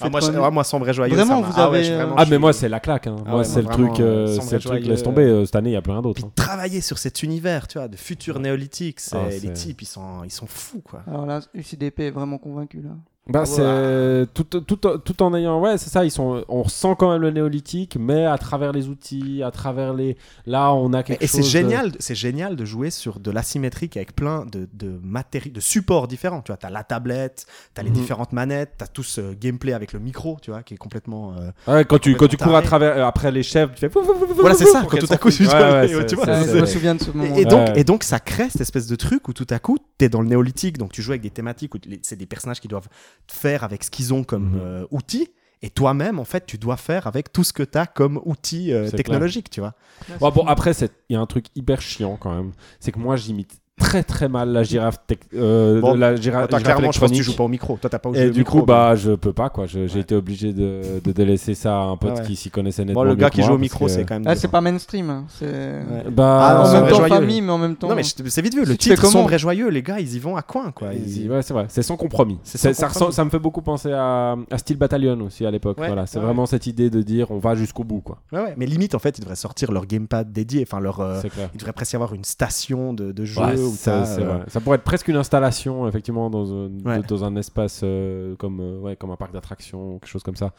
[0.00, 1.14] Ah, moi, quand je- même- ouais, moi, sombre et joyeux.
[1.14, 3.06] Vraiment, ça vous ah ouais, avez, euh, vraiment- Ah, mais suis- moi, c'est la claque.
[3.06, 3.16] hein.
[3.26, 5.22] Ah moi, ouais, c'est le truc, euh, c'est le truc, laisse tomber.
[5.22, 6.14] euh, cette année, il y a plein d'autres.
[6.16, 6.32] Puis hein.
[6.34, 10.24] travailler sur cet univers, tu vois, de futur néolithique, c'est Ah, les types, ils sont,
[10.24, 11.02] ils sont fous, quoi.
[11.06, 12.90] Alors là, UCDP est vraiment convaincu là.
[13.30, 15.60] Bah, Ah, c'est tout, tout, tout en ayant.
[15.60, 16.04] Ouais, c'est ça.
[16.04, 16.44] Ils sont.
[16.48, 20.16] On ressent quand même le néolithique, mais à travers les outils, à travers les.
[20.46, 21.36] Là, on a quelque Et chose.
[21.46, 25.52] c'est de- génial, c'est génial de jouer sur de l'asymétrique avec plein de, de matériaux,
[25.52, 26.42] de supports différents.
[26.42, 27.96] Tu vois, t'as la tablette, t'as les Mhm.
[27.96, 31.34] différentes manettes, t'as tout ce gameplay avec le micro, tu vois, qui est complètement.
[31.38, 33.88] euh, Ouais, quand tu, quand tu cours à travers, euh, après les chèvres, tu fais.
[33.88, 35.46] Voilà, c'est ça, quand tout à coup, tu s'enfuient.
[35.46, 37.10] dois Ouais, aller, ouais, tu c'est- vois, c'est- Ouais, c'est- je me souviens de ce
[37.10, 37.36] moment.
[37.36, 37.80] Et, et donc, Ouais.
[37.80, 40.20] et donc, ça crée cette espèce de truc où tout à coup, tu es dans
[40.22, 42.88] le néolithique, donc tu joues avec des thématiques où c'est des personnages qui doivent
[43.28, 44.60] faire avec ce qu'ils ont comme Mhm.
[44.60, 45.28] euh, outils.
[45.62, 48.72] Et toi-même, en fait, tu dois faire avec tout ce que tu as comme outil
[48.72, 49.74] euh, technologique, tu vois.
[50.20, 52.52] Ouais, bon, après, c'est- il y a un truc hyper chiant quand même.
[52.80, 54.98] C'est que moi, j'imite très très mal la girafe,
[55.34, 57.76] euh, Bon, la gira- Toi, girafe clairement, je pense que tu joues pas au micro.
[57.80, 59.66] Toi, t'as pas joué Et au du micro, coup, bah, je peux pas quoi.
[59.66, 60.00] J'ai Ouais.
[60.00, 62.26] été obligé de, de délaisser ça à un pote Ah ouais.
[62.26, 63.02] qui s'y connaissait nettement.
[63.02, 64.24] Bon, le gars qui joue au micro, que- c'est quand même.
[64.26, 65.10] Ah, c'est pas mainstream.
[65.10, 65.24] hein.
[65.28, 66.04] C'est Ouais.
[66.10, 67.14] Bah, Ah, en même temps joyeux.
[67.14, 67.88] famille, mais en même temps.
[67.88, 68.64] Non, mais c'est vite vu.
[68.64, 70.88] Le titre sombre et joyeux, les gars, ils y vont à coin, quoi.
[70.94, 71.66] Ils- Ouais, c'est vrai.
[71.68, 72.38] C'est sans compromis.
[72.44, 75.76] Ça, me fait beaucoup penser à, à Steel Battalion aussi à l'époque.
[75.78, 78.18] Voilà, c'est vraiment cette idée de dire on va jusqu'au bout, quoi.
[78.56, 80.64] Mais limite, en fait, ils devraient sortir leur gamepad dédié.
[80.68, 81.00] Enfin, leur.
[81.00, 81.20] euh.
[81.54, 83.40] Il devrait presque y avoir une station de, de jeu
[83.70, 84.44] Ça, euh, vrai.
[84.48, 87.00] Ça pourrait être presque une installation, effectivement, dans un, Ouais.
[87.06, 90.52] dans un espace euh, comme, euh, ouais, comme un parc d'attractions, quelque chose comme ça.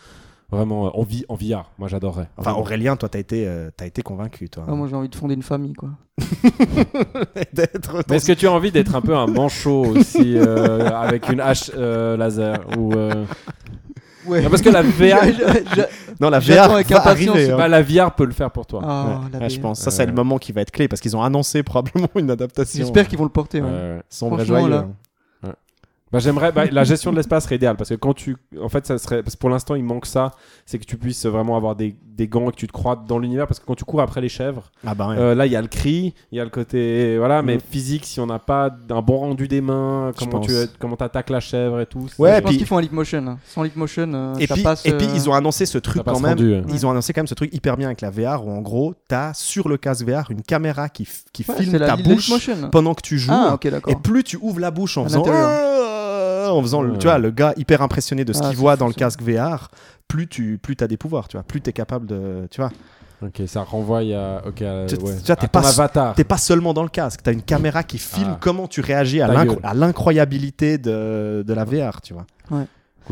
[0.50, 2.30] Vraiment, euh, en, vi- en VR, moi j'adorerais.
[2.36, 2.54] Enfin.
[2.54, 4.66] Aurélien, toi, t'as été, euh, t'as été convaincu, toi.
[4.68, 5.92] Ah, moi j'ai envie de fonder une famille quoi.
[8.10, 11.72] Est-ce que tu as envie d'être un peu un manchot aussi, euh, avec une hache
[11.76, 13.24] euh, laser ou, euh,
[14.26, 14.42] Ouais.
[14.42, 15.24] non, Parce que la VR,
[16.20, 17.52] Non, la VR avec va impatience, arriver.
[17.52, 17.58] hein.
[17.58, 18.82] bah, la VR peut le faire pour toi.
[18.84, 19.30] Ah, Ouais.
[19.34, 19.80] la Ouais, je pense.
[19.80, 20.08] Ça, c'est Euh.
[20.08, 22.80] le moment qui va être clé parce qu'ils ont annoncé probablement une adaptation.
[22.80, 23.62] J'espère qu'ils vont le porter.
[23.62, 23.74] Ouais, ouais.
[23.74, 24.02] ouais.
[24.10, 24.74] Sombre et Franchement, joyeux.
[24.74, 24.88] là.
[26.12, 28.86] Bah, j'aimerais bah, la gestion de l'espace serait idéale parce que quand tu en fait
[28.86, 30.32] ça serait parce que pour l'instant il manque ça
[30.66, 33.18] c'est que tu puisses vraiment avoir des, des gants et que tu te crois dans
[33.18, 35.16] l'univers parce que quand tu cours après les chèvres Ah bah ouais.
[35.18, 37.62] euh, là il y a le cri il y a le côté voilà mais Mm.
[37.70, 41.40] physique si on n'a pas un bon rendu des mains comment tu comment attaques la
[41.40, 43.26] chèvre et tout c'est- Ouais, je et pense puis- qu'ils font un leap motion.
[43.28, 43.38] hein.
[43.46, 44.86] Sans leap motion, euh, et ça puis, passe.
[44.86, 46.32] et puis euh, ils ont annoncé ce truc quand même.
[46.32, 46.62] rendu.
[46.70, 48.94] Ils ont annoncé quand même ce truc hyper bien avec la VR où en gros,
[49.08, 52.70] t'as sur le casque VR une caméra qui, qui ouais, filme ta bouche motion.
[52.70, 53.32] pendant que tu joues.
[53.34, 55.24] Ah, ok, Et plus tu ouvres la bouche en À faisant.
[56.48, 56.98] Ah en faisant le, Ouais.
[56.98, 59.70] tu vois le gars hyper impressionné de ce Ah, qu'il voit dans le casque VR,
[60.08, 62.72] plus tu plus as des pouvoirs, tu vois, plus tu es capable de tu vois.
[63.24, 64.42] Ok, ça renvoie à.
[64.48, 65.16] Ok, à, Tu- ouais.
[65.18, 66.16] tu vois, t'es pas- avatar.
[66.16, 68.38] T'es pas seulement dans le casque, t'as une caméra qui filme Ah.
[68.42, 69.28] comment tu réagis à
[69.76, 72.26] l'incroyabilité de, de la VR, tu vois.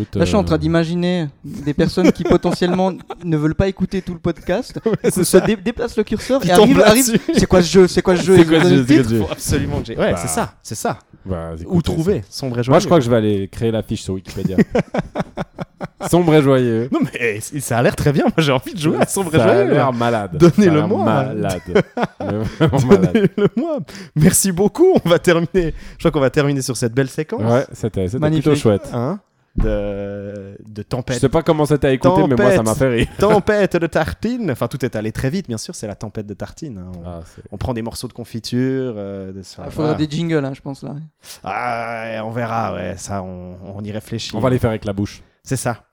[0.02, 2.94] Écoute, Là, je suis en euh, train d'imaginer des personnes qui potentiellement
[3.24, 4.80] ne veulent pas écouter tout le podcast,
[5.12, 6.82] se dé- déplacent le curseur Qui et arrivent.
[6.82, 7.88] arrivent- C'est quoi ce jeu?
[7.88, 8.36] C'est quoi ce jeu?
[8.44, 8.76] Quoi ce jeu?
[8.86, 9.04] quoi titre?
[9.04, 9.20] ce jeu?
[9.22, 9.78] Faut absolument.
[9.88, 10.16] Ouais, Bah.
[10.18, 11.00] c'est ça, c'est ça.
[11.26, 12.24] bah, Où trouver?
[12.30, 12.72] Sombre et joyeux.
[12.74, 14.58] Moi, je crois que je vais aller créer la fiche sur Wikipédia.
[16.10, 16.90] Sombre et joyeux.
[16.92, 18.24] Non, mais c- ça a l'air très bien.
[18.24, 19.72] Moi, j'ai envie de jouer à Sombre et Ça a joyeux.
[19.74, 20.32] l'air malade.
[20.38, 21.04] Donnez-le Ça a l'air moi.
[21.06, 21.84] Malade.
[22.60, 23.14] Vraiment malade.
[23.14, 23.80] Donnez-le-moi.
[24.16, 24.94] Merci beaucoup.
[25.06, 25.74] On va terminer.
[25.94, 27.42] Je crois qu'on va terminer sur cette belle séquence.
[27.42, 28.90] Ouais, c'était plutôt chouette.
[28.94, 29.20] Hein?
[29.60, 31.20] De, de Je tempête.
[31.20, 32.66] sais pas comment c'était à écouter, mais moi, ça Tempête.
[32.66, 33.08] m'a fait rire.
[33.18, 34.52] tempête de tartine.
[34.52, 35.76] Enfin, tout est allé très vite, bien sûr.
[35.76, 36.78] C'est la tempête de tartine.
[36.80, 36.92] hein.
[36.98, 38.94] On, Ah, c'est- on prend des morceaux de confiture.
[38.98, 39.64] euh, de ça.
[39.66, 40.06] Il faudra Voilà.
[40.06, 40.96] des jingles, hein, je pense là.
[41.44, 42.74] Ah, on verra.
[42.74, 44.36] Ouais, ça, on, on y réfléchit.
[44.36, 45.22] On va les faire avec la bouche.
[45.44, 45.84] C'est ça.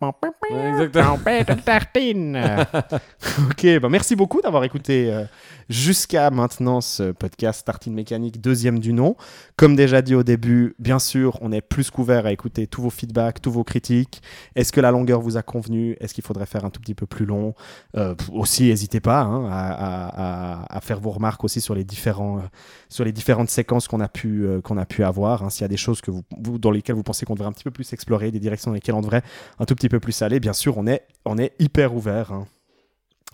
[0.51, 1.17] Exactement.
[1.17, 2.37] Tempête de tartine.
[3.51, 5.25] ok, bah merci beaucoup d'avoir écouté euh,
[5.69, 9.17] jusqu'à maintenant ce podcast Tartine Mécanique, deuxième du nom.
[9.57, 12.91] Comme déjà dit au début, bien sûr, on est plus couvert à écouter tous vos
[12.91, 14.23] feedbacks, tous vos critiques.
[14.55, 15.97] Est-ce que la longueur vous a convenu?
[16.01, 17.55] Est-ce qu'il faudrait faire un tout petit peu plus long?
[17.97, 21.85] Euh, Aussi, n'hésitez pas hein, à, à- à- à faire vos remarques aussi sur les,
[21.85, 22.43] différents, euh,
[22.89, 25.43] sur les différentes séquences qu'on a pu, qu'on a pu avoir.
[25.43, 25.51] hein.
[25.51, 27.53] S'il y a des choses que vous, vous- dans lesquelles vous pensez qu'on devrait un
[27.53, 29.23] petit peu plus explorer, des directions dans lesquelles on devrait
[29.59, 32.33] un tout petit peu plus aller, bien sûr, on est, on est hyper ouvert.
[32.33, 32.47] hein.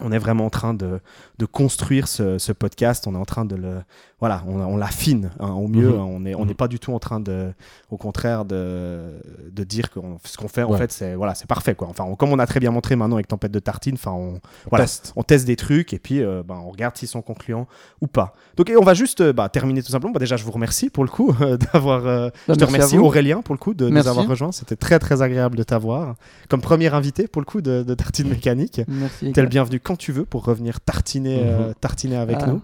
[0.01, 1.01] On est vraiment en train de,
[1.39, 3.07] de construire ce, ce podcast.
[3.07, 3.83] On est en train de le,
[4.23, 5.89] voilà, on, on l'affine hein, au mieux.
[5.89, 5.99] Mhm.
[5.99, 6.05] hein.
[6.09, 7.53] On n'est on n'est pas du tout en train de,
[7.90, 9.20] au contraire, de,
[9.51, 11.89] de dire que on- ce qu'on fait, en fait, c'est voilà, c'est parfait quoi.
[11.89, 14.40] Enfin, on- comme on a très bien montré maintenant avec Tempête de Tartine, enfin, on,
[14.70, 14.85] Voilà.
[14.85, 15.12] teste.
[15.16, 17.66] on teste des trucs et puis euh, ben, on regarde s'ils sont concluants
[18.01, 18.32] ou pas.
[18.57, 20.12] Donc et on va juste euh, bah, terminer tout simplement.
[20.12, 22.07] Bah, déjà, je vous remercie pour le coup euh, d'avoir.
[22.07, 22.97] euh, je te remercie.
[22.99, 24.53] Aurélien pour le coup de nous avoir rejoints.
[24.53, 26.15] C'était très très agréable de t'avoir
[26.49, 28.81] comme premier invité pour le coup de, de Tartine Mécanique.
[28.86, 29.32] Merci.
[29.32, 31.74] T'es le bienvenu quand tu veux pour revenir tartiner, euh, Mhm.
[31.81, 32.47] tartiner avec Ah.
[32.47, 32.62] nous.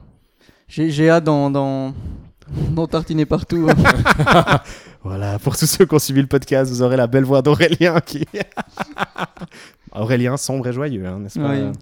[0.68, 1.94] J'ai hâte d'en dans,
[2.70, 3.68] dans tartiner partout.
[5.04, 8.00] Voilà, pour tous ceux qui ont suivi le podcast, vous aurez la belle voix d'Aurélien
[8.00, 8.26] qui.
[9.94, 11.50] Aurélien sombre et joyeux, hein, n'est-ce pas?
[11.50, 11.72] Oui.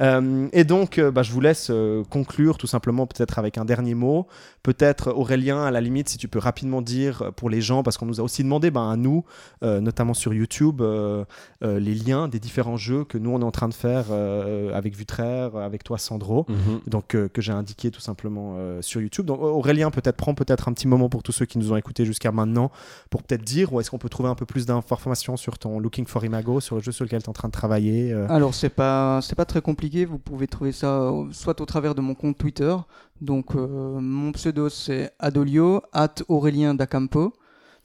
[0.00, 3.64] Euh, et donc, euh, bah, je vous laisse euh, conclure tout simplement peut-être avec un
[3.64, 4.26] dernier mot.
[4.62, 7.96] Peut-être Aurélien, à la limite, si tu peux rapidement dire euh, pour les gens, parce
[7.98, 9.24] qu'on nous a aussi demandé ben, à nous,
[9.64, 11.24] euh, notamment sur YouTube, euh,
[11.64, 14.72] euh, les liens des différents jeux que nous on est en train de faire euh,
[14.72, 16.46] avec Vutraire, avec toi Sandro.
[16.48, 16.80] Mhm.
[16.86, 19.26] Donc euh, que j'ai indiqué tout simplement euh, sur YouTube.
[19.26, 22.04] Donc Aurélien peut-être prend peut-être un petit moment pour tous ceux qui nous ont écoutés
[22.04, 22.70] jusqu'à maintenant
[23.10, 26.06] pour peut-être dire où est-ce qu'on peut trouver un peu plus d'informations sur ton Looking
[26.06, 28.12] for Imago, sur le jeu sur lequel tu es en train de travailler.
[28.12, 28.26] euh.
[28.28, 30.04] Alors c'est pas c'est pas très compliqué.
[30.04, 32.74] Vous pouvez trouver ça soit au travers de mon compte Twitter.
[33.22, 37.32] Donc euh, mon pseudo c'est Adolio at Aurélien Dacampo.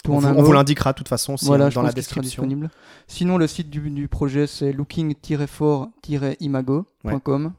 [0.10, 2.44] On on vous l'indiquera de toute façon Voilà, hein, je dans la description.
[2.44, 2.70] disponible.
[3.08, 7.52] Sinon, le site du, du projet, c'est looking-fort-imago.com.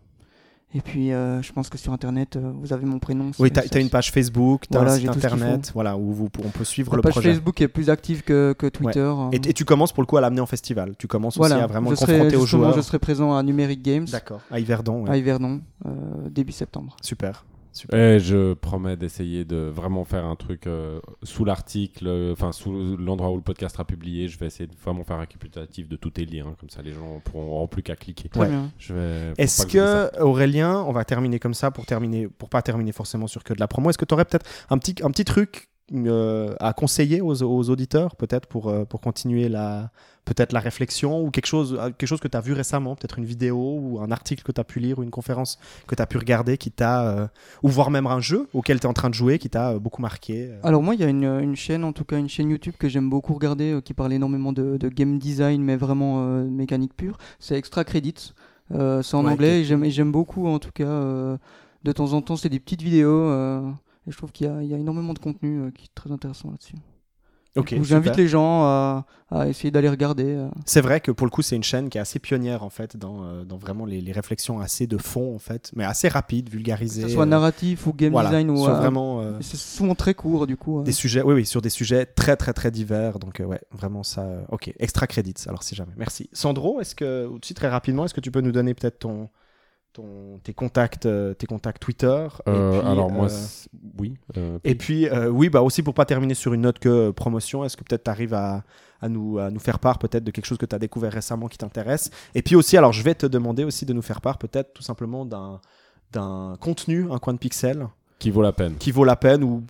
[0.75, 3.31] Et puis, euh, je pense que sur Internet, euh, vous avez mon prénom.
[3.39, 6.29] Oui, tu as, une page Facebook, tu as Voilà, un site internet, voilà, où vous-
[6.45, 7.31] on peut suivre La le page projet.
[7.31, 9.11] Facebook est plus active que, que Twitter.
[9.33, 10.95] Et, et tu commences pour le coup à l'amener en festival.
[10.99, 12.75] Tu commences aussi à vraiment je le serai, confronter aux joueurs.
[12.75, 14.43] je serai présent à Numeric Games, D'accord.
[14.51, 15.11] À Yverdon, ouais.
[15.11, 15.91] à Yverdon, euh,
[16.31, 16.97] début septembre.
[17.03, 17.47] super.
[17.73, 17.99] Super.
[17.99, 22.97] Et je promets d'essayer de vraiment faire un truc euh, sous l'article, euh, enfin sous
[22.97, 24.29] l'endroit où le podcast sera publié.
[24.29, 26.93] Je vais essayer de vraiment faire un récapitulatif de tous tes liens, comme ça les
[26.93, 28.31] gens pourront plus qu'à cliquer.
[28.37, 28.51] Ouais.
[29.39, 33.45] Est-ce que, Aurélien, on va terminer comme ça pour terminer, pour pas terminer forcément sur
[33.45, 33.91] que de la promo.
[33.91, 37.71] Est-ce que tu aurais peut-être un petit, un petit truc euh, à conseiller aux, aux
[37.71, 39.91] auditeurs, peut-être pour, euh, pour continuer la,
[40.25, 43.19] peut-être la réflexion ou quelque chose, euh, quelque chose que tu as vu récemment, peut-être
[43.19, 46.03] une vidéo ou un article que tu as pu lire ou une conférence que tu
[46.03, 47.27] as pu regarder qui t'a, euh,
[47.63, 50.03] ou voire même un jeu auquel tu es en train de jouer qui t'a beaucoup
[50.03, 50.51] marqué.
[50.63, 52.89] Alors moi, il y a une, une chaîne, en tout cas une chaîne YouTube que
[52.89, 57.17] j'aime beaucoup regarder, qui parle énormément de, de game design, mais vraiment mécanique pure.
[57.39, 58.33] C'est Extra Credits.
[58.71, 58.77] C'est
[59.15, 60.85] en Ouais, anglais et j'aime, beaucoup, en tout cas.
[60.85, 63.31] de temps en temps, c'est des petites vidéos.
[64.09, 65.95] Et je trouve qu'il y a, il y a énormément de contenu euh, qui est
[65.95, 66.77] très intéressant là-dessus.
[67.83, 70.27] J'invite les gens à, à essayer d'aller regarder.
[70.27, 70.49] euh.
[70.65, 72.97] C'est vrai que pour le coup, c'est une chaîne qui est assez pionnière en fait
[72.97, 76.49] dans, euh, dans vraiment les, les réflexions assez de fond en fait, mais assez rapide,
[76.51, 77.03] vulgarisées.
[77.03, 80.47] que ce soit narratif ou game voilà, design ou vraiment euh, c'est souvent très court
[80.47, 80.81] du coup.
[80.81, 80.83] euh.
[80.85, 83.19] des sujets, oui, oui, sur des sujets très très très divers.
[83.19, 84.25] Donc euh, ouais, vraiment ça.
[84.51, 85.49] ok, extra credits.
[85.49, 86.31] Alors si jamais, merci.
[86.33, 89.31] Sandro, est-ce que aussi très rapidement, est-ce que tu peux nous donner peut-être ton,
[89.93, 93.47] ton tes contacts, euh, tes contacts Twitter et Euh, puis, alors moi, euh,
[93.99, 94.17] oui.
[94.65, 97.85] et puis oui, bah aussi pour pas terminer sur une note que promotion, est-ce que
[97.85, 98.65] peut-être tu arrives à
[99.01, 101.47] à nous, à nous faire part peut-être de quelque chose que tu as découvert récemment
[101.49, 102.11] qui t'intéresse?
[102.35, 104.83] Et puis aussi, alors je vais te demander aussi de nous faire part peut-être tout
[104.83, 105.61] simplement d'un
[106.13, 107.87] d'un contenu, un coin de pixel,
[108.19, 108.75] qui vaut la peine.
[108.77, 109.63] qui vaut la peine ou,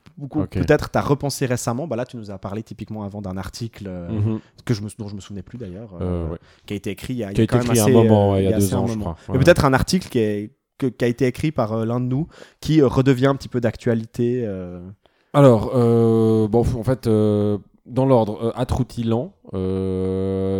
[0.50, 1.86] peut-être tu as repensé récemment.
[1.86, 4.40] Bah là, tu nous as parlé typiquement avant d'un article euh, Mhm.
[4.64, 6.38] que je me, dont je me souvenais plus d'ailleurs, Euh, euh, ouais.
[6.66, 7.94] qui a été écrit il y a, Qui a quand été même écrit assez, un
[8.02, 9.16] moment, euh, ouais, il y a deux ans, je crois.
[9.32, 12.28] Mais peut-être un article qui est que- qui a été écrit par l'un de nous
[12.60, 14.46] qui redevient un petit peu d'actualité.
[15.34, 15.70] Alors,
[16.48, 19.32] bon, en fait, dans l'ordre, Atroutilan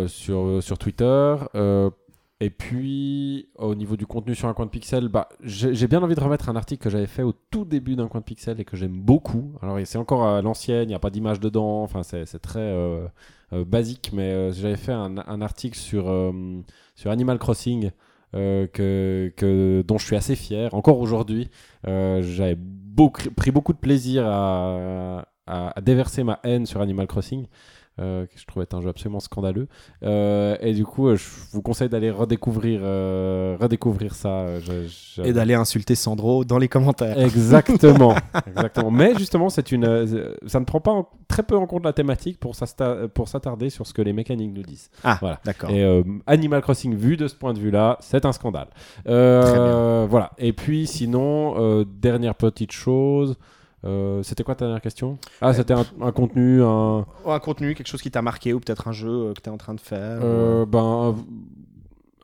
[0.07, 1.35] sur, sur Twitter.
[2.41, 6.15] Et puis, au niveau du contenu sur un coin de pixel, bah, j'ai bien envie
[6.15, 8.65] de remettre un article que j'avais fait au tout début d'un coin de pixel et
[8.65, 9.51] que j'aime beaucoup.
[9.61, 13.05] Alors, c'est encore à l'ancienne, il n'y a pas d'image dedans, enfin, c'est très euh,
[13.51, 16.05] euh, basique, mais euh, j'avais fait un, article sur,
[16.95, 17.91] sur Animal Crossing.
[18.31, 21.49] que, que, dont je suis assez fier encore aujourd'hui.
[21.85, 22.57] J'avais
[23.35, 27.47] pris beaucoup de plaisir à- à déverser ma haine sur Animal Crossing,
[27.99, 29.67] euh, que je trouvais être un jeu absolument scandaleux.
[30.03, 32.81] Euh, et du coup, euh, je vous conseille d'aller redécouvrir,
[33.59, 34.59] redécouvrir ça.
[34.59, 37.19] je- je- et d'aller insulter Sandro dans les commentaires.
[37.19, 38.15] Exactement,
[38.47, 38.91] exactement.
[38.91, 39.85] Mais justement, c'est une,
[40.47, 43.93] ça ne prend pas en- très peu en compte la thématique pour s'attarder sur ce
[43.93, 44.89] que les mécaniques nous disent.
[45.03, 45.39] Ah, Voilà.
[45.45, 45.69] d'accord.
[45.69, 48.67] Et Animal Crossing, vu de ce point de vue-là, c'est un scandale.
[49.05, 50.05] Très bien.
[50.05, 50.31] Voilà.
[50.37, 53.35] Et puis, sinon, dernière petite chose.
[53.85, 55.17] Euh, c'était quoi ta dernière question?
[55.41, 58.59] Ah, c'était un, un contenu, un, Ou un contenu, quelque chose qui t'a marqué ou
[58.59, 60.19] peut-être un jeu euh, que tu es en train de faire.
[60.21, 61.15] euh, ben,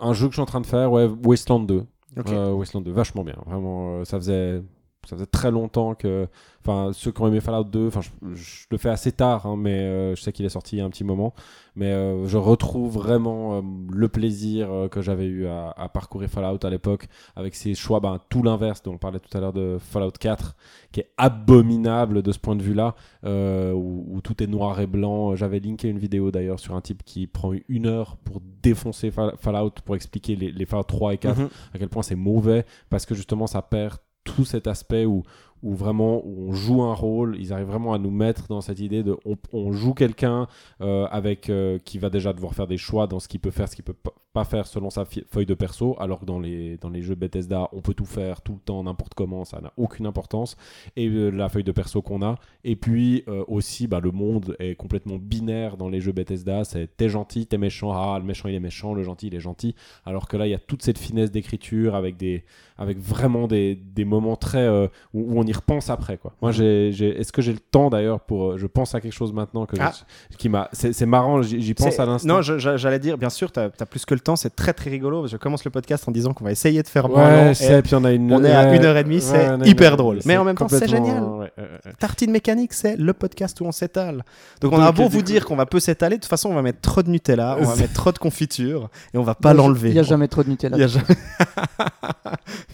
[0.01, 1.85] un, un jeu que je suis en train de faire, ouais, Wasteland 2.
[2.17, 2.29] Ok.
[2.31, 3.35] Euh, Wasteland 2, vachement bien.
[3.45, 4.61] Vraiment, euh, ça faisait,
[5.05, 6.27] ça faisait très longtemps que.
[6.67, 9.55] Enfin, ceux qui ont aimé Fallout 2, enfin, je, je le fais assez tard, hein,
[9.55, 11.35] mais euh, je sais qu'il est sorti il y a un petit moment.
[11.75, 13.61] Mais euh, je retrouve vraiment euh,
[13.93, 18.19] le plaisir que j'avais eu à, à parcourir Fallout à l'époque, avec ses choix, ben,
[18.29, 20.55] tout l'inverse dont on parlait tout à l'heure de Fallout 4,
[20.91, 25.35] qui est abominable de ce point de vue-là, où, où tout est noir et blanc.
[25.35, 29.35] J'avais linké une vidéo d'ailleurs sur un type qui prend une heure pour défoncer Fall-
[29.37, 31.49] Fallout, pour expliquer les, les Fallout 3 et 4 Mhm.
[31.73, 35.23] à quel point c'est mauvais parce que justement ça perd tout cet aspect où,
[35.63, 38.79] où vraiment où on joue un rôle, ils arrivent vraiment à nous mettre dans cette
[38.79, 39.17] idée de
[39.51, 40.47] on, joue quelqu'un
[40.81, 43.67] euh, avec euh, qui va déjà devoir faire des choix dans ce qu'il peut faire,
[43.67, 43.95] ce qu'il peut
[44.33, 47.69] pas faire selon sa feuille de perso, alors que dans les, dans les jeux Bethesda,
[47.71, 50.57] on peut tout faire tout le temps, n'importe comment, ça n'a aucune importance,
[50.97, 52.35] et euh, la feuille de perso qu'on a.
[52.63, 57.09] Et puis aussi, bah, le monde est complètement binaire dans les jeux Bethesda, c'est t'es
[57.09, 59.73] gentil, t'es méchant, ah le méchant il est méchant, le gentil il est gentil,
[60.05, 62.43] alors que là il y a toute cette finesse d'écriture avec des
[62.77, 66.33] avec vraiment des, des moments très où, où on y repense après quoi.
[66.41, 69.13] Moi j'ai j'ai- est-ce que j'ai le temps d'ailleurs pour euh, je pense à quelque
[69.13, 69.91] chose maintenant que je- Ah.
[70.37, 72.27] qui m'a c'est c'est marrant j'y j'y pense C'est- à l'instant.
[72.27, 74.73] Non, je- je- j'allais dire, bien sûr, tu as, plus que le temps, c'est très
[74.73, 75.21] très rigolo.
[75.21, 77.43] parce que Je commence le podcast en disant qu'on va essayer de faire moins long,
[77.45, 79.15] Ouais, et c'est puis on a une on est à ouais, une heure et demie,
[79.15, 80.19] ouais, c'est hyper une- drôle.
[80.25, 81.23] Mais en même temps, c'est génial.
[81.23, 81.51] ouais.
[81.99, 84.23] Tartine mécanique, c'est le podcast où on s'étale.
[84.61, 86.49] Donc on Donc, a beau vous coup- dire qu'on va peu s'étaler, de toute façon
[86.49, 89.35] on va mettre trop de Nutella, on va mettre trop de confiture et on va
[89.35, 89.89] pas l'enlever.
[89.89, 90.77] Il n'y a jamais trop de Nutella.
[90.77, 91.05] Il y a jamais...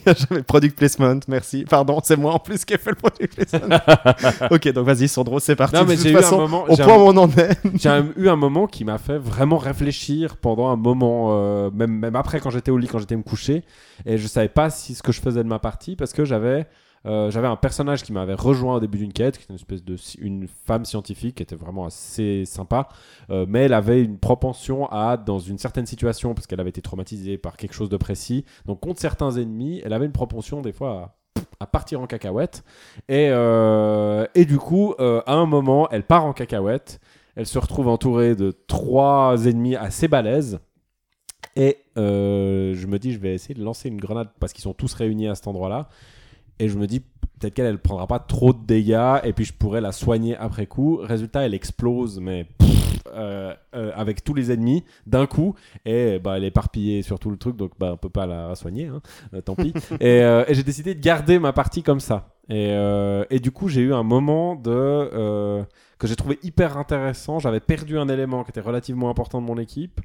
[0.04, 1.64] Il y a jamais product placement, merci.
[1.68, 2.96] Pardon, c'est moi en plus qui ai fait le
[3.28, 3.76] placement.
[4.50, 5.76] ok, donc vas-y Sandro, c'est parti.
[5.76, 7.58] Non mais de toute j'ai eu un façon, moment au point où on en est.
[7.74, 12.16] j'ai eu un moment qui m'a fait vraiment réfléchir pendant un moment, euh, même, même
[12.16, 13.64] après quand j'étais au lit, quand j'étais me coucher,
[14.06, 16.66] et je savais pas si ce que je faisais de ma partie parce que j'avais
[17.04, 19.84] euh, j'avais un personnage qui m'avait rejoint au début d'une quête, qui était une espèce
[19.84, 22.88] de une femme scientifique qui était vraiment assez sympa,
[23.30, 26.82] euh, mais elle avait une propension à dans une certaine situation parce qu'elle avait été
[26.82, 30.72] traumatisée par quelque chose de précis, donc contre certains ennemis, elle avait une propension des
[30.72, 31.16] fois à,
[31.60, 32.64] à partir en cacahuète,
[33.08, 37.00] et euh, et du coup euh, à un moment elle part en cacahuète.
[37.34, 40.58] Elle se retrouve entourée de trois ennemis assez balèzes.
[41.56, 44.74] Et euh, je me dis, je vais essayer de lancer une grenade parce qu'ils sont
[44.74, 45.88] tous réunis à cet endroit-là.
[46.58, 49.52] Et je me dis, peut-être qu'elle, elle prendra pas trop de dégâts et puis je
[49.52, 50.96] pourrais la soigner après coup.
[50.96, 52.46] Résultat, elle explose, mais
[53.08, 55.54] euh, euh, avec tous les ennemis d'un coup.
[55.84, 58.54] Et bah, elle est éparpillée sur tout le truc, donc bah, on peut pas la
[58.54, 59.00] soigner, hein.
[59.34, 59.72] Euh, tant pis.
[60.00, 62.28] et et j'ai décidé de garder ma partie comme ça.
[62.48, 62.74] Et,
[63.30, 65.64] et du coup, j'ai eu un moment de.
[65.98, 67.38] que j'ai trouvé hyper intéressant.
[67.38, 70.00] J'avais perdu un élément qui était relativement important de mon équipe.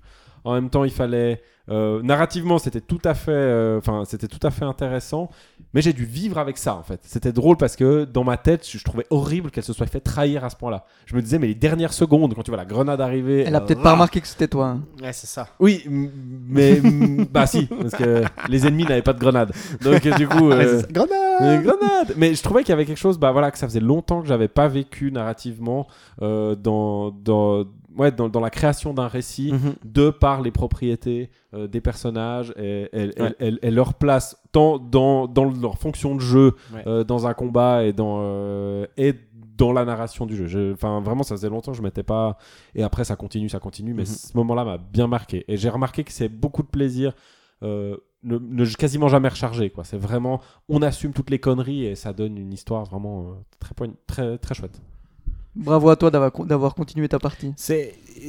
[0.47, 4.39] En même temps, il fallait euh, narrativement, c'était tout à fait, euh, enfin, c'était tout
[4.47, 5.29] à fait intéressant.
[5.73, 7.01] Mais j'ai dû vivre avec ça, en fait.
[7.03, 9.99] C'était drôle parce que dans ma tête, je, je trouvais horrible qu'elle se soit fait
[9.99, 10.85] trahir à ce point-là.
[11.05, 13.61] Je me disais, mais les dernières secondes, quand tu vois la grenade arriver, Elle a
[13.61, 14.67] euh, peut-être pas remarqué que c'était toi.
[14.67, 14.83] hein.
[15.01, 15.49] Ouais, c'est ça.
[15.59, 16.79] Oui, mais
[17.31, 19.51] bah si, parce que les ennemis n'avaient pas de grenade.
[19.81, 21.09] Donc du coup, euh, Grenade
[21.41, 23.81] mais grenade Mais je trouvais qu'il y avait quelque chose, bah voilà, que ça faisait
[23.81, 25.85] longtemps que j'avais pas vécu narrativement
[26.21, 27.65] euh, dans, dans,
[27.97, 29.75] ouais, dans, dans la création d'un récit Mhm.
[29.85, 33.35] de par les propriétés euh, des personnages et, et- et- Ouais.
[33.39, 36.83] et- et leur place tant dans, dans leur fonction de jeu Ouais.
[36.87, 39.13] euh, dans un combat et dans, euh, et
[39.57, 40.45] dans la narration du jeu.
[40.45, 42.37] Je- Enfin, vraiment, ça faisait longtemps que je m'étais pas.
[42.75, 44.05] Et après, ça continue, ça continue, mais Mhm.
[44.07, 45.43] ce moment-là m'a bien marqué.
[45.47, 47.13] Et j'ai remarqué que c'est beaucoup de plaisir.
[47.63, 51.95] euh, ne, ne quasiment jamais rechargé quoi c'est vraiment on assume toutes les conneries et
[51.95, 53.73] ça donne une histoire vraiment euh, très
[54.05, 54.79] très très chouette
[55.57, 57.53] Bravo à toi d'avoir continué ta partie.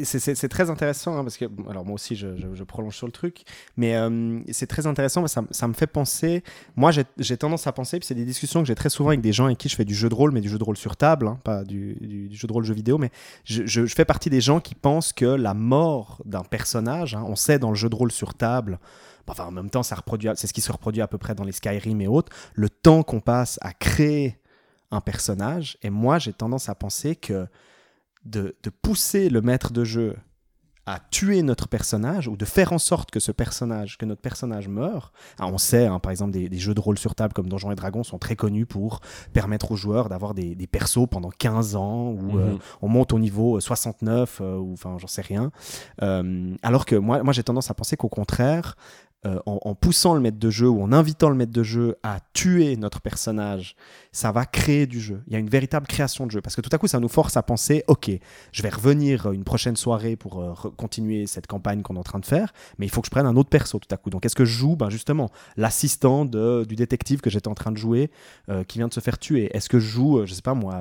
[0.02, 3.44] C'est très intéressant hein, parce que alors moi aussi je, prolonge sur le truc
[3.76, 6.42] mais euh, c'est très intéressant ça, me- ça me fait penser
[6.76, 9.32] moi j'ai tendance à penser puis c'est des discussions que j'ai très souvent avec des
[9.32, 10.96] gens avec qui je fais du jeu de rôle mais du jeu de rôle sur
[10.96, 13.10] table hein, pas du, jeu de rôle jeu vidéo mais
[13.44, 17.58] je, fais partie des gens qui pensent que la mort d'un personnage hein, on sait
[17.58, 18.78] dans le jeu de rôle sur table
[19.26, 19.96] enfin en même temps c'est
[20.46, 23.20] ce qui se reproduit à peu près dans les Skyrim et autres le temps qu'on
[23.20, 24.36] passe à créer
[24.90, 27.46] un personnage et moi j'ai tendance à penser que
[28.24, 30.16] de, de pousser le maître de jeu
[30.86, 34.68] à tuer notre personnage ou de faire en sorte que ce personnage, que notre personnage
[34.68, 35.12] meure.
[35.38, 37.70] Ah, on sait, hein, par exemple, des, des jeux de rôle sur table comme Donjons
[37.70, 39.00] et Dragons sont très connus pour
[39.34, 42.58] permettre aux joueurs d'avoir des, des persos pendant 15 ans ou euh, Mhm.
[42.80, 45.52] on monte au niveau 69 euh, ou enfin j'en sais rien.
[46.00, 48.74] Euh, alors que moi, moi j'ai tendance à penser qu'au contraire,
[49.26, 51.96] euh, en, en poussant le maître de jeu ou en invitant le maître de jeu
[52.04, 53.74] à tuer notre personnage,
[54.12, 55.24] ça va créer du jeu.
[55.26, 57.08] Il y a une véritable création de jeu parce que tout à coup ça nous
[57.08, 58.12] force à penser, ok,
[58.52, 62.20] je vais revenir une prochaine soirée pour euh, continuer cette campagne qu'on est en train
[62.20, 64.08] de faire, mais il faut que je prenne un autre perso tout à coup.
[64.08, 64.76] Donc est-ce que je joue?
[64.76, 68.12] Ben justement l'assistant du détective que j'étais en train de jouer
[68.48, 70.80] euh, qui vient de se faire tuer Est-ce que je joue, je sais pas moi,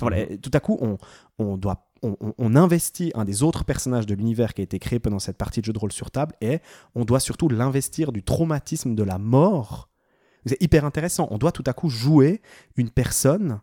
[0.00, 0.98] voilà, tout à coup on,
[1.38, 4.78] on doit on, on- on investit un des autres personnages de l'univers qui a été
[4.78, 6.60] créé pendant cette partie de jeu de rôle sur table et
[6.94, 9.88] on doit surtout l'investir du traumatisme de la mort.
[10.46, 11.28] C'est hyper intéressant.
[11.30, 12.40] On doit tout à coup jouer
[12.76, 13.60] une personne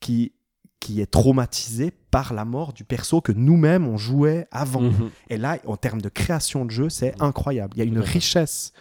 [0.00, 0.32] qui,
[0.80, 4.80] qui est traumatisée par la mort du perso que nous-mêmes on jouait avant.
[4.82, 5.10] Mhm.
[5.30, 7.74] Et là, en termes de création de jeu, c'est incroyable.
[7.76, 8.72] Il y a une richesse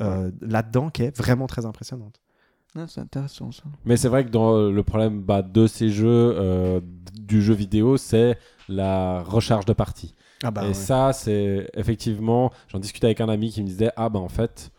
[0.00, 2.20] euh, là-dedans qui est vraiment très impressionnante.
[2.74, 3.64] Ah, c'est intéressant ça.
[3.84, 6.06] Mais c'est vrai que dans le problème bah, de ces jeux,
[6.38, 6.80] euh,
[7.20, 10.14] du jeu vidéo, c'est la recharge de partie.
[10.44, 10.74] Ah bah, et ouais.
[10.74, 14.70] ça, c'est effectivement, j'en discutais avec un ami qui me disait, ah bah en fait,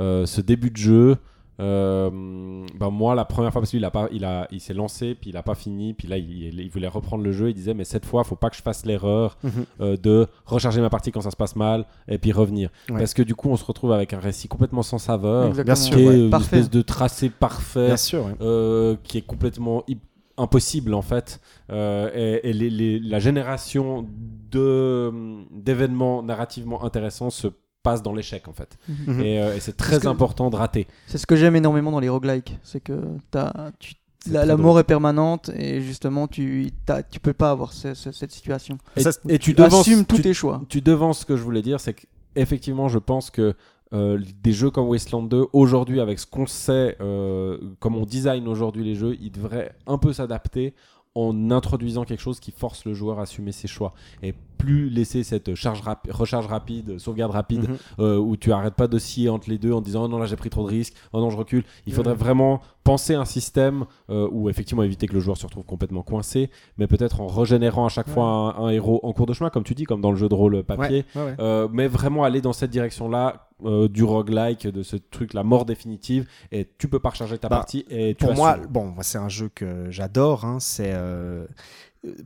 [0.00, 1.16] euh, ce début de jeu,
[1.60, 5.14] euh, bah moi la première fois parce qu'il a pas, il a, il s'est lancé
[5.14, 7.74] puis il a pas fini puis là il, il voulait reprendre le jeu, il disait
[7.74, 9.50] mais cette fois faut pas que je fasse l'erreur Mhm.
[9.82, 12.98] euh, de recharger ma partie quand ça se passe mal et puis revenir Ouais.
[12.98, 15.76] parce que du coup on se retrouve avec un récit complètement sans saveur, Exactement.
[15.76, 16.18] qui est ouais.
[16.20, 16.56] une Parfait.
[16.56, 18.26] espèce de tracé parfait sûr.
[18.40, 19.98] euh, qui est complètement hy-
[20.42, 21.40] impossible en fait.
[21.70, 24.06] Euh, et et les- les- la génération
[24.50, 25.12] de,
[25.50, 27.48] d'événements narrativement intéressants se
[27.82, 28.78] passe dans l'échec en fait.
[28.88, 29.20] Mhm.
[29.20, 30.86] Et, euh, et c'est très que- important de rater.
[31.06, 32.92] C'est ce que j'aime énormément dans les roguelikes, c'est que
[33.30, 33.94] t'as, tu,
[34.30, 36.70] la, mort est permanente et justement tu,
[37.10, 38.78] tu peux pas avoir ce- ce- cette situation.
[38.96, 39.02] Et,
[39.38, 40.62] tu, Tu devances, assumes tous tu, tes choix.
[40.68, 43.54] tu devances ce que je voulais dire, c'est qu'effectivement, je pense que
[43.92, 48.48] euh, des jeux comme Wasteland 2, aujourd'hui, avec ce qu'on sait, euh, comme on design
[48.48, 50.74] aujourd'hui les jeux, ils devraient un peu s'adapter
[51.14, 53.92] en introduisant quelque chose qui force le joueur à assumer ses choix
[54.22, 57.76] et plus laisser cette charge rapi- recharge rapide, sauvegarde rapide Mhm.
[57.98, 60.36] euh, où tu arrêtes pas d'osciller entre les deux en disant oh non là j'ai
[60.36, 61.64] pris trop de risques, oh non je recule.
[61.86, 65.64] Il faudrait vraiment penser un système euh, où effectivement éviter que le joueur se retrouve
[65.66, 66.48] complètement coincé,
[66.78, 68.24] mais peut-être en régénérant à chaque fois
[68.56, 70.34] un, un héros en cours de chemin, comme tu dis, comme dans le jeu de
[70.34, 71.04] rôle papier.
[71.14, 71.36] Ouais, ouais, ouais.
[71.40, 75.64] Euh, mais vraiment aller dans cette direction-là euh, du roguelike, de ce truc, la mort
[75.64, 77.84] définitive, et tu peux pas recharger ta Bah, partie.
[77.90, 80.44] Et tu pour moi, bon, c'est un jeu que j'adore.
[80.44, 81.46] hein, c'est euh,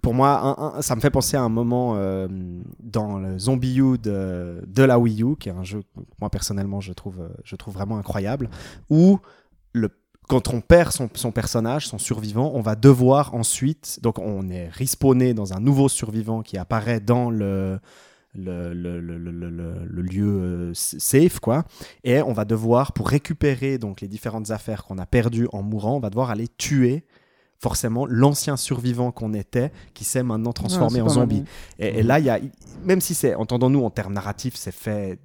[0.03, 2.27] pour moi, un- un- ça me fait penser à un moment euh,
[2.81, 6.31] dans le Zombie U de, de la Wii U, qui est un jeu que moi
[6.31, 8.49] personnellement je trouve, je trouve vraiment incroyable,
[8.91, 9.19] où
[9.73, 9.91] le
[10.29, 14.69] quand on perd son, son personnage, son survivant, on va devoir ensuite, donc on est
[14.71, 17.79] respawné dans un nouveau survivant qui apparaît dans le,
[18.37, 21.65] le, lieu euh, safe, quoi.
[22.05, 25.97] Et on va devoir, pour récupérer donc les différentes affaires qu'on a perdues en mourant,
[25.97, 27.05] on va devoir aller tuer
[27.59, 31.45] forcément l'ancien survivant qu'on était, qui s'est maintenant transformé Ah, en pas mal, zombie.
[31.79, 32.39] Et, et là, il y a,
[32.85, 35.19] même si c'est, entendons-nous, en termes narratifs, c'est fait,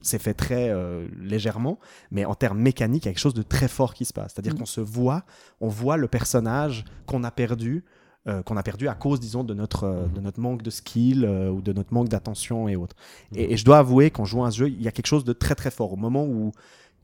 [0.00, 1.78] c'est fait très euh, légèrement,
[2.10, 4.32] mais en termes mécaniques, il y a quelque chose de très fort qui se passe.
[4.34, 4.58] C'est-à-dire Mm.
[4.58, 5.24] qu'on se voit,
[5.60, 7.84] on voit le personnage qu'on a perdu.
[8.28, 10.12] Euh, qu'on a perdu à cause, disons, de notre, euh, Mhm.
[10.14, 12.96] de notre manque de skill euh, ou de notre manque d'attention et autres.
[13.34, 15.24] Et, et je dois avouer qu'en jouant à ce jeu, il y a quelque chose
[15.24, 15.92] de très très fort.
[15.92, 16.52] Au moment où,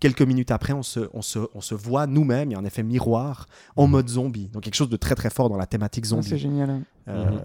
[0.01, 2.65] quelques minutes après, on se, on se, on se voit nous-mêmes, il y a un
[2.65, 3.47] effet miroir,
[3.77, 4.49] en mode zombie.
[4.49, 6.29] Donc quelque chose de très très fort dans la thématique Ah, zombie.
[6.29, 6.71] c'est génial.
[6.71, 6.83] hein.
[7.09, 7.41] Euh, Mhm.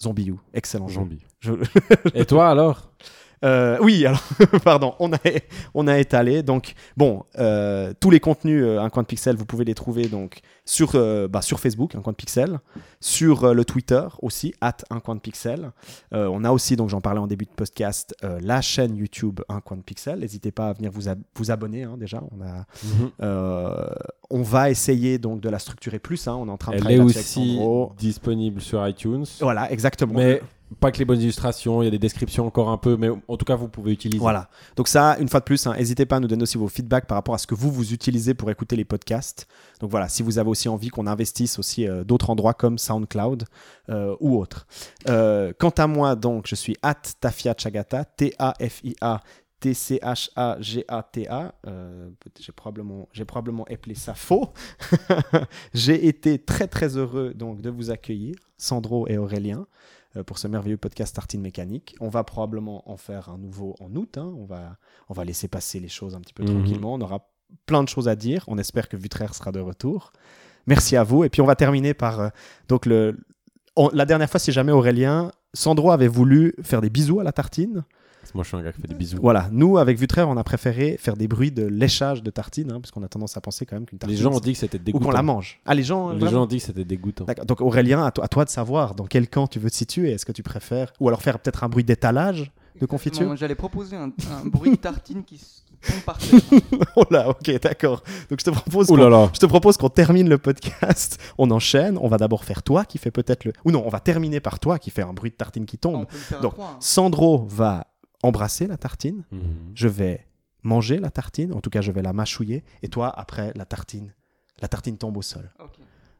[0.00, 0.94] Zombie U, excellent jeu.
[1.00, 1.20] Zombie.
[1.40, 1.52] Je-
[2.14, 2.87] Et toi alors?
[3.44, 4.22] Euh, oui, alors,
[4.64, 5.18] pardon, on a,
[5.74, 6.42] on a étalé.
[6.42, 10.08] Donc, bon, euh, tous les contenus euh, Un Coin de Pixel, vous pouvez les trouver
[10.08, 12.58] donc sur, euh, bah, sur Facebook, Un Coin de Pixel,
[13.00, 15.70] sur le Twitter aussi, at Un Coin de Pixel.
[16.12, 19.76] On a aussi, donc j'en parlais en début de podcast, la chaîne YouTube Un Coin
[19.76, 20.18] de Pixel.
[20.20, 22.22] N'hésitez pas à venir vous, ab- vous abonner hein, déjà.
[22.32, 22.66] On, a,
[23.22, 23.86] euh,
[24.30, 26.26] on va essayer donc de la structurer plus.
[26.28, 26.36] hein.
[26.38, 27.58] On est en train de Elle est aussi
[27.98, 29.24] disponible sur iTunes.
[29.40, 30.14] Voilà, exactement.
[30.14, 30.42] Mais
[30.80, 33.36] pas que les bonnes illustrations, il y a des descriptions encore un peu, mais en
[33.36, 34.20] tout cas, vous pouvez utiliser.
[34.20, 34.48] Voilà.
[34.76, 37.06] Donc ça, une fois de plus, hein, n'hésitez pas à nous donner aussi vos feedbacks
[37.06, 39.46] par rapport à ce que vous vous utilisez pour écouter les podcasts.
[39.80, 43.44] Donc voilà, si vous avez aussi envie qu'on investisse aussi euh, d'autres endroits comme SoundCloud
[43.88, 44.66] euh, ou autres.
[45.08, 49.22] Euh, quant à moi, donc, je suis at Tafia Chagata, T-A-F-I-A.
[49.60, 51.54] T-C-H-A-G-A-T-A.
[52.38, 54.52] J'ai probablement, j'ai probablement appelé ça faux.
[55.74, 59.66] j'ai été très très heureux donc de vous accueillir, Sandro et Aurélien.
[60.18, 61.94] Euh, pour ce merveilleux podcast Tartine Mécanique.
[62.00, 64.18] On va probablement en faire un nouveau en août.
[64.18, 64.32] hein.
[64.36, 64.76] On, va,
[65.08, 66.50] on va laisser passer les choses un petit peu Mhm.
[66.50, 66.94] tranquillement.
[66.94, 67.28] On aura
[67.66, 68.44] plein de choses à dire.
[68.48, 70.12] On espère que Vutraire sera de retour.
[70.66, 71.24] Merci à vous.
[71.24, 72.28] Et puis on va terminer par euh,
[72.68, 73.18] donc le.
[73.76, 77.32] on- la dernière fois, si jamais Aurélien, Sandro avait voulu faire des bisous à la
[77.32, 77.84] tartine.
[78.34, 79.18] Moi, je suis un gars qui fait des bisous.
[79.20, 82.80] Voilà, nous avec Vutraire, on a préféré faire des bruits de léchage de tartine, hein,
[82.80, 84.16] parce qu'on a tendance à penser quand même qu'une tartine.
[84.16, 85.04] Les gens ont dit que c'était ou dégoûtant.
[85.06, 85.60] qu'on la mange.
[85.66, 86.10] Ah, les gens.
[86.10, 87.24] Les gens ont dit que c'était dégoûtant.
[87.24, 87.46] D'accord.
[87.46, 90.12] Donc Aurélien, à toi, à toi de savoir dans quel camp tu veux te situer.
[90.12, 92.50] Est-ce que tu préfères ou alors faire peut-être un bruit d'étalage
[92.80, 93.22] de confiture?
[93.22, 96.40] Exactement, J'allais proposer un, un bruit de tartine qui, s- qui tombe par terre.
[96.96, 98.02] Oh là, ok, d'accord.
[98.30, 99.30] Donc je te propose qu'on là là.
[99.32, 101.18] je te propose qu'on termine le podcast.
[101.38, 101.98] On enchaîne.
[102.00, 104.58] On va d'abord faire toi qui fait peut-être le ou non, on va terminer par
[104.60, 106.06] toi qui fait un bruit de tartine qui On tombe.
[106.06, 106.76] peut le faire à Donc, trois, hein.
[106.80, 107.86] Sandro va
[108.22, 109.24] embrasser la tartine.
[109.30, 109.72] Mhm.
[109.74, 110.26] Je vais
[110.62, 111.52] manger la tartine.
[111.52, 112.64] En tout cas, je vais la mâchouiller.
[112.82, 114.12] Et toi, après la tartine,
[114.60, 115.50] la tartine tombe au sol.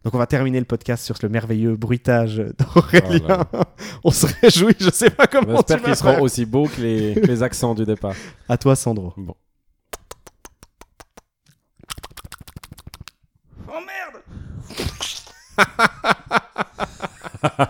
[0.04, 3.46] Donc on va terminer le podcast sur le merveilleux bruitage d'Aurélien.
[3.52, 5.96] Oh là on se réjouit, je sais pas comment J'espère qu'ils faire.
[5.96, 8.14] seront aussi beaux que les, que les accents du départ.
[8.48, 9.12] À toi Sandro.
[9.16, 9.34] Bon.
[13.68, 14.22] Oh merde